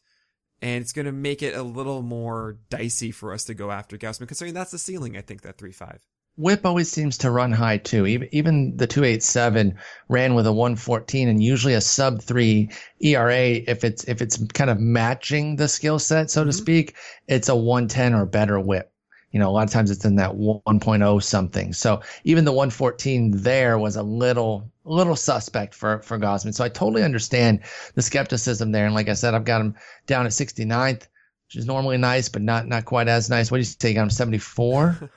And 0.64 0.82
it's 0.82 0.94
going 0.94 1.08
to 1.08 1.12
make 1.12 1.42
it 1.44 1.56
a 1.56 1.64
little 1.64 2.02
more 2.02 2.58
dicey 2.70 3.12
for 3.12 3.34
us 3.34 3.44
to 3.46 3.54
go 3.54 3.70
after 3.70 3.98
Gausman, 3.98 4.28
considering 4.28 4.54
that's 4.54 4.72
the 4.72 4.78
ceiling, 4.78 5.18
I 5.18 5.22
think, 5.22 5.42
that 5.42 5.58
3-5. 5.58 5.98
Whip 6.38 6.66
always 6.66 6.90
seems 6.90 7.18
to 7.20 7.32
run 7.32 7.52
high 7.52 7.78
too. 7.78 8.08
Even 8.08 8.30
even 8.32 8.78
the 8.78 8.88
two 8.88 9.04
eight 9.04 9.22
seven 9.22 9.78
ran 10.08 10.34
with 10.34 10.48
a 10.48 10.54
one 10.54 10.78
fourteen 10.78 11.28
and 11.28 11.44
usually 11.44 11.74
a 11.74 11.82
sub 11.82 12.22
three 12.22 12.70
ERA. 13.02 13.50
If 13.68 13.84
it's 13.84 14.06
if 14.06 14.22
it's 14.22 14.42
kind 14.54 14.70
of 14.70 14.80
matching 14.80 15.58
the 15.58 15.68
skill 15.68 16.00
set, 16.00 16.32
so 16.32 16.46
to 16.46 16.52
Mhm. 16.52 16.54
speak, 16.54 16.96
it's 17.28 17.50
a 17.50 17.56
one 17.56 17.90
ten 17.90 18.14
or 18.14 18.26
better 18.26 18.58
whip. 18.62 18.94
You 19.32 19.39
know, 19.39 19.50
a 19.50 19.52
lot 19.52 19.63
of 19.63 19.70
times 19.72 19.89
it's 19.91 20.04
in 20.06 20.15
that 20.17 20.32
1.0 20.32 21.24
something. 21.24 21.74
So 21.74 22.02
even 22.26 22.44
the 22.46 22.52
114 22.52 23.32
there 23.32 23.78
was 23.78 23.96
a 23.96 24.04
little, 24.04 24.70
a 24.86 24.91
little 24.91 25.15
suspect 25.15 25.74
for, 25.74 26.02
for 26.02 26.20
Gausman. 26.20 26.54
So 26.54 26.63
I 26.63 26.70
totally 26.70 27.04
understand 27.04 27.62
the 27.96 28.02
skepticism 28.02 28.72
there. 28.72 28.86
And 28.86 28.94
like 28.96 29.08
I 29.10 29.13
said, 29.13 29.34
I've 29.34 29.46
got 29.46 29.62
him 29.62 29.76
down 30.06 30.26
at 30.26 30.34
69th, 30.34 31.08
which 31.48 31.56
is 31.56 31.65
normally 31.65 31.98
nice, 31.98 32.28
but 32.30 32.41
not, 32.41 32.67
not 32.67 32.86
quite 32.86 33.08
as 33.08 33.30
nice. 33.30 33.50
What 33.52 33.58
do 33.58 33.62
you 33.62 33.65
say? 33.65 33.89
You 33.89 33.96
got 33.96 34.04
him 34.04 34.10
74? 34.10 35.10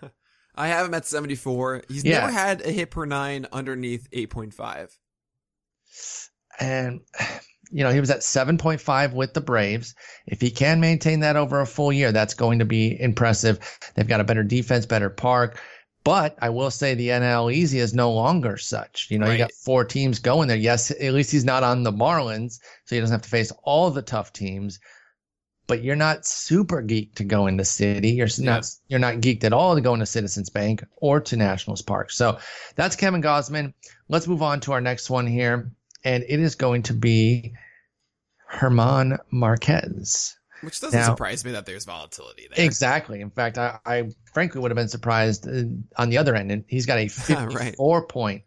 I 0.55 0.69
have 0.69 0.87
him 0.87 0.95
at 0.95 1.07
74. 1.07 1.83
He's 1.89 2.05
Yeah. 2.05 2.21
never 2.21 2.33
had 2.33 2.61
a 2.65 2.71
hit 2.71 2.91
per 2.93 3.07
nine 3.07 3.47
underneath 3.53 4.09
8.5. 4.13 4.91
and 6.61 7.01
you 7.75 7.83
know 7.85 7.91
he 7.91 8.01
was 8.01 8.11
at 8.11 8.21
7.5 8.21 9.13
with 9.13 9.35
the 9.35 9.41
Braves. 9.41 9.95
If 10.27 10.41
he 10.41 10.51
can 10.51 10.81
maintain 10.81 11.21
that 11.21 11.37
over 11.37 11.61
a 11.61 11.67
full 11.67 11.93
year, 11.93 12.13
that's 12.13 12.35
going 12.35 12.61
to 12.61 12.65
be 12.65 12.99
impressive. 13.01 13.59
They've 13.95 14.09
got 14.09 14.21
a 14.21 14.25
better 14.25 14.45
defense, 14.45 14.87
better 14.87 15.11
park. 15.11 15.61
But 16.05 16.37
I 16.41 16.51
will 16.51 16.71
say 16.71 16.95
the 16.95 17.09
NL 17.09 17.51
Easy 17.53 17.79
is 17.79 17.95
no 17.95 18.13
longer 18.13 18.59
such. 18.59 19.09
You 19.11 19.19
know, 19.19 19.25
you 19.27 19.33
Right. 19.33 19.39
got 19.39 19.53
four 19.53 19.85
teams 19.87 20.19
going 20.19 20.49
there. 20.49 20.57
Yes, 20.57 20.91
at 20.91 21.15
least 21.15 21.33
he's 21.33 21.47
not 21.47 21.63
on 21.63 21.83
the 21.83 21.93
Marlins, 21.93 22.59
so 22.85 22.95
he 22.95 23.01
doesn't 23.01 23.15
have 23.15 23.23
to 23.23 23.29
face 23.29 23.51
all 23.65 23.91
the 23.91 24.03
tough 24.03 24.33
teams. 24.33 24.79
But 25.67 25.83
you're 25.83 25.97
not 25.97 26.27
super 26.27 26.83
geeked 26.83 27.15
to 27.15 27.25
go 27.25 27.47
in 27.47 27.57
the 27.57 27.65
city. 27.65 28.11
You're 28.11 28.29
not 28.39 28.67
you're 28.89 29.01
not 29.01 29.15
geeked 29.17 29.45
at 29.45 29.55
all 29.55 29.75
to 29.75 29.81
go 29.81 29.95
into 29.95 30.05
Citizens 30.05 30.51
Bank 30.51 30.85
or 30.97 31.21
to 31.21 31.37
Nationals 31.37 31.81
Park. 31.81 32.11
So 32.11 32.39
that's 32.77 32.97
Kevin 32.97 33.23
Gausman. 33.23 33.73
Let's 34.11 34.29
move 34.29 34.43
on 34.43 34.61
to 34.61 34.73
our 34.73 34.83
next 34.83 35.09
one 35.09 35.27
here, 35.27 35.73
and 36.05 36.23
it 36.29 36.39
is 36.39 36.55
going 36.55 36.83
to 36.83 36.93
be 36.93 37.55
Germán 38.59 39.19
Marquez. 39.31 40.37
Which 40.63 40.81
doesn't 40.81 40.99
Now- 40.99 41.07
surprise 41.07 41.45
me 41.45 41.53
that 41.53 41.67
there's 41.67 41.85
volatility 41.85 42.49
there. 42.55 42.65
Exactly. 42.65 43.21
In 43.21 43.31
fact, 43.31 43.59
I, 43.59 43.79
I 43.85 44.11
frankly 44.33 44.61
would 44.61 44.71
have 44.71 44.77
been 44.77 44.89
surprised 44.89 45.47
uh, 45.47 45.65
on 46.01 46.09
the 46.09 46.19
other 46.19 46.35
end. 46.35 46.51
And 46.51 46.65
he's 46.69 46.87
got 46.87 46.99
a 46.99 47.03
Right. 47.29 47.75
54 47.77 48.07
point 48.07 48.43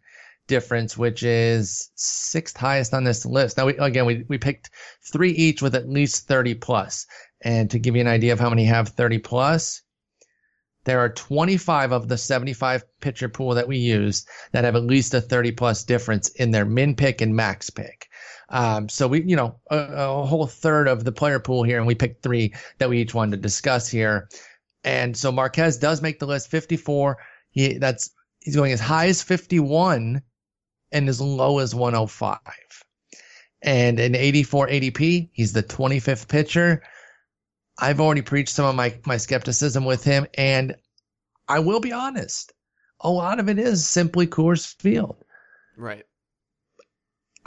difference, 0.48 0.96
which 0.96 1.22
is 1.22 1.90
sixth 1.94 2.56
highest 2.56 2.94
on 2.94 3.04
this 3.04 3.24
list. 3.24 3.56
Now, 3.58 3.66
we, 3.66 3.76
again, 3.76 4.06
we, 4.06 4.24
we 4.28 4.38
picked 4.38 4.70
three 5.12 5.30
each 5.30 5.62
with 5.62 5.74
at 5.74 5.88
least 5.88 6.26
30 6.26 6.54
plus. 6.54 7.06
And 7.42 7.70
to 7.70 7.78
give 7.78 7.94
you 7.94 8.00
an 8.00 8.08
idea 8.08 8.32
of 8.32 8.40
how 8.40 8.48
many 8.50 8.64
have 8.64 8.88
30 8.88 9.18
plus, 9.18 9.82
there 10.84 10.98
are 11.00 11.10
25 11.10 11.92
of 11.92 12.08
the 12.08 12.16
75 12.16 12.82
pitcher 13.00 13.28
pool 13.28 13.54
that 13.54 13.68
we 13.68 13.76
use 13.76 14.26
that 14.52 14.64
have 14.64 14.74
at 14.74 14.82
least 14.82 15.14
a 15.14 15.20
30 15.20 15.52
plus 15.52 15.84
difference 15.84 16.30
in 16.30 16.50
their 16.50 16.64
min 16.64 16.96
pick 16.96 17.20
and 17.20 17.36
max 17.36 17.70
pick. 17.70 18.07
Um, 18.50 18.88
so 18.88 19.08
we, 19.08 19.22
you 19.22 19.36
know, 19.36 19.58
a, 19.70 19.76
a 19.76 20.26
whole 20.26 20.46
third 20.46 20.88
of 20.88 21.04
the 21.04 21.12
player 21.12 21.38
pool 21.38 21.62
here, 21.62 21.78
and 21.78 21.86
we 21.86 21.94
picked 21.94 22.22
three 22.22 22.54
that 22.78 22.88
we 22.88 23.00
each 23.00 23.14
wanted 23.14 23.36
to 23.36 23.42
discuss 23.42 23.88
here. 23.88 24.28
And 24.84 25.16
so 25.16 25.30
Marquez 25.30 25.78
does 25.78 26.00
make 26.00 26.18
the 26.18 26.26
list 26.26 26.50
54. 26.50 27.18
He 27.50 27.78
that's 27.78 28.10
he's 28.40 28.56
going 28.56 28.72
as 28.72 28.80
high 28.80 29.08
as 29.08 29.22
51 29.22 30.22
and 30.92 31.08
as 31.08 31.20
low 31.20 31.58
as 31.58 31.74
105. 31.74 32.38
And 33.60 33.98
in 33.98 34.14
84 34.14 34.68
ADP, 34.68 35.30
he's 35.32 35.52
the 35.52 35.62
25th 35.62 36.28
pitcher. 36.28 36.82
I've 37.78 38.00
already 38.00 38.22
preached 38.22 38.54
some 38.54 38.66
of 38.66 38.74
my 38.74 38.98
my 39.04 39.16
skepticism 39.16 39.84
with 39.84 40.04
him, 40.04 40.26
and 40.34 40.74
I 41.48 41.58
will 41.60 41.80
be 41.80 41.92
honest. 41.92 42.52
A 43.00 43.10
lot 43.10 43.38
of 43.38 43.48
it 43.48 43.58
is 43.58 43.86
simply 43.86 44.26
Coors 44.26 44.74
Field. 44.80 45.24
Right. 45.76 46.04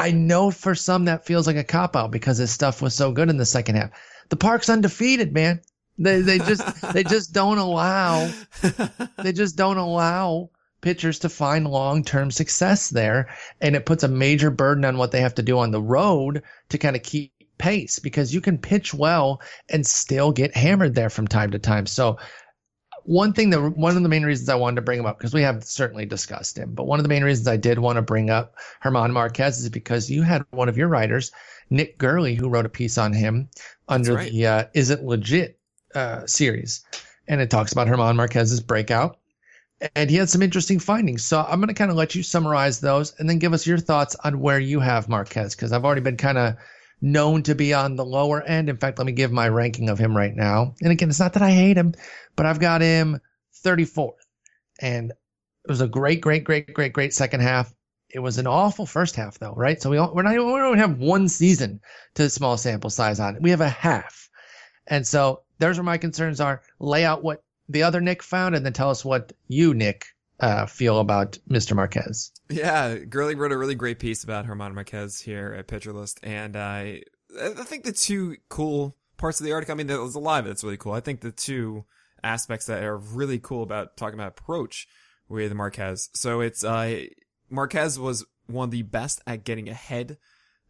I 0.02 0.12
know 0.12 0.50
for 0.50 0.74
some 0.74 1.06
that 1.06 1.26
feels 1.26 1.46
like 1.46 1.58
a 1.58 1.64
cop 1.64 1.96
out 1.96 2.12
because 2.12 2.38
his 2.38 2.52
stuff 2.52 2.82
was 2.82 2.96
so 2.96 3.12
good 3.12 3.30
in 3.30 3.38
the 3.38 3.46
second 3.46 3.76
half. 3.76 3.92
The 4.30 4.36
park's 4.36 4.70
undefeated, 4.70 5.32
man. 5.34 5.62
They 5.98 6.22
they 6.22 6.40
just 6.40 6.64
they 6.94 7.04
just 7.04 7.34
don't 7.34 7.60
allow 7.60 8.32
they 9.18 9.32
just 9.32 9.56
don't 9.56 9.78
allow 9.78 10.50
pitchers 10.82 11.20
to 11.20 11.30
find 11.30 11.68
long-term 11.68 12.32
success 12.32 12.90
there 12.90 13.30
and 13.62 13.76
it 13.76 13.86
puts 13.86 14.04
a 14.04 14.08
major 14.08 14.50
burden 14.50 14.84
on 14.84 14.98
what 14.98 15.12
they 15.12 15.22
have 15.22 15.36
to 15.36 15.44
do 15.44 15.60
on 15.60 15.70
the 15.70 15.82
road 15.82 16.42
to 16.70 16.80
kind 16.80 16.96
of 16.96 17.04
keep 17.04 17.32
pace 17.62 18.00
because 18.00 18.34
you 18.34 18.42
can 18.42 18.58
pitch 18.58 18.92
well 18.92 19.40
and 19.70 19.86
still 19.86 20.32
get 20.32 20.58
hammered 20.58 20.96
there 20.96 21.12
from 21.12 21.28
time 21.28 21.52
to 21.52 21.60
time. 21.60 21.86
So 21.86 22.18
one 23.04 23.34
thing 23.34 23.50
that 23.50 23.62
one 23.78 23.96
of 23.96 24.04
the 24.04 24.10
main 24.10 24.24
reasons 24.24 24.50
I 24.50 24.56
wanted 24.56 24.76
to 24.78 24.82
bring 24.82 25.00
him 25.00 25.06
up 25.06 25.18
because 25.18 25.34
we 25.34 25.42
have 25.42 25.64
certainly 25.64 26.06
discussed 26.06 26.58
him, 26.58 26.74
but 26.74 26.86
one 26.86 27.00
of 27.00 27.04
the 27.04 27.10
main 27.10 27.24
reasons 27.24 27.48
I 27.48 27.58
did 27.58 27.80
want 27.80 27.98
to 27.98 28.02
bring 28.02 28.30
up 28.30 28.56
Germán 28.84 29.12
Marquez 29.12 29.60
is 29.60 29.70
because 29.70 30.10
you 30.10 30.22
had 30.22 30.44
one 30.52 30.70
of 30.70 30.78
your 30.78 30.88
writers, 30.88 31.32
Nick 31.70 31.98
Gerli, 31.98 32.38
who 32.38 32.50
wrote 32.50 32.66
a 32.66 32.70
piece 32.70 32.98
on 32.98 33.14
him 33.14 33.50
under 33.88 34.16
right. 34.16 34.32
the 34.32 34.48
uh, 34.48 34.64
"Is 34.74 34.90
It 34.90 35.04
Legit" 35.04 35.58
uh, 35.96 36.26
series, 36.26 36.86
and 37.28 37.42
it 37.42 37.50
talks 37.50 37.72
about 37.72 37.88
Germán 37.88 38.16
Marquez's 38.16 38.60
breakout, 38.60 39.18
and 39.96 40.10
he 40.10 40.18
had 40.18 40.30
some 40.30 40.42
interesting 40.42 40.80
findings. 40.80 41.24
So 41.24 41.42
I'm 41.42 41.60
going 41.60 41.68
to 41.68 41.74
kind 41.74 41.92
of 41.92 41.98
let 41.98 42.16
you 42.16 42.24
summarize 42.24 42.80
those, 42.80 43.14
and 43.20 43.30
then 43.30 43.40
give 43.40 43.54
us 43.54 43.68
your 43.68 43.78
thoughts 43.78 44.16
on 44.24 44.40
where 44.40 44.60
you 44.60 44.80
have 44.80 45.10
Marquez, 45.10 45.56
because 45.56 45.72
I've 45.72 45.86
already 45.86 46.02
been 46.02 46.18
kind 46.18 46.38
of 46.38 46.56
known 47.02 47.42
to 47.42 47.56
be 47.56 47.74
on 47.74 47.96
the 47.96 48.06
lower 48.06 48.44
end. 48.44 48.70
In 48.70 48.78
fact, 48.78 49.00
let 49.00 49.08
me 49.08 49.12
give 49.12 49.32
my 49.32 49.50
ranking 49.50 49.90
of 49.90 49.98
him 49.98 50.16
right 50.16 50.36
now. 50.36 50.76
And 50.82 50.92
again, 50.92 51.10
it's 51.10 51.20
not 51.20 51.34
that 51.34 51.42
I 51.42 51.50
hate 51.50 51.78
him, 51.78 51.96
but 52.36 52.46
I've 52.46 52.60
got 52.60 52.82
him 52.82 53.20
34th. 53.64 54.14
And 54.80 55.12
it 55.12 55.70
was 55.70 55.82
a 55.82 55.88
great, 55.88 56.22
great, 56.22 56.44
great, 56.44 56.74
great, 56.74 56.94
great 56.94 57.14
second 57.14 57.42
half. 57.42 57.74
It 58.10 58.20
was 58.20 58.38
an 58.38 58.48
awful 58.48 58.86
first 58.86 59.16
half, 59.16 59.40
though, 59.40 59.54
right? 59.56 59.82
So 59.82 59.90
we 59.90 59.98
all, 59.98 60.14
we're 60.14 60.24
not, 60.24 60.32
we 60.32 60.38
don't 60.38 60.78
have 60.78 60.98
one 60.98 61.30
season 61.30 61.80
to 62.16 62.30
small 62.30 62.58
sample 62.58 62.90
size 62.90 63.20
on. 63.20 63.38
We 63.42 63.52
have 63.52 63.62
a 63.62 63.70
half. 63.70 64.30
And 64.88 65.08
so 65.08 65.44
there's 65.60 65.78
where 65.78 65.84
my 65.84 65.98
concerns 65.98 66.42
are. 66.42 66.62
Lay 66.80 67.06
out 67.06 67.24
what 67.24 67.44
the 67.70 67.84
other 67.84 68.02
Nick 68.02 68.22
found 68.22 68.56
and 68.56 68.66
then 68.66 68.74
tell 68.74 68.90
us 68.90 69.06
what 69.06 69.32
you, 69.48 69.74
Nick, 69.74 70.06
uh, 70.42 70.66
feel 70.66 71.00
about 71.00 71.38
Mr. 71.50 71.76
Marquez. 71.76 72.32
Yeah, 72.50 72.98
Gerli 72.98 73.38
wrote 73.38 73.52
a 73.52 73.58
really 73.58 73.76
great 73.76 74.00
piece 74.00 74.24
about 74.24 74.48
Germán 74.48 74.74
Marquez 74.74 75.22
here 75.22 75.56
at 75.58 75.68
Pitcher 75.68 75.94
List, 75.94 76.20
and 76.24 76.58
I, 76.58 77.04
I 77.40 77.50
think 77.64 77.84
the 77.84 77.92
two 77.92 78.38
cool 78.50 78.98
parts 79.18 79.40
of 79.40 79.46
the 79.46 79.54
article. 79.54 79.74
I 79.74 79.78
mean, 79.78 79.88
there's 79.88 80.16
a 80.16 80.20
lot 80.20 80.40
of 80.40 80.48
it 80.48 80.50
that's 80.50 80.64
really 80.64 80.78
cool. 80.78 80.94
I 80.94 81.00
think 81.00 81.22
the 81.22 81.32
two 81.32 81.86
aspects 82.24 82.66
that 82.68 82.84
are 82.84 82.98
really 82.98 83.40
cool 83.40 83.64
about 83.64 83.98
talking 83.98 84.20
about 84.20 84.40
approach 84.40 84.88
with 85.30 85.54
Marquez. 85.54 86.10
So 86.14 86.42
it's 86.42 86.64
uh, 86.64 87.06
Marquez 87.50 87.98
was 88.00 88.26
one 88.48 88.66
of 88.66 88.72
the 88.72 88.84
best 88.84 89.22
at 89.26 89.44
getting 89.44 89.70
ahead 89.70 90.18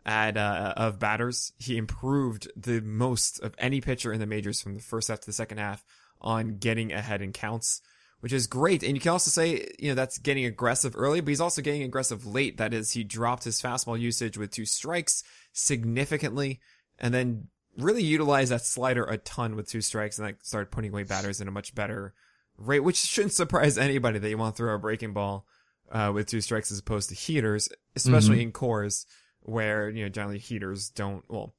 at 0.06 0.38
uh, 0.38 0.74
of 0.78 1.00
batters. 1.00 1.54
He 1.58 1.78
improved 1.78 2.52
the 2.56 2.82
most 2.82 3.40
of 3.40 3.56
any 3.58 3.82
pitcher 3.82 4.14
in 4.14 4.20
the 4.20 4.26
majors 4.26 4.62
from 4.62 4.76
the 4.76 4.82
first 4.82 5.08
half 5.08 5.20
to 5.22 5.26
the 5.26 5.34
second 5.34 5.58
half 5.58 5.84
on 6.22 6.58
getting 6.58 6.92
ahead 6.92 7.22
in 7.22 7.34
counts 7.34 7.82
which 8.22 8.34
is 8.34 8.48
great. 8.48 8.84
And 8.84 8.96
you 8.96 9.02
can 9.02 9.12
also 9.12 9.30
say, 9.30 9.68
you 9.78 9.90
know, 9.90 9.96
that's 9.96 10.20
getting 10.20 10.46
aggressive 10.46 10.94
early, 10.96 11.22
but 11.22 11.30
he's 11.30 11.42
also 11.42 11.62
getting 11.62 11.84
aggressive 11.84 12.26
late. 12.26 12.58
That 12.58 12.74
is, 12.74 12.92
he 12.92 13.04
dropped 13.04 13.44
his 13.44 13.62
fastball 13.62 14.00
usage 14.00 14.38
with 14.38 14.52
two 14.52 14.66
strikes 14.66 15.24
significantly 15.54 16.62
and 17.00 17.14
then 17.14 17.48
really 17.78 18.04
utilized 18.04 18.52
that 18.52 18.66
slider 18.66 19.04
a 19.06 19.18
ton 19.18 19.56
with 19.56 19.70
two 19.70 19.82
strikes 19.82 20.18
and 20.18 20.28
like 20.28 20.38
started 20.44 20.72
putting 20.72 20.92
away 20.92 21.04
batters 21.04 21.42
in 21.42 21.48
a 21.48 21.52
much 21.52 21.74
better 21.74 22.14
rate, 22.58 22.82
which 22.82 22.98
shouldn't 22.98 23.34
surprise 23.34 23.78
anybody 23.78 24.20
that 24.20 24.30
you 24.30 24.38
want 24.38 24.56
to 24.56 24.58
throw 24.58 24.76
a 24.76 24.80
breaking 24.80 25.14
ball 25.14 25.46
uh, 25.92 26.12
with 26.14 26.28
two 26.28 26.42
strikes 26.42 26.72
as 26.72 26.80
opposed 26.80 27.10
to 27.10 27.16
heaters, 27.16 27.70
especially 27.96 28.42
in 28.42 28.52
Coors 28.52 29.06
where, 29.42 29.90
you 29.90 30.04
know, 30.04 30.10
generally 30.10 30.40
heaters 30.40 30.90
don't, 30.90 31.24
well, 31.28 31.56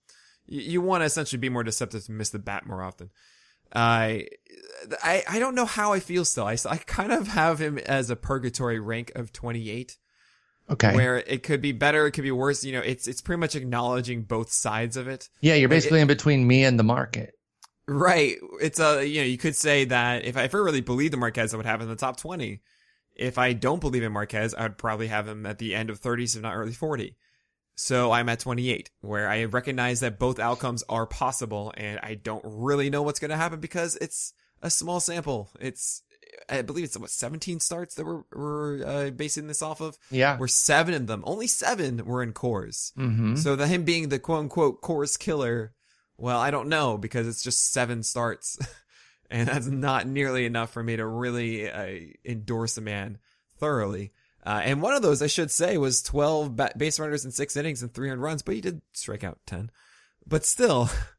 you, 0.46 0.60
you 0.60 0.80
want 0.80 1.02
to 1.02 1.06
essentially 1.06 1.40
be 1.40 1.48
more 1.48 1.64
deceptive 1.64 2.04
to 2.04 2.12
miss 2.12 2.30
the 2.30 2.38
bat 2.38 2.66
more 2.66 2.82
often. 2.82 3.10
I, 3.74 4.28
I, 5.02 5.24
I 5.28 5.38
don't 5.38 5.54
know 5.54 5.64
how 5.64 5.92
I 5.92 6.00
feel 6.00 6.24
still. 6.24 6.44
I, 6.44 6.56
I 6.68 6.76
kind 6.76 7.12
of 7.12 7.28
have 7.28 7.58
him 7.58 7.78
as 7.78 8.10
a 8.10 8.16
purgatory 8.16 8.78
rank 8.78 9.12
of 9.14 9.32
28. 9.32 9.96
Okay. 10.70 10.94
Where 10.94 11.18
it 11.18 11.42
could 11.42 11.60
be 11.60 11.72
better, 11.72 12.06
it 12.06 12.12
could 12.12 12.22
be 12.24 12.30
worse. 12.30 12.64
You 12.64 12.72
know, 12.72 12.80
it's 12.80 13.08
it's 13.08 13.20
pretty 13.20 13.40
much 13.40 13.54
acknowledging 13.54 14.22
both 14.22 14.52
sides 14.52 14.96
of 14.96 15.08
it. 15.08 15.28
yeah, 15.40 15.54
you're 15.54 15.68
basically 15.68 16.00
in 16.00 16.06
between 16.06 16.46
me 16.46 16.64
and 16.64 16.78
the 16.78 16.84
market. 16.84 17.34
Right. 17.86 18.36
It's 18.60 18.78
a 18.78 19.06
you 19.06 19.20
know 19.20 19.26
you 19.26 19.38
could 19.38 19.56
say 19.56 19.84
that 19.86 20.24
if 20.24 20.36
I, 20.36 20.44
if 20.44 20.54
I 20.54 20.58
really 20.58 20.80
believed 20.80 21.14
in 21.14 21.20
Marquez, 21.20 21.52
I 21.52 21.56
would 21.56 21.66
have 21.66 21.80
him 21.80 21.88
in 21.88 21.90
the 21.90 21.96
top 21.96 22.16
twenty. 22.16 22.60
If 23.14 23.36
I 23.38 23.52
don't 23.52 23.80
believe 23.80 24.02
in 24.02 24.12
Marquez, 24.12 24.54
I 24.54 24.62
would 24.62 24.78
probably 24.78 25.08
have 25.08 25.28
him 25.28 25.44
at 25.44 25.58
the 25.58 25.74
end 25.74 25.90
of 25.90 25.98
thirties, 25.98 26.36
if 26.36 26.42
not 26.42 26.54
early 26.54 26.72
forty. 26.72 27.16
So 27.74 28.12
I'm 28.12 28.28
at 28.28 28.38
twenty 28.38 28.70
eight, 28.70 28.90
where 29.00 29.28
I 29.28 29.44
recognize 29.44 30.00
that 30.00 30.18
both 30.18 30.38
outcomes 30.38 30.84
are 30.88 31.06
possible, 31.06 31.74
and 31.76 31.98
I 32.02 32.14
don't 32.14 32.44
really 32.44 32.88
know 32.88 33.02
what's 33.02 33.18
going 33.18 33.30
to 33.30 33.36
happen 33.36 33.60
because 33.60 33.96
it's 33.96 34.32
a 34.62 34.70
small 34.70 35.00
sample. 35.00 35.50
It's 35.60 36.02
I 36.48 36.62
believe 36.62 36.84
it's 36.84 36.98
what 36.98 37.10
seventeen 37.10 37.60
starts 37.60 37.94
that 37.96 38.06
we're 38.06 38.22
we're 38.32 38.86
uh, 38.86 39.10
basing 39.10 39.46
this 39.46 39.62
off 39.62 39.80
of. 39.80 39.98
Yeah. 40.10 40.36
Where 40.36 40.48
seven 40.48 40.94
of 40.94 41.06
them, 41.06 41.22
only 41.26 41.46
seven, 41.46 42.04
were 42.04 42.22
in 42.22 42.32
Coors. 42.32 42.92
Mm-hmm. 42.94 43.36
So 43.36 43.56
the 43.56 43.66
him 43.66 43.84
being 43.84 44.08
the 44.08 44.18
quote 44.18 44.40
unquote 44.40 44.82
Coors 44.82 45.18
killer, 45.18 45.72
well, 46.16 46.38
I 46.38 46.50
don't 46.50 46.68
know 46.68 46.98
because 46.98 47.26
it's 47.26 47.42
just 47.42 47.72
seven 47.72 48.02
starts, 48.02 48.58
and 49.30 49.48
that's 49.48 49.66
not 49.66 50.06
nearly 50.06 50.46
enough 50.46 50.72
for 50.72 50.82
me 50.82 50.96
to 50.96 51.06
really 51.06 51.70
uh, 51.70 52.14
endorse 52.24 52.76
a 52.76 52.82
man 52.82 53.18
thoroughly. 53.58 54.12
Uh, 54.44 54.60
and 54.64 54.82
one 54.82 54.94
of 54.94 55.02
those, 55.02 55.22
I 55.22 55.28
should 55.28 55.52
say, 55.52 55.78
was 55.78 56.02
12 56.02 56.56
ba- 56.56 56.72
base 56.76 56.98
runners 56.98 57.24
in 57.24 57.30
six 57.30 57.56
innings 57.56 57.82
and 57.82 57.94
300 57.94 58.20
runs, 58.20 58.42
but 58.42 58.56
he 58.56 58.60
did 58.60 58.82
strike 58.92 59.22
out 59.22 59.38
10. 59.46 59.70
But 60.26 60.44
still, 60.44 60.90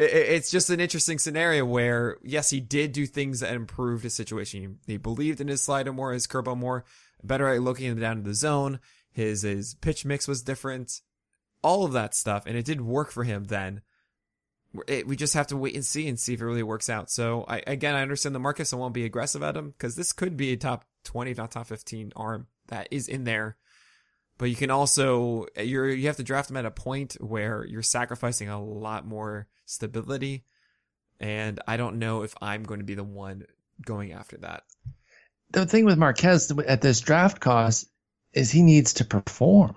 it's 0.00 0.50
just 0.50 0.70
an 0.70 0.80
interesting 0.80 1.18
scenario 1.18 1.64
where, 1.64 2.18
yes, 2.22 2.50
he 2.50 2.60
did 2.60 2.92
do 2.92 3.04
things 3.04 3.40
that 3.40 3.52
improved 3.52 4.04
his 4.04 4.14
situation. 4.14 4.78
He, 4.86 4.96
believed 4.96 5.40
in 5.40 5.48
his 5.48 5.62
slider 5.62 5.92
more, 5.92 6.12
his 6.12 6.26
curveball 6.26 6.56
more, 6.56 6.84
better 7.22 7.48
at 7.48 7.62
looking 7.62 7.96
down 7.96 8.16
to 8.16 8.22
the 8.22 8.34
zone. 8.34 8.80
His 9.10 9.42
his 9.42 9.74
pitch 9.74 10.04
mix 10.04 10.28
was 10.28 10.42
different 10.42 11.00
all 11.62 11.84
of 11.84 11.92
that 11.92 12.14
stuff, 12.14 12.44
and 12.46 12.56
it 12.56 12.64
did 12.64 12.80
work 12.80 13.10
for 13.10 13.24
him 13.24 13.44
then. 13.44 13.82
It, 14.86 15.06
we 15.06 15.16
just 15.16 15.34
have 15.34 15.46
to 15.48 15.56
wait 15.56 15.74
and 15.74 15.84
see 15.84 16.08
and 16.08 16.20
see 16.20 16.34
if 16.34 16.40
it 16.40 16.46
really 16.46 16.62
works 16.62 16.90
out. 16.90 17.10
So 17.10 17.44
I 17.48 17.62
again 17.66 17.94
I 17.94 18.02
understand 18.02 18.34
the 18.34 18.38
Marquez. 18.38 18.72
I 18.72 18.76
won't 18.76 18.94
be 18.94 19.04
aggressive 19.04 19.42
at 19.42 19.56
him 19.56 19.70
because 19.70 19.96
this 19.96 20.12
could 20.12 20.36
be 20.36 20.52
a 20.52 20.56
top 20.56 20.84
twenty, 21.04 21.30
if 21.30 21.38
not 21.38 21.50
top 21.50 21.66
fifteen 21.66 22.12
arm 22.14 22.46
that 22.68 22.88
is 22.90 23.08
in 23.08 23.24
there. 23.24 23.56
But 24.38 24.50
you 24.50 24.56
can 24.56 24.70
also 24.70 25.46
you're 25.56 25.88
you 25.88 26.06
have 26.06 26.16
to 26.16 26.22
draft 26.22 26.50
him 26.50 26.56
at 26.56 26.64
a 26.64 26.70
point 26.70 27.16
where 27.20 27.64
you're 27.66 27.82
sacrificing 27.82 28.48
a 28.48 28.62
lot 28.62 29.06
more 29.06 29.48
stability, 29.66 30.44
and 31.20 31.60
I 31.66 31.76
don't 31.76 31.98
know 31.98 32.22
if 32.22 32.34
I'm 32.40 32.62
going 32.62 32.80
to 32.80 32.86
be 32.86 32.94
the 32.94 33.04
one 33.04 33.44
going 33.84 34.12
after 34.12 34.38
that. 34.38 34.62
The 35.50 35.66
thing 35.66 35.84
with 35.84 35.98
Marquez 35.98 36.52
at 36.66 36.80
this 36.80 37.00
draft 37.00 37.40
cost 37.40 37.88
is 38.32 38.50
he 38.50 38.62
needs 38.62 38.94
to 38.94 39.04
perform. 39.04 39.74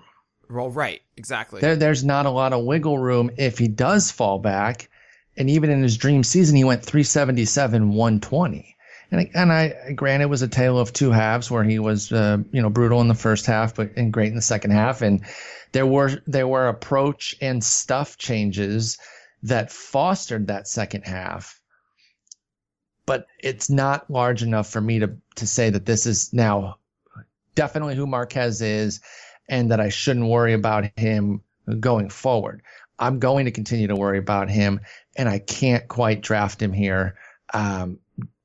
Well, 0.48 0.70
right, 0.70 1.00
exactly. 1.16 1.60
There, 1.60 1.76
there's 1.76 2.04
not 2.04 2.26
a 2.26 2.30
lot 2.30 2.52
of 2.52 2.64
wiggle 2.64 2.98
room 2.98 3.30
if 3.38 3.58
he 3.58 3.68
does 3.68 4.10
fall 4.10 4.38
back. 4.38 4.88
And 5.36 5.48
even 5.48 5.70
in 5.70 5.82
his 5.82 5.96
dream 5.96 6.24
season, 6.24 6.56
he 6.56 6.64
went 6.64 6.84
377, 6.84 7.88
120. 7.88 8.76
And 9.12 9.28
and 9.34 9.52
I 9.52 9.92
granted 9.94 10.24
it 10.24 10.30
was 10.30 10.40
a 10.40 10.48
tale 10.48 10.78
of 10.78 10.92
two 10.92 11.10
halves 11.10 11.50
where 11.50 11.62
he 11.62 11.78
was, 11.78 12.10
uh, 12.10 12.38
you 12.50 12.62
know, 12.62 12.70
brutal 12.70 13.02
in 13.02 13.08
the 13.08 13.14
first 13.14 13.44
half, 13.44 13.74
but 13.74 13.90
and 13.94 14.12
great 14.12 14.30
in 14.30 14.34
the 14.34 14.42
second 14.42 14.70
half. 14.70 15.02
And 15.02 15.24
there 15.72 15.86
were 15.86 16.22
there 16.26 16.48
were 16.48 16.66
approach 16.68 17.36
and 17.42 17.62
stuff 17.62 18.16
changes 18.16 18.98
that 19.42 19.70
fostered 19.70 20.46
that 20.46 20.66
second 20.66 21.02
half. 21.02 21.60
But 23.04 23.26
it's 23.38 23.68
not 23.68 24.10
large 24.10 24.42
enough 24.42 24.70
for 24.70 24.80
me 24.80 25.00
to 25.00 25.16
to 25.36 25.46
say 25.46 25.68
that 25.68 25.84
this 25.84 26.06
is 26.06 26.32
now 26.32 26.78
definitely 27.54 27.96
who 27.96 28.06
Marquez 28.06 28.62
is 28.62 29.00
and 29.46 29.70
that 29.72 29.80
I 29.80 29.90
shouldn't 29.90 30.26
worry 30.26 30.54
about 30.54 30.98
him 30.98 31.42
going 31.80 32.08
forward. 32.08 32.62
I'm 32.98 33.18
going 33.18 33.44
to 33.44 33.50
continue 33.50 33.88
to 33.88 33.96
worry 33.96 34.18
about 34.18 34.48
him, 34.48 34.80
and 35.16 35.28
I 35.28 35.38
can't 35.38 35.86
quite 35.86 36.22
draft 36.22 36.62
him 36.62 36.72
here 36.72 37.16
um, 37.52 37.98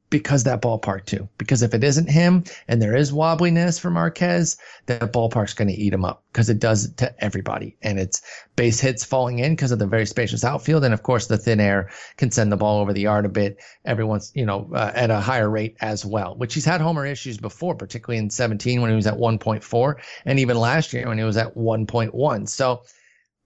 because 0.09 0.45
that 0.45 0.61
ballpark 0.61 1.05
too. 1.05 1.27
Because 1.37 1.61
if 1.61 1.73
it 1.73 1.83
isn't 1.83 2.09
him 2.09 2.43
and 2.67 2.81
there 2.81 2.95
is 2.95 3.11
wobbliness 3.11 3.79
for 3.79 3.89
Marquez, 3.89 4.57
that 4.85 5.11
ballpark's 5.11 5.53
going 5.53 5.67
to 5.67 5.73
eat 5.73 5.93
him 5.93 6.05
up 6.05 6.23
because 6.31 6.49
it 6.49 6.59
does 6.59 6.85
it 6.85 6.97
to 6.97 7.23
everybody. 7.23 7.75
And 7.81 7.99
it's 7.99 8.21
base 8.55 8.79
hits 8.79 9.03
falling 9.03 9.39
in 9.39 9.53
because 9.53 9.71
of 9.71 9.79
the 9.79 9.87
very 9.87 10.05
spacious 10.05 10.43
outfield, 10.43 10.83
and 10.83 10.93
of 10.93 11.03
course 11.03 11.27
the 11.27 11.37
thin 11.37 11.59
air 11.59 11.89
can 12.15 12.31
send 12.31 12.51
the 12.51 12.57
ball 12.57 12.79
over 12.79 12.93
the 12.93 13.01
yard 13.01 13.25
a 13.25 13.29
bit. 13.29 13.61
Everyone's 13.85 14.31
you 14.33 14.45
know 14.45 14.69
uh, 14.73 14.91
at 14.93 15.09
a 15.09 15.19
higher 15.19 15.49
rate 15.49 15.77
as 15.81 16.05
well, 16.05 16.35
which 16.37 16.53
he's 16.53 16.65
had 16.65 16.81
homer 16.81 17.05
issues 17.05 17.37
before, 17.37 17.75
particularly 17.75 18.19
in 18.19 18.29
17 18.29 18.81
when 18.81 18.89
he 18.89 18.95
was 18.95 19.07
at 19.07 19.15
1.4, 19.15 19.95
and 20.25 20.39
even 20.39 20.57
last 20.57 20.93
year 20.93 21.07
when 21.07 21.17
he 21.17 21.23
was 21.23 21.37
at 21.37 21.55
1.1. 21.55 22.49
So. 22.49 22.83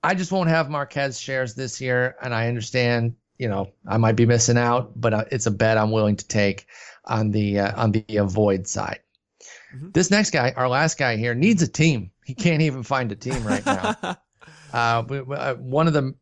I 0.04 0.16
just 0.16 0.32
won't 0.32 0.50
have 0.50 0.68
Marquez 0.68 1.20
shares 1.20 1.54
this 1.54 1.80
year, 1.80 2.16
and 2.24 2.34
I 2.34 2.48
understand, 2.48 3.18
you 3.42 3.50
know, 3.50 3.72
I 3.88 3.98
might 3.98 4.16
be 4.16 4.26
missing 4.28 4.58
out, 4.58 4.92
but 4.96 5.14
uh, 5.14 5.26
it's 5.32 5.48
a 5.48 5.52
bet 5.52 5.78
I'm 5.78 5.92
willing 5.92 6.16
to 6.18 6.28
take 6.28 6.68
on 7.06 7.32
the 7.32 7.60
uh, 7.60 7.82
on 7.84 7.92
the 7.92 8.06
avoid 8.18 8.68
side. 8.68 9.00
Mhm. 9.76 9.94
This 9.94 10.12
next 10.12 10.30
guy, 10.32 10.54
our 10.56 10.70
last 10.70 10.98
guy 11.00 11.18
here, 11.18 11.34
needs 11.34 11.62
a 11.64 11.68
team. 11.68 12.12
He 12.24 12.36
can't 12.36 12.62
even 12.62 12.84
find 12.84 13.12
a 13.12 13.16
team 13.16 13.44
right 13.44 13.66
now. 13.66 13.96
uh, 14.74 15.04
uh, 15.04 15.56
one 15.56 15.88
of 15.88 15.94
the 15.94 16.14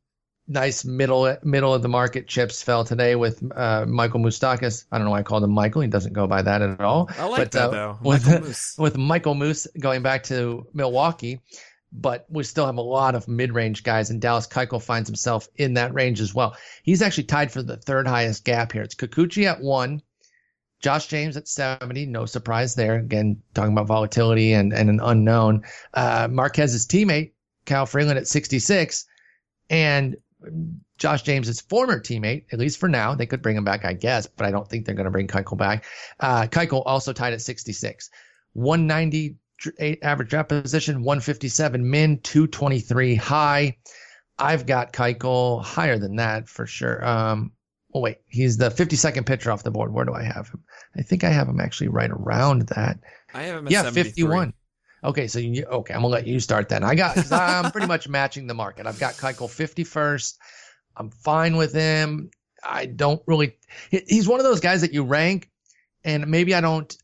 nice 0.48 0.84
middle 0.86 1.38
middle 1.44 1.74
of 1.74 1.82
the 1.82 1.90
market 1.90 2.28
chips 2.28 2.64
fell 2.64 2.84
today 2.86 3.16
with 3.16 3.44
uh, 3.56 3.86
Michael 3.86 4.22
Moustakas. 4.22 4.86
I 4.92 4.98
don't 4.98 5.06
know 5.06 5.12
why 5.12 5.20
I 5.20 5.24
called 5.24 5.44
him 5.44 5.52
Michael. 5.52 5.82
He 5.82 5.90
doesn't 5.90 6.14
go 6.14 6.26
by 6.26 6.42
that 6.42 6.62
at 6.62 6.80
all. 6.80 7.10
I 7.20 7.26
like 7.26 7.38
But, 7.42 7.52
that 7.52 7.68
uh, 7.68 7.72
though. 7.72 7.98
with- 8.02 8.26
Michael 8.26 8.48
Moose. 8.48 8.76
with 8.86 8.98
Michael 8.98 9.36
Moose 9.36 9.68
going 9.80 10.02
back 10.04 10.24
to 10.32 10.66
Milwaukee, 10.74 11.42
but 11.92 12.26
we 12.30 12.44
still 12.44 12.66
have 12.66 12.78
a 12.78 12.82
lot 12.82 13.16
of 13.16 13.28
mid-range 13.28 13.84
guys, 13.84 14.10
and 14.10 14.22
Dallas 14.22 14.48
Keuchel 14.48 14.82
finds 14.82 15.10
himself 15.10 15.48
in 15.56 15.74
that 15.74 15.94
range 15.94 16.22
as 16.22 16.34
well. 16.34 16.56
He's 16.84 17.02
actually 17.02 17.24
tied 17.26 17.52
for 17.52 17.64
the 17.64 17.78
third 17.78 18.08
highest 18.08 18.46
gap 18.46 18.72
here. 18.72 18.84
It's 18.84 18.96
Kikuchi 18.96 19.46
at 19.46 19.62
one, 19.62 20.02
Josh 20.82 21.08
James 21.08 21.36
at 21.36 21.48
70, 21.48 22.06
no 22.06 22.26
surprise 22.26 22.76
there. 22.76 22.96
Again, 22.96 23.42
talking 23.54 23.74
about 23.74 23.88
volatility 23.88 24.54
and, 24.54 24.72
and 24.72 24.90
an 24.90 25.00
unknown. 25.02 25.64
Uh, 25.94 26.28
Marquez's 26.30 26.86
teammate, 26.86 27.34
Kyle 27.66 27.86
Freeland 27.86 28.20
at 28.20 28.28
66, 28.28 29.06
and 29.70 30.16
Josh 30.98 31.24
James's 31.24 31.62
former 31.62 32.00
teammate, 32.00 32.46
at 32.52 32.60
least 32.60 32.80
for 32.80 32.88
now, 32.88 33.16
they 33.16 33.26
could 33.26 33.42
bring 33.42 33.58
him 33.58 33.64
back, 33.64 33.84
I 33.84 33.94
guess, 33.94 34.28
but 34.28 34.46
I 34.46 34.52
don't 34.52 34.68
think 34.68 34.86
they're 34.86 34.96
going 34.96 35.06
to 35.06 35.12
bring 35.12 35.28
Keuchel 35.28 35.58
back. 35.58 35.86
Uh, 36.20 36.44
Keuchel 36.44 36.84
also 36.86 37.14
tied 37.14 37.34
at 37.34 37.42
66. 37.42 38.10
190 38.54 39.30
dr- 39.30 39.36
eight 39.36 39.36
average 40.02 40.30
draft 40.30 40.50
position, 40.50 41.04
157 41.04 41.90
min, 41.90 42.20
223 42.22 43.16
high. 43.16 43.78
I've 44.38 44.66
got 44.66 44.94
Keuchel 44.94 45.64
higher 45.64 45.98
than 45.98 46.16
that 46.18 46.48
for 46.48 46.66
sure. 46.66 47.06
Um, 47.06 47.52
oh 47.94 48.00
wait, 48.00 48.18
he's 48.28 48.58
the 48.58 48.70
52nd 48.70 49.26
pitcher 49.26 49.52
off 49.52 49.64
the 49.64 49.72
board. 49.72 49.94
Where 49.94 50.06
do 50.06 50.14
I 50.14 50.24
have 50.24 50.48
him? 50.50 50.64
I 50.96 51.02
think 51.02 51.24
I 51.24 51.30
have 51.30 51.48
him 51.48 51.60
actually 51.60 51.90
right 51.90 52.10
around 52.10 52.68
that. 52.70 53.00
I 53.34 53.44
have 53.44 53.58
him 53.58 53.68
at 53.68 53.72
Yeah, 53.72 53.84
51. 53.92 54.54
Okay, 55.04 55.28
so 55.28 55.40
you, 55.40 55.64
okay, 55.66 55.94
I'm 55.94 56.02
gonna 56.02 56.14
let 56.14 56.28
you 56.28 56.40
start 56.40 56.68
then. 56.70 56.84
I 56.84 56.96
got, 56.96 57.32
I'm 57.32 57.72
pretty 57.72 57.88
much 57.88 58.08
matching 58.10 58.48
the 58.48 58.54
market. 58.54 58.86
I've 58.86 59.00
got 59.00 59.14
Keuchel 59.16 59.48
51st. 59.50 60.38
I'm 60.98 61.10
fine 61.10 61.56
with 61.56 61.74
him. 61.74 62.32
I 62.64 62.86
don't 62.86 63.22
really. 63.26 63.56
he- 63.92 64.04
He's 64.08 64.28
one 64.28 64.40
of 64.40 64.44
those 64.46 64.60
guys 64.60 64.82
that 64.82 64.94
you 64.94 65.04
rank, 65.04 65.50
and 66.04 66.28
maybe 66.28 66.54
I 66.54 66.62
don't. 66.62 66.96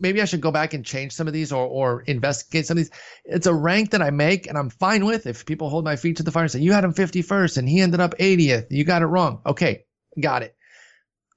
Maybe 0.00 0.20
I 0.22 0.24
should 0.24 0.40
go 0.40 0.50
back 0.50 0.74
and 0.74 0.84
change 0.84 1.12
some 1.12 1.26
of 1.26 1.32
these 1.32 1.52
or 1.52 1.66
or 1.66 2.02
investigate 2.02 2.66
some 2.66 2.78
of 2.78 2.84
these. 2.84 2.90
It's 3.24 3.46
a 3.46 3.54
rank 3.54 3.90
that 3.90 4.02
I 4.02 4.10
make, 4.10 4.46
and 4.46 4.56
I'm 4.58 4.70
fine 4.70 5.04
with. 5.04 5.26
If 5.26 5.46
people 5.46 5.68
hold 5.68 5.84
my 5.84 5.96
feet 5.96 6.16
to 6.16 6.22
the 6.22 6.32
fire 6.32 6.44
and 6.44 6.50
say 6.50 6.60
you 6.60 6.72
had 6.72 6.84
him 6.84 6.94
51st 6.94 7.58
and 7.58 7.68
he 7.68 7.80
ended 7.80 8.00
up 8.00 8.14
80th, 8.18 8.66
you 8.70 8.84
got 8.84 9.02
it 9.02 9.06
wrong. 9.06 9.40
Okay, 9.46 9.84
got 10.20 10.42
it. 10.42 10.56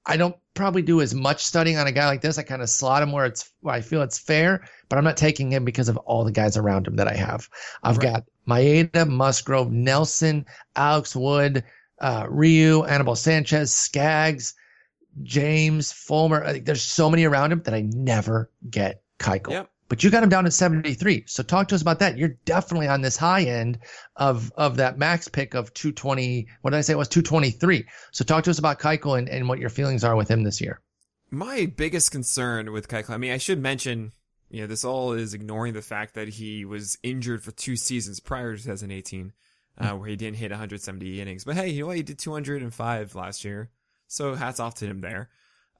I 0.06 0.16
don't 0.16 0.36
probably 0.54 0.82
do 0.82 1.00
as 1.00 1.14
much 1.14 1.44
studying 1.44 1.78
on 1.78 1.86
a 1.86 1.92
guy 1.92 2.06
like 2.06 2.20
this. 2.20 2.38
I 2.38 2.42
kind 2.42 2.62
of 2.62 2.68
slot 2.68 3.02
him 3.02 3.12
where 3.12 3.24
it's 3.24 3.50
where 3.60 3.74
I 3.74 3.80
feel 3.80 4.02
it's 4.02 4.18
fair, 4.18 4.66
but 4.88 4.98
I'm 4.98 5.04
not 5.04 5.16
taking 5.16 5.50
him 5.50 5.64
because 5.64 5.88
of 5.88 5.96
all 5.98 6.24
the 6.24 6.32
guys 6.32 6.56
around 6.56 6.86
him 6.86 6.96
that 6.96 7.08
I 7.08 7.14
have. 7.14 7.48
I've 7.82 7.98
Right. 7.98 8.12
got 8.12 8.24
Maeda, 8.46 9.08
Musgrove, 9.08 9.72
Nelson, 9.72 10.44
Alex 10.76 11.16
Wood, 11.16 11.64
uh, 12.00 12.26
Ryu, 12.28 12.84
Anibal 12.84 13.16
Sanchez, 13.16 13.72
Skaggs, 13.74 14.54
James, 15.22 15.92
Fulmer. 15.92 16.44
I 16.44 16.52
think 16.52 16.64
there's 16.64 16.82
so 16.82 17.10
many 17.10 17.24
around 17.24 17.52
him 17.52 17.62
that 17.62 17.74
I 17.74 17.82
never 17.82 18.50
get 18.68 19.02
Keuchel. 19.18 19.50
Yep. 19.50 19.70
But 19.88 20.02
you 20.02 20.10
got 20.10 20.22
him 20.22 20.28
down 20.28 20.46
at 20.46 20.52
73. 20.52 21.24
So 21.26 21.42
talk 21.42 21.68
to 21.68 21.74
us 21.74 21.82
about 21.82 21.98
that. 21.98 22.16
You're 22.16 22.36
definitely 22.46 22.88
on 22.88 23.02
this 23.02 23.16
high 23.16 23.42
end 23.42 23.78
of 24.16 24.50
of 24.56 24.76
that 24.78 24.98
max 24.98 25.28
pick 25.28 25.54
of 25.54 25.72
220. 25.74 26.48
What 26.62 26.70
did 26.70 26.78
I 26.78 26.80
say? 26.80 26.94
It 26.94 26.96
was 26.96 27.08
223. 27.08 27.84
So 28.10 28.24
talk 28.24 28.44
to 28.44 28.50
us 28.50 28.58
about 28.58 28.78
Keuchel 28.78 29.18
and, 29.18 29.28
and 29.28 29.48
what 29.48 29.58
your 29.58 29.70
feelings 29.70 30.02
are 30.02 30.16
with 30.16 30.28
him 30.28 30.42
this 30.42 30.60
year. 30.60 30.80
My 31.30 31.66
biggest 31.66 32.10
concern 32.10 32.72
with 32.72 32.88
Keuchel, 32.88 33.10
I 33.10 33.18
mean, 33.18 33.32
I 33.32 33.38
should 33.38 33.60
mention, 33.60 34.12
you 34.50 34.62
know, 34.62 34.66
this 34.66 34.84
all 34.84 35.12
is 35.12 35.34
ignoring 35.34 35.74
the 35.74 35.82
fact 35.82 36.14
that 36.14 36.28
he 36.28 36.64
was 36.64 36.96
injured 37.02 37.42
for 37.42 37.50
two 37.50 37.76
seasons 37.76 38.20
prior 38.20 38.56
to 38.56 38.62
2018, 38.62 39.32
uh, 39.78 39.90
where 39.90 40.08
he 40.08 40.16
didn't 40.16 40.38
hit 40.38 40.50
170 40.50 41.20
innings. 41.20 41.44
But 41.44 41.56
hey, 41.56 41.68
you 41.68 41.82
know 41.82 41.88
what? 41.88 41.96
He 41.96 42.02
did 42.02 42.18
205 42.18 43.14
last 43.14 43.44
year. 43.44 43.70
So 44.06 44.34
hats 44.34 44.60
off 44.60 44.74
to 44.76 44.86
him 44.86 45.00
there. 45.00 45.30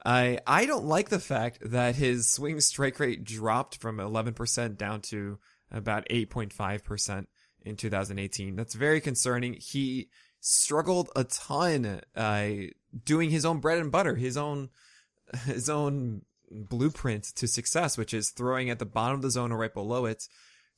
I 0.05 0.39
I 0.47 0.67
don't 0.67 0.85
like 0.85 1.09
the 1.09 1.19
fact 1.19 1.59
that 1.63 1.97
his 1.97 2.29
swing 2.29 2.61
strike 2.61 3.01
rate 3.01 3.25
dropped 3.25 3.77
from 3.77 3.99
11% 3.99 4.77
down 4.77 5.01
to 5.03 5.39
about 5.71 6.09
8.5% 6.09 7.27
in 7.63 7.77
2018. 7.77 8.57
That's 8.57 8.75
very 8.75 9.01
concerning. 9.01 9.55
He 9.55 10.09
struggled 10.41 11.11
a 11.17 11.25
ton 11.25 12.03
uh, 12.15 12.49
doing 13.05 13.31
his 13.31 13.47
own 13.47 13.61
bread 13.61 13.79
and 13.79 13.91
butter, 13.91 14.15
his 14.15 14.37
own 14.37 14.71
his 15.47 15.71
own 15.71 16.23
blueprint 16.51 17.25
to 17.37 17.49
success, 17.49 17.97
which 17.97 18.13
is 18.13 18.31
throwing 18.31 18.71
at 18.71 18.79
the 18.79 18.85
bottom 18.85 19.17
of 19.17 19.23
the 19.23 19.31
zone 19.31 19.53
or 19.53 19.57
right 19.57 19.73
below 19.73 20.05
it 20.07 20.29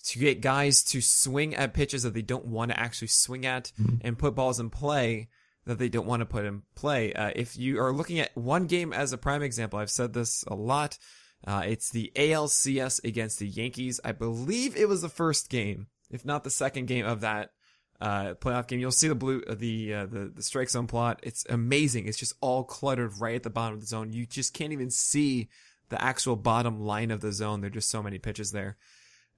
to 0.05 0.18
get 0.18 0.40
guys 0.40 0.84
to 0.84 1.01
swing 1.01 1.55
at 1.55 1.74
pitches 1.74 2.05
that 2.05 2.14
they 2.14 2.22
don't 2.22 2.47
want 2.47 2.70
to 2.70 2.78
actually 2.78 3.09
swing 3.09 3.44
at 3.44 3.72
mm-hmm. 3.80 3.97
and 4.03 4.18
put 4.18 4.34
balls 4.34 4.61
in 4.61 4.70
play 4.70 5.28
that 5.67 5.79
they 5.79 5.89
don't 5.89 6.07
want 6.07 6.21
to 6.21 6.27
put 6.27 6.45
in 6.45 6.62
play. 6.75 7.12
Uh, 7.12 7.33
if 7.35 7.57
you 7.57 7.81
are 7.81 7.93
looking 7.93 8.21
at 8.21 8.37
one 8.37 8.67
game 8.67 8.93
as 8.93 9.12
a 9.12 9.19
prime 9.19 9.43
example, 9.43 9.79
I've 9.79 9.91
said 9.91 10.12
this 10.12 10.45
a 10.47 10.55
lot. 10.55 10.97
Uh, 11.47 11.62
it's 11.67 11.91
the 11.91 12.11
ALCS 12.14 13.05
against 13.05 13.39
the 13.39 13.47
Yankees. 13.47 14.01
I 14.05 14.12
believe 14.12 14.77
it 14.77 14.89
was 14.89 15.03
the 15.03 15.09
first 15.09 15.51
game, 15.51 15.89
if 16.11 16.25
not 16.25 16.45
the 16.45 16.51
second 16.51 16.87
game 16.87 17.05
of 17.05 17.21
that 17.21 17.51
uh, 18.01 18.35
playoff 18.35 18.69
game. 18.69 18.79
You'll 18.79 18.91
see 18.91 19.09
the 19.09 19.14
blue, 19.14 19.43
the, 19.43 19.95
uh, 19.95 20.07
the 20.07 20.33
the 20.35 20.43
strike 20.43 20.71
zone 20.71 20.87
plot. 20.87 21.21
It's 21.23 21.45
amazing. 21.49 22.07
It's 22.07 22.19
just 22.19 22.35
all 22.41 22.64
cluttered 22.64 23.21
right 23.21 23.37
at 23.37 23.43
the 23.43 23.51
bottom 23.51 23.75
of 23.75 23.81
the 23.81 23.87
zone. 23.87 24.12
You 24.12 24.27
just 24.27 24.55
can't 24.55 24.73
even 24.73 24.91
see 24.91 25.49
the 25.89 26.03
actual 26.03 26.37
bottom 26.37 26.81
line 26.81 27.11
of 27.11 27.21
the 27.21 27.33
zone. 27.33 27.61
There're 27.61 27.71
just 27.71 27.91
so 27.91 28.03
many 28.03 28.19
pitches 28.19 28.53
there. 28.53 28.77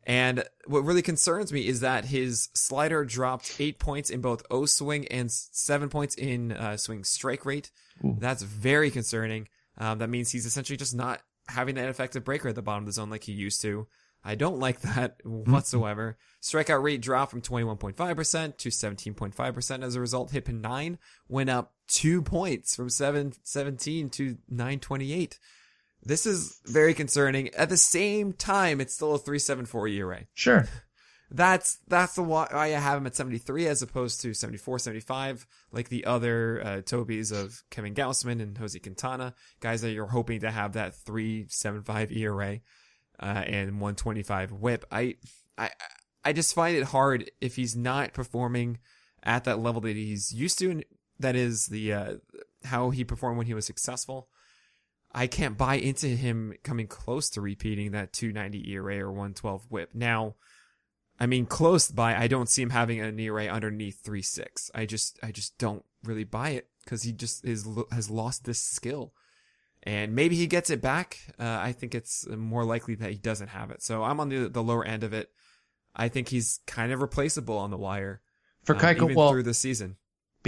And 0.04 0.44
what 0.66 0.84
really 0.84 1.02
concerns 1.02 1.52
me 1.52 1.66
is 1.66 1.80
that 1.80 2.06
his 2.06 2.48
slider 2.54 3.04
dropped 3.04 3.56
eight 3.58 3.78
points 3.78 4.08
in 4.08 4.20
both 4.20 4.42
O 4.50 4.64
swing 4.64 5.06
and 5.08 5.30
seven 5.30 5.90
points 5.90 6.14
in 6.14 6.52
uh, 6.52 6.76
swing 6.76 7.04
strike 7.04 7.44
rate. 7.44 7.70
Ooh. 8.04 8.16
That's 8.18 8.42
very 8.42 8.90
concerning. 8.90 9.48
Um, 9.76 9.98
that 9.98 10.08
means 10.08 10.30
he's 10.30 10.46
essentially 10.46 10.76
just 10.76 10.94
not 10.94 11.20
having 11.48 11.78
an 11.78 11.84
effective 11.86 12.24
breaker 12.24 12.48
at 12.48 12.54
the 12.54 12.62
bottom 12.62 12.84
of 12.84 12.86
the 12.86 12.92
zone 12.92 13.10
like 13.10 13.24
he 13.24 13.32
used 13.32 13.60
to. 13.62 13.86
I 14.24 14.34
don't 14.34 14.58
like 14.58 14.80
that 14.80 15.22
mm-hmm. 15.22 15.50
whatsoever. 15.52 16.16
Strikeout 16.42 16.82
rate 16.82 17.00
dropped 17.00 17.30
from 17.30 17.42
21.5% 17.42 18.56
to 18.56 18.68
17.5% 18.68 19.84
as 19.84 19.94
a 19.94 20.00
result. 20.00 20.30
Hit 20.30 20.46
pin 20.46 20.60
9 20.60 20.98
went 21.28 21.50
up 21.50 21.74
2 21.88 22.22
points 22.22 22.74
from 22.76 22.90
717 22.90 24.10
to 24.10 24.36
928. 24.48 25.38
This 26.02 26.26
is 26.26 26.60
very 26.64 26.94
concerning. 26.94 27.48
At 27.54 27.68
the 27.68 27.76
same 27.76 28.32
time, 28.32 28.80
it's 28.80 28.94
still 28.94 29.14
a 29.14 29.18
374 29.18 29.88
ERA. 29.88 30.24
Sure. 30.34 30.68
That's 31.30 31.76
that's 31.86 32.14
the 32.14 32.22
why 32.22 32.48
I 32.50 32.68
have 32.68 32.96
him 32.96 33.06
at 33.06 33.14
73 33.14 33.66
as 33.66 33.82
opposed 33.82 34.22
to 34.22 34.32
74, 34.32 34.78
75, 34.78 35.46
like 35.72 35.90
the 35.90 36.06
other 36.06 36.62
uh, 36.64 36.80
Tobies 36.80 37.32
of 37.32 37.62
Kevin 37.68 37.94
Gausman 37.94 38.40
and 38.40 38.56
Jose 38.56 38.78
Quintana, 38.78 39.34
guys 39.60 39.82
that 39.82 39.90
you're 39.90 40.06
hoping 40.06 40.40
to 40.40 40.50
have 40.50 40.72
that 40.72 40.94
375 40.94 42.12
ERA 42.12 42.60
uh, 43.20 43.26
and 43.26 43.72
125 43.72 44.52
WHIP. 44.52 44.86
I 44.90 45.16
I 45.58 45.70
I 46.24 46.32
just 46.32 46.54
find 46.54 46.76
it 46.76 46.84
hard 46.84 47.30
if 47.42 47.56
he's 47.56 47.76
not 47.76 48.14
performing 48.14 48.78
at 49.22 49.44
that 49.44 49.58
level 49.58 49.82
that 49.82 49.96
he's 49.96 50.32
used 50.32 50.58
to. 50.60 50.70
And 50.70 50.84
that 51.18 51.36
is 51.36 51.66
the 51.66 51.92
uh, 51.92 52.14
how 52.64 52.90
he 52.90 53.04
performed 53.04 53.36
when 53.36 53.46
he 53.46 53.54
was 53.54 53.66
successful. 53.66 54.28
I 55.12 55.26
can't 55.26 55.56
buy 55.56 55.76
into 55.76 56.06
him 56.08 56.54
coming 56.62 56.86
close 56.86 57.30
to 57.30 57.40
repeating 57.40 57.92
that 57.92 58.12
290 58.12 58.70
ERA 58.72 59.00
or 59.00 59.10
112 59.10 59.66
whip. 59.70 59.90
Now, 59.94 60.34
I 61.18 61.26
mean, 61.26 61.46
close 61.46 61.90
by, 61.90 62.14
I 62.16 62.28
don't 62.28 62.48
see 62.48 62.62
him 62.62 62.70
having 62.70 63.00
an 63.00 63.18
ERA 63.18 63.46
underneath 63.46 64.02
3.6. 64.04 64.70
I 64.74 64.86
just, 64.86 65.18
I 65.22 65.32
just 65.32 65.56
don't 65.58 65.84
really 66.04 66.24
buy 66.24 66.50
it 66.50 66.68
because 66.84 67.02
he 67.02 67.12
just 67.12 67.44
is, 67.44 67.66
has 67.90 68.10
lost 68.10 68.44
this 68.44 68.60
skill. 68.60 69.12
And 69.82 70.14
maybe 70.14 70.36
he 70.36 70.46
gets 70.46 70.70
it 70.70 70.82
back. 70.82 71.18
Uh, 71.38 71.58
I 71.60 71.72
think 71.72 71.94
it's 71.94 72.26
more 72.28 72.64
likely 72.64 72.94
that 72.96 73.10
he 73.10 73.16
doesn't 73.16 73.48
have 73.48 73.70
it. 73.70 73.82
So 73.82 74.04
I'm 74.04 74.20
on 74.20 74.28
the, 74.28 74.48
the 74.48 74.62
lower 74.62 74.84
end 74.84 75.04
of 75.04 75.12
it. 75.12 75.30
I 75.96 76.08
think 76.08 76.28
he's 76.28 76.60
kind 76.66 76.92
of 76.92 77.00
replaceable 77.00 77.56
on 77.56 77.70
the 77.70 77.76
wire. 77.76 78.20
For 78.62 78.74
um, 78.74 78.80
well, 79.14 79.30
through 79.30 79.44
the 79.44 79.54
season 79.54 79.96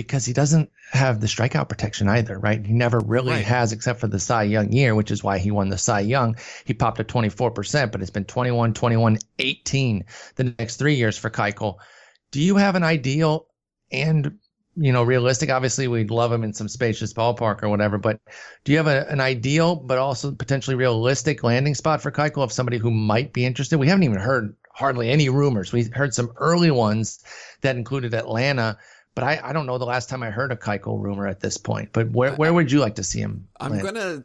because 0.02 0.24
he 0.24 0.32
doesn't 0.32 0.70
have 0.92 1.20
the 1.20 1.26
strikeout 1.26 1.68
protection 1.68 2.08
either, 2.08 2.38
right? 2.38 2.64
He 2.64 2.72
never 2.72 2.98
really 3.00 3.32
right. 3.32 3.44
has, 3.44 3.72
except 3.72 4.00
for 4.00 4.06
the 4.06 4.18
Cy 4.18 4.44
Young 4.44 4.72
year, 4.72 4.94
which 4.94 5.10
is 5.10 5.22
why 5.22 5.38
he 5.38 5.50
won 5.50 5.68
the 5.68 5.76
Cy 5.76 6.00
Young. 6.00 6.36
He 6.64 6.72
popped 6.72 7.00
at 7.00 7.08
24%, 7.08 7.92
but 7.92 8.00
it's 8.00 8.10
been 8.10 8.24
21, 8.24 8.72
21, 8.72 9.18
18 9.38 10.04
the 10.36 10.54
next 10.58 10.76
three 10.76 10.94
years 10.94 11.18
for 11.18 11.28
Keuchel. 11.28 11.76
Do 12.30 12.40
you 12.40 12.56
have 12.56 12.76
an 12.76 12.82
ideal 12.82 13.46
and 13.92 14.38
you 14.74 14.92
know 14.92 15.02
realistic? 15.02 15.50
Obviously, 15.50 15.86
we'd 15.86 16.10
love 16.10 16.32
him 16.32 16.44
in 16.44 16.54
some 16.54 16.68
spacious 16.68 17.12
ballpark 17.12 17.62
or 17.62 17.68
whatever, 17.68 17.98
but 17.98 18.18
do 18.64 18.72
you 18.72 18.78
have 18.78 18.86
a, 18.86 19.06
an 19.10 19.20
ideal 19.20 19.76
but 19.76 19.98
also 19.98 20.32
potentially 20.32 20.76
realistic 20.76 21.42
landing 21.42 21.74
spot 21.74 22.00
for 22.00 22.10
Keuchel 22.10 22.42
of 22.42 22.52
somebody 22.52 22.78
who 22.78 22.90
might 22.90 23.34
be 23.34 23.44
interested? 23.44 23.78
We 23.78 23.88
haven't 23.88 24.04
even 24.04 24.18
heard 24.18 24.56
hardly 24.72 25.10
any 25.10 25.28
rumors. 25.28 25.72
We 25.72 25.84
heard 25.84 26.14
some 26.14 26.32
early 26.36 26.70
ones 26.70 27.22
that 27.60 27.76
included 27.76 28.14
Atlanta 28.14 28.78
but 29.14 29.24
I, 29.24 29.40
I 29.42 29.52
don't 29.52 29.66
know 29.66 29.78
the 29.78 29.84
last 29.84 30.08
time 30.08 30.22
I 30.22 30.30
heard 30.30 30.52
a 30.52 30.56
Keuchel 30.56 31.00
rumor 31.02 31.26
at 31.26 31.40
this 31.40 31.56
point. 31.56 31.90
But 31.92 32.10
where 32.10 32.34
where 32.34 32.52
would 32.52 32.70
you 32.70 32.80
like 32.80 32.96
to 32.96 33.04
see 33.04 33.20
him? 33.20 33.48
I'm 33.58 33.72
land? 33.72 33.82
gonna 33.82 34.24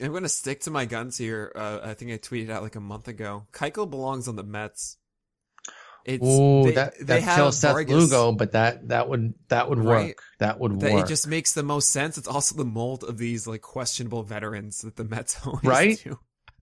I'm 0.00 0.12
gonna 0.12 0.28
stick 0.28 0.60
to 0.62 0.70
my 0.70 0.84
guns 0.84 1.18
here. 1.18 1.52
Uh, 1.54 1.80
I 1.82 1.94
think 1.94 2.12
I 2.12 2.18
tweeted 2.18 2.50
out 2.50 2.62
like 2.62 2.76
a 2.76 2.80
month 2.80 3.08
ago. 3.08 3.46
Keuchel 3.52 3.90
belongs 3.90 4.28
on 4.28 4.36
the 4.36 4.42
Mets. 4.42 4.96
It's 6.04 6.26
Ooh, 6.26 6.64
they, 6.64 6.72
that 6.72 6.98
they 6.98 7.20
that 7.20 7.36
kills 7.36 7.58
Seth 7.58 7.72
Vargas, 7.72 7.94
Lugo, 7.94 8.32
but 8.32 8.52
that 8.52 8.88
that 8.88 9.08
would 9.08 9.34
that 9.48 9.68
would 9.68 9.78
right? 9.78 10.08
work. 10.08 10.22
That 10.40 10.58
would 10.58 10.80
that, 10.80 10.92
work. 10.92 11.04
It 11.04 11.08
just 11.08 11.28
makes 11.28 11.52
the 11.52 11.62
most 11.62 11.90
sense. 11.90 12.18
It's 12.18 12.26
also 12.26 12.56
the 12.56 12.64
mold 12.64 13.04
of 13.04 13.18
these 13.18 13.46
like 13.46 13.60
questionable 13.60 14.24
veterans 14.24 14.80
that 14.80 14.96
the 14.96 15.04
Mets 15.04 15.38
always 15.46 15.62
right? 15.62 16.00
do. 16.02 16.18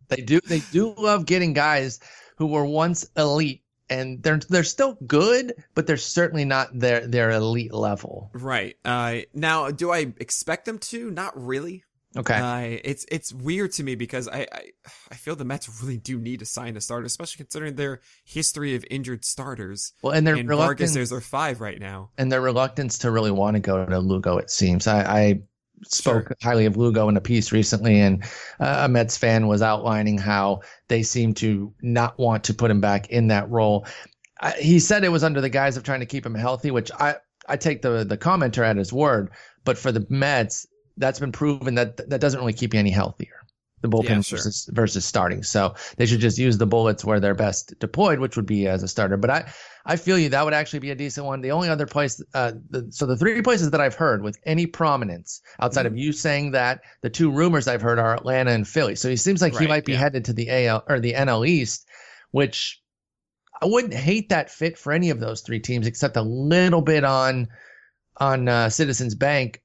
They 0.08 0.22
do 0.22 0.40
they 0.40 0.60
do 0.72 0.94
love 0.98 1.24
getting 1.24 1.54
guys 1.54 2.00
who 2.36 2.46
were 2.48 2.64
once 2.64 3.08
elite 3.16 3.62
and 3.90 4.22
they're 4.22 4.38
they're 4.48 4.64
still 4.64 4.96
good, 5.06 5.52
but 5.74 5.86
they're 5.86 5.96
certainly 5.96 6.44
not 6.44 6.68
their 6.72 7.06
their 7.06 7.30
elite 7.30 7.74
level. 7.74 8.30
Right. 8.32 8.76
Uh, 8.84 9.18
now, 9.34 9.70
do 9.70 9.90
I 9.90 10.12
expect 10.18 10.64
them 10.64 10.78
to? 10.78 11.10
Not 11.10 11.32
really. 11.36 11.84
Okay. 12.16 12.34
Uh, 12.34 12.78
it's 12.82 13.06
it's 13.10 13.32
weird 13.32 13.72
to 13.72 13.84
me 13.84 13.94
because 13.94 14.26
I, 14.26 14.46
I, 14.52 14.62
I 15.12 15.14
feel 15.14 15.36
the 15.36 15.44
Mets 15.44 15.80
really 15.80 15.96
do 15.96 16.18
need 16.18 16.40
to 16.40 16.46
sign 16.46 16.76
a 16.76 16.80
starter, 16.80 17.06
especially 17.06 17.38
considering 17.38 17.76
their 17.76 18.00
history 18.24 18.74
of 18.74 18.84
injured 18.90 19.24
starters. 19.24 19.92
Well, 20.02 20.12
and 20.12 20.26
their 20.26 20.34
and 20.34 20.48
Vargas, 20.48 20.92
there's 20.92 21.10
their 21.10 21.20
five 21.20 21.60
right 21.60 21.78
now, 21.78 22.10
and 22.18 22.30
their 22.30 22.40
reluctance 22.40 22.98
to 22.98 23.10
really 23.12 23.30
want 23.30 23.54
to 23.54 23.60
go 23.60 23.84
to 23.84 23.98
Lugo. 24.00 24.38
It 24.38 24.50
seems 24.50 24.88
I, 24.88 25.02
I 25.02 25.42
spoke 25.84 26.28
sure. 26.28 26.36
highly 26.42 26.66
of 26.66 26.76
Lugo 26.76 27.08
in 27.08 27.16
a 27.16 27.20
piece 27.20 27.52
recently, 27.52 28.00
and 28.00 28.24
uh, 28.58 28.82
a 28.84 28.88
Mets 28.88 29.16
fan 29.16 29.46
was 29.46 29.62
outlining 29.62 30.18
how 30.18 30.60
they 30.88 31.02
seem 31.02 31.34
to 31.34 31.72
not 31.82 32.18
want 32.18 32.44
to 32.44 32.54
put 32.54 32.70
him 32.70 32.80
back 32.80 33.08
in 33.10 33.28
that 33.28 33.48
role. 33.50 33.86
I, 34.40 34.52
he 34.52 34.78
said 34.78 35.04
it 35.04 35.08
was 35.10 35.24
under 35.24 35.40
the 35.40 35.48
guise 35.48 35.76
of 35.76 35.82
trying 35.82 36.00
to 36.00 36.06
keep 36.06 36.24
him 36.24 36.34
healthy, 36.34 36.70
which 36.70 36.90
I 36.98 37.16
I 37.48 37.56
take 37.56 37.82
the 37.82 38.04
the 38.04 38.18
commenter 38.18 38.64
at 38.64 38.76
his 38.76 38.92
word. 38.92 39.30
But 39.64 39.76
for 39.76 39.92
the 39.92 40.06
Mets, 40.08 40.66
that's 40.96 41.20
been 41.20 41.32
proven 41.32 41.74
that 41.74 42.08
that 42.08 42.20
doesn't 42.20 42.40
really 42.40 42.52
keep 42.52 42.74
you 42.74 42.80
any 42.80 42.90
healthier 42.90 43.39
the 43.80 43.88
bullpen 43.88 44.08
yeah, 44.08 44.20
sure. 44.20 44.38
versus 44.38 44.68
versus 44.70 45.04
starting. 45.04 45.42
So 45.42 45.74
they 45.96 46.06
should 46.06 46.20
just 46.20 46.38
use 46.38 46.58
the 46.58 46.66
bullets 46.66 47.04
where 47.04 47.20
they're 47.20 47.34
best 47.34 47.78
deployed, 47.78 48.18
which 48.18 48.36
would 48.36 48.46
be 48.46 48.66
as 48.68 48.82
a 48.82 48.88
starter. 48.88 49.16
But 49.16 49.30
I 49.30 49.52
I 49.84 49.96
feel 49.96 50.18
you 50.18 50.28
that 50.30 50.44
would 50.44 50.54
actually 50.54 50.80
be 50.80 50.90
a 50.90 50.94
decent 50.94 51.26
one. 51.26 51.40
The 51.40 51.52
only 51.52 51.68
other 51.68 51.86
place, 51.86 52.22
uh, 52.34 52.52
the, 52.68 52.88
so 52.90 53.06
the 53.06 53.16
three 53.16 53.40
places 53.42 53.70
that 53.70 53.80
I've 53.80 53.94
heard 53.94 54.22
with 54.22 54.38
any 54.44 54.66
prominence 54.66 55.40
outside 55.58 55.86
mm-hmm. 55.86 55.94
of 55.94 55.98
you 55.98 56.12
saying 56.12 56.52
that, 56.52 56.82
the 57.00 57.10
two 57.10 57.30
rumors 57.30 57.66
I've 57.66 57.82
heard 57.82 57.98
are 57.98 58.14
Atlanta 58.14 58.50
and 58.50 58.68
Philly. 58.68 58.96
So 58.96 59.08
he 59.08 59.16
seems 59.16 59.40
like 59.40 59.54
right, 59.54 59.62
he 59.62 59.68
might 59.68 59.84
be 59.84 59.92
yeah. 59.92 59.98
headed 59.98 60.26
to 60.26 60.32
the 60.32 60.50
AL 60.50 60.84
or 60.88 61.00
the 61.00 61.14
NL 61.14 61.46
East, 61.46 61.86
which 62.30 62.82
I 63.60 63.66
wouldn't 63.66 63.94
hate 63.94 64.28
that 64.30 64.50
fit 64.50 64.78
for 64.78 64.92
any 64.92 65.10
of 65.10 65.20
those 65.20 65.40
three 65.40 65.60
teams, 65.60 65.86
except 65.86 66.16
a 66.16 66.22
little 66.22 66.82
bit 66.82 67.04
on 67.04 67.48
on 68.16 68.48
uh, 68.48 68.68
Citizens 68.68 69.14
Bank. 69.14 69.62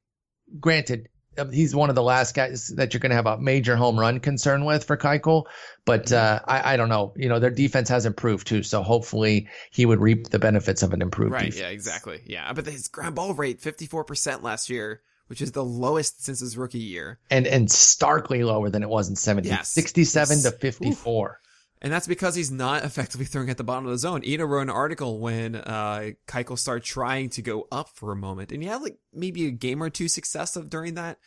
Granted, 0.59 1.09
he's 1.51 1.75
one 1.75 1.89
of 1.89 1.95
the 1.95 2.03
last 2.03 2.36
guys 2.36 2.67
that 2.75 2.93
you're 2.93 2.99
going 2.99 3.09
to 3.09 3.15
have 3.15 3.25
a 3.25 3.38
major 3.38 3.75
home 3.75 3.99
run 3.99 4.19
concern 4.19 4.65
with 4.65 4.83
for 4.83 4.97
Keuchel. 4.97 5.45
But 5.86 6.11
uh, 6.11 6.39
I, 6.45 6.73
I, 6.73 6.77
don't 6.77 6.89
know. 6.89 7.13
You 7.15 7.29
know, 7.29 7.39
their 7.39 7.51
defense 7.51 7.89
has 7.89 8.05
improved 8.05 8.47
too, 8.47 8.63
so 8.63 8.81
hopefully 8.81 9.47
he 9.71 9.86
would 9.86 9.99
reap 9.99 10.29
the 10.29 10.39
benefits 10.39 10.83
of 10.83 10.93
an 10.93 11.01
improved. 11.01 11.33
Right. 11.33 11.45
Defense. 11.45 11.59
Yeah. 11.59 11.69
Exactly. 11.69 12.21
Yeah. 12.25 12.53
But 12.53 12.65
his 12.65 12.88
ground 12.88 13.15
ball 13.15 13.33
rate, 13.33 13.61
54% 13.61 14.41
last 14.41 14.69
year, 14.69 15.01
which 15.27 15.41
is 15.41 15.51
the 15.51 15.63
lowest 15.63 16.23
since 16.23 16.39
his 16.39 16.57
rookie 16.57 16.79
year, 16.79 17.19
and 17.29 17.47
and 17.47 17.69
starkly 17.71 18.43
lower 18.43 18.69
than 18.69 18.83
it 18.83 18.89
was 18.89 19.09
in 19.09 19.15
70. 19.15 19.49
Yes. 19.49 19.69
67 19.69 20.38
yes. 20.38 20.43
to 20.43 20.51
54. 20.51 21.29
Oof. 21.29 21.44
And 21.82 21.91
that's 21.91 22.07
because 22.07 22.36
he's 22.36 22.51
not 22.51 22.84
effectively 22.86 23.26
throwing 23.26 23.49
at 23.49 23.57
the 23.57 23.63
bottom 23.63 23.86
of 23.86 23.91
the 23.91 23.97
zone. 23.97 24.23
Eno 24.26 24.45
wrote 24.45 24.61
an 24.61 24.69
article 24.69 25.19
when 25.19 25.55
uh, 25.55 26.11
Keuchel 26.28 26.57
started 26.57 26.84
trying 26.84 27.30
to 27.32 27.41
go 27.41 27.67
up 27.71 27.89
for 27.89 28.11
a 28.11 28.15
moment, 28.15 28.51
and 28.51 28.61
he 28.61 28.69
had 28.69 28.82
like 28.82 28.97
maybe 29.13 29.45
a 29.47 29.51
game 29.51 29.82
or 29.82 29.89
two 29.89 30.07
success 30.07 30.55
of 30.55 30.69
during 30.69 30.95
that. 30.95 31.19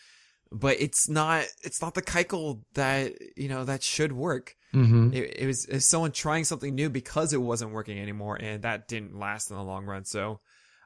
But 0.50 0.80
it's 0.80 1.08
not 1.10 1.44
it's 1.62 1.82
not 1.82 1.94
the 1.94 2.02
Keuchel 2.02 2.62
that 2.74 3.12
you 3.36 3.48
know 3.48 3.64
that 3.64 3.82
should 3.82 4.12
work. 4.12 4.56
Mm-hmm. 4.74 5.14
It, 5.14 5.36
it, 5.40 5.46
was, 5.46 5.64
it 5.64 5.74
was 5.74 5.86
someone 5.86 6.12
trying 6.12 6.44
something 6.44 6.74
new 6.74 6.90
because 6.90 7.32
it 7.32 7.40
wasn't 7.40 7.72
working 7.72 7.98
anymore, 7.98 8.36
and 8.36 8.62
that 8.62 8.88
didn't 8.88 9.18
last 9.18 9.50
in 9.50 9.56
the 9.56 9.62
long 9.62 9.84
run. 9.84 10.04
So 10.04 10.40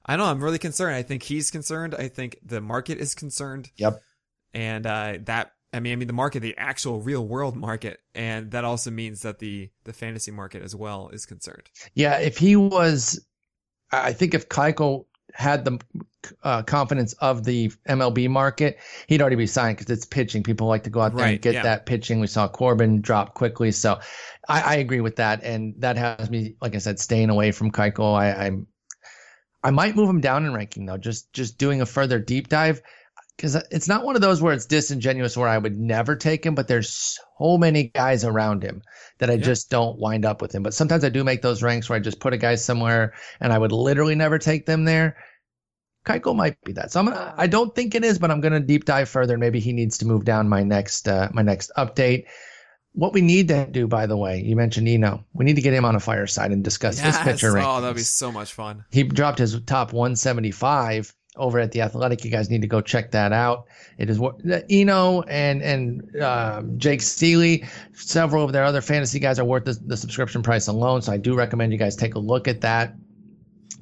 I 0.05 0.17
don't 0.17 0.27
know. 0.27 0.31
I'm 0.31 0.43
really 0.43 0.59
concerned. 0.59 0.97
I 0.97 1.03
think 1.03 1.23
he's 1.23 1.51
concerned. 1.51 1.95
I 1.95 2.09
think 2.09 2.39
the 2.45 2.61
market 2.61 2.99
is 2.99 3.15
concerned. 3.15 3.71
Yep. 3.77 4.01
and 4.53 4.87
uh, 4.87 5.19
that 5.23 5.53
I 5.73 5.81
mean, 5.81 5.93
I 5.93 5.97
mean 5.97 6.07
the 6.07 6.13
market, 6.13 6.41
the 6.41 6.57
actual 6.59 7.01
real 7.01 7.27
world 7.27 7.57
market, 7.57 8.01
and 8.15 8.51
that 8.51 8.65
also 8.65 8.91
means 8.91 9.23
that 9.23 9.39
the 9.39 9.71
the 9.85 9.93
fantasy 9.93 10.31
market 10.31 10.63
as 10.63 10.77
well 10.77 11.09
is 11.09 11.27
concerned. 11.27 11.71
Yeah, 11.95 12.19
if 12.19 12.37
he 12.37 12.57
was, 12.57 13.25
I 13.91 14.13
think 14.13 14.35
if 14.35 14.49
Keuchel 14.49 15.07
had 15.35 15.65
the 15.65 15.79
uh, 16.43 16.63
confidence 16.63 17.15
of 17.15 17.45
the 17.45 17.71
MLB 17.89 18.29
market, 18.29 18.79
he'd 19.07 19.21
already 19.21 19.37
be 19.37 19.47
signed 19.47 19.79
because 19.79 19.91
it's 19.91 20.05
pitching. 20.05 20.43
People 20.43 20.67
like 20.67 20.85
to 20.85 20.91
go 20.91 21.01
out 21.01 21.15
there 21.15 21.25
Right, 21.25 21.33
and 21.33 21.43
get 21.43 21.55
yeah. 21.55 21.63
that 21.63 21.87
pitching. 21.87 22.21
We 22.21 22.27
saw 22.27 22.49
Corbin 22.49 23.01
drop 23.01 23.35
quickly, 23.35 23.73
so 23.73 23.99
I, 24.49 24.61
I 24.61 24.75
agree 24.77 25.01
with 25.01 25.17
that, 25.17 25.43
and 25.43 25.75
that 25.79 25.97
has 25.97 26.31
me, 26.31 26.57
like 26.61 26.75
I 26.75 26.79
said, 26.79 27.01
staying 27.01 27.31
away 27.31 27.53
from 27.53 27.73
Keuchel. 27.73 28.15
I, 28.15 28.47
I'm, 28.47 28.67
I 29.65 29.71
might 29.71 29.97
move 29.97 30.09
him 30.09 30.21
down 30.21 30.45
in 30.45 30.53
ranking 30.53 30.87
though, 30.87 30.99
just 30.99 31.33
just 31.33 31.57
doing 31.57 31.81
a 31.81 31.87
further 31.87 32.19
deep 32.19 32.49
dive. 32.49 32.83
Because 33.37 33.57
it's 33.71 33.89
not 33.89 34.05
one 34.05 34.15
of 34.15 34.23
those 34.23 34.41
where 34.43 34.53
it's 34.53 34.67
disingenuous 34.67 35.37
where 35.37 35.49
I 35.49 35.59
would 35.59 35.77
never 35.79 36.15
take 36.15 36.45
him, 36.47 36.55
but 36.55 36.69
there's 36.69 37.17
so 37.39 37.59
many 37.59 37.85
guys 37.85 38.25
around 38.25 38.63
him 38.63 38.83
that 39.19 39.31
I 39.31 39.35
Yeah. 39.35 39.45
just 39.45 39.71
don't 39.71 39.99
wind 39.99 40.25
up 40.25 40.41
with 40.43 40.55
him. 40.55 40.63
But 40.63 40.75
sometimes 40.75 41.03
I 41.03 41.09
do 41.09 41.25
make 41.25 41.43
those 41.43 41.63
ranks 41.63 41.89
where 41.89 41.97
I 41.97 42.01
just 42.01 42.21
put 42.21 42.35
a 42.35 42.37
guy 42.39 42.55
somewhere 42.55 43.15
and 43.41 43.53
I 43.53 43.59
would 43.59 43.73
literally 43.73 44.15
never 44.15 44.39
take 44.39 44.67
them 44.67 44.85
there. 44.85 45.17
Keuchel 46.07 46.37
might 46.37 46.57
be 46.65 46.73
that. 46.73 46.93
So 46.93 47.01
I'm 47.01 47.07
gonna, 47.07 47.35
I 47.37 47.47
don't 47.47 47.75
think 47.75 47.95
it 47.95 48.05
is, 48.05 48.19
but 48.19 48.31
I'm 48.31 48.41
going 48.41 48.53
to 48.53 48.61
deep 48.61 48.85
dive 48.85 49.09
further. 49.09 49.39
Maybe 49.39 49.61
he 49.61 49.73
needs 49.73 49.99
to 49.99 50.07
move 50.07 50.25
down 50.25 50.49
my 50.49 50.63
next 50.63 51.09
uh, 51.09 51.29
my 51.33 51.43
next 51.43 51.71
update. 51.77 52.25
What 52.95 53.15
we 53.15 53.23
need 53.23 53.49
to 53.49 53.67
do, 53.71 53.87
by 53.87 54.07
the 54.07 54.17
way, 54.17 54.43
you 54.43 54.55
mentioned 54.55 54.87
Eno. 54.87 55.25
We 55.33 55.45
need 55.47 55.55
to 55.57 55.63
get 55.63 55.73
him 55.73 55.85
on 55.87 55.95
a 55.97 56.01
fireside 56.01 56.51
and 56.51 56.63
discuss 56.63 56.99
his 56.99 57.17
pitcher 57.19 57.57
Oh, 57.59 57.81
that'd 57.81 57.97
be 57.97 58.03
so 58.03 58.31
much 58.31 58.53
fun. 58.53 58.85
He 58.91 59.03
dropped 59.05 59.39
his 59.39 59.59
top 59.63 59.93
175 59.95 61.15
over 61.37 61.59
at 61.59 61.73
the 61.73 61.81
Athletic. 61.81 62.25
You 62.25 62.31
guys 62.31 62.51
need 62.51 62.63
to 62.63 62.69
go 62.69 62.81
check 62.81 63.11
that 63.13 63.33
out. 63.33 63.67
It 63.99 64.11
is 64.11 64.19
what 64.19 64.41
Eno 64.71 65.23
and 65.23 65.63
and 65.63 66.23
um, 66.23 66.79
Jake 66.79 67.01
Ciely, 67.01 67.67
several 67.95 68.45
of 68.45 68.53
their 68.53 68.65
other 68.65 68.81
fantasy 68.81 69.19
guys 69.19 69.39
are 69.39 69.45
worth 69.45 69.65
the, 69.65 69.79
the 69.87 69.97
subscription 69.97 70.43
price 70.43 70.69
alone. 70.69 71.03
So 71.03 71.13
I 71.13 71.17
do 71.17 71.35
recommend 71.35 71.73
you 71.73 71.79
guys 71.79 71.97
take 71.97 72.15
a 72.15 72.19
look 72.19 72.49
at 72.49 72.61
that. 72.63 72.95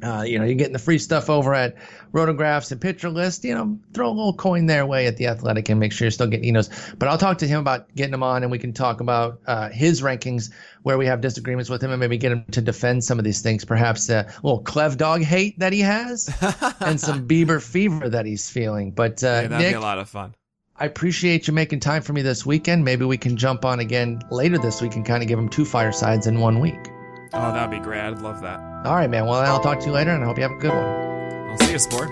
Uh, 0.02 0.22
you 0.26 0.38
know, 0.38 0.44
you're 0.44 0.54
getting 0.54 0.72
the 0.72 0.78
free 0.78 0.98
stuff 0.98 1.28
over 1.28 1.54
at 1.54 1.76
Rotographs 2.12 2.72
and 2.72 2.80
Pitcher 2.80 3.10
List. 3.10 3.44
You 3.44 3.54
know, 3.54 3.78
throw 3.92 4.08
a 4.08 4.10
little 4.10 4.34
coin 4.34 4.66
their 4.66 4.86
way 4.86 5.06
at 5.06 5.16
the 5.16 5.26
Athletic 5.26 5.68
and 5.68 5.78
make 5.78 5.92
sure 5.92 6.06
you're 6.06 6.12
still 6.12 6.26
getting 6.26 6.46
Enos. 6.46 6.70
But 6.98 7.08
I'll 7.08 7.18
talk 7.18 7.38
to 7.38 7.46
him 7.46 7.60
about 7.60 7.94
getting 7.94 8.14
him 8.14 8.22
on, 8.22 8.42
and 8.42 8.50
we 8.50 8.58
can 8.58 8.72
talk 8.72 9.00
about 9.00 9.40
uh, 9.46 9.68
his 9.68 10.02
rankings 10.02 10.50
where 10.82 10.96
we 10.96 11.06
have 11.06 11.20
disagreements 11.20 11.68
with 11.68 11.82
him, 11.82 11.90
and 11.90 12.00
maybe 12.00 12.16
get 12.18 12.32
him 12.32 12.44
to 12.52 12.60
defend 12.60 13.04
some 13.04 13.18
of 13.18 13.24
these 13.24 13.42
things. 13.42 13.64
Perhaps 13.64 14.08
a 14.08 14.26
little 14.42 14.62
Clev 14.62 14.96
Dog 14.96 15.22
hate 15.22 15.58
that 15.58 15.72
he 15.72 15.80
has, 15.80 16.28
and 16.80 17.00
some 17.00 17.28
Bieber 17.28 17.62
fever 17.62 18.08
that 18.08 18.26
he's 18.26 18.48
feeling. 18.48 18.92
But 18.92 19.22
uh, 19.22 19.26
Yeah, 19.26 19.48
that'd 19.48 19.58
Nick, 19.58 19.72
be 19.72 19.76
a 19.76 19.80
lot 19.80 19.98
of 19.98 20.08
fun. 20.08 20.34
I 20.76 20.86
appreciate 20.86 21.46
you 21.46 21.52
making 21.52 21.80
time 21.80 22.00
for 22.00 22.14
me 22.14 22.22
this 22.22 22.46
weekend. 22.46 22.86
Maybe 22.86 23.04
we 23.04 23.18
can 23.18 23.36
jump 23.36 23.66
on 23.66 23.80
again 23.80 24.22
later 24.30 24.56
this 24.56 24.80
week 24.80 24.96
and 24.96 25.04
kind 25.04 25.22
of 25.22 25.28
give 25.28 25.38
him 25.38 25.50
two 25.50 25.66
firesides 25.66 26.26
in 26.26 26.40
one 26.40 26.58
week. 26.58 26.90
Oh, 27.32 27.52
that'd 27.52 27.70
be 27.70 27.78
great. 27.78 28.00
I'd 28.00 28.20
love 28.20 28.40
that. 28.42 28.58
All 28.84 28.94
right, 28.94 29.08
man. 29.08 29.26
Well, 29.26 29.40
I'll 29.40 29.60
talk 29.60 29.78
to 29.80 29.86
you 29.86 29.92
later, 29.92 30.10
and 30.10 30.22
I 30.22 30.26
hope 30.26 30.36
you 30.36 30.42
have 30.42 30.52
a 30.52 30.56
good 30.56 30.72
one. 30.72 31.50
I'll 31.50 31.58
see 31.58 31.72
you, 31.72 31.78
sport. 31.78 32.08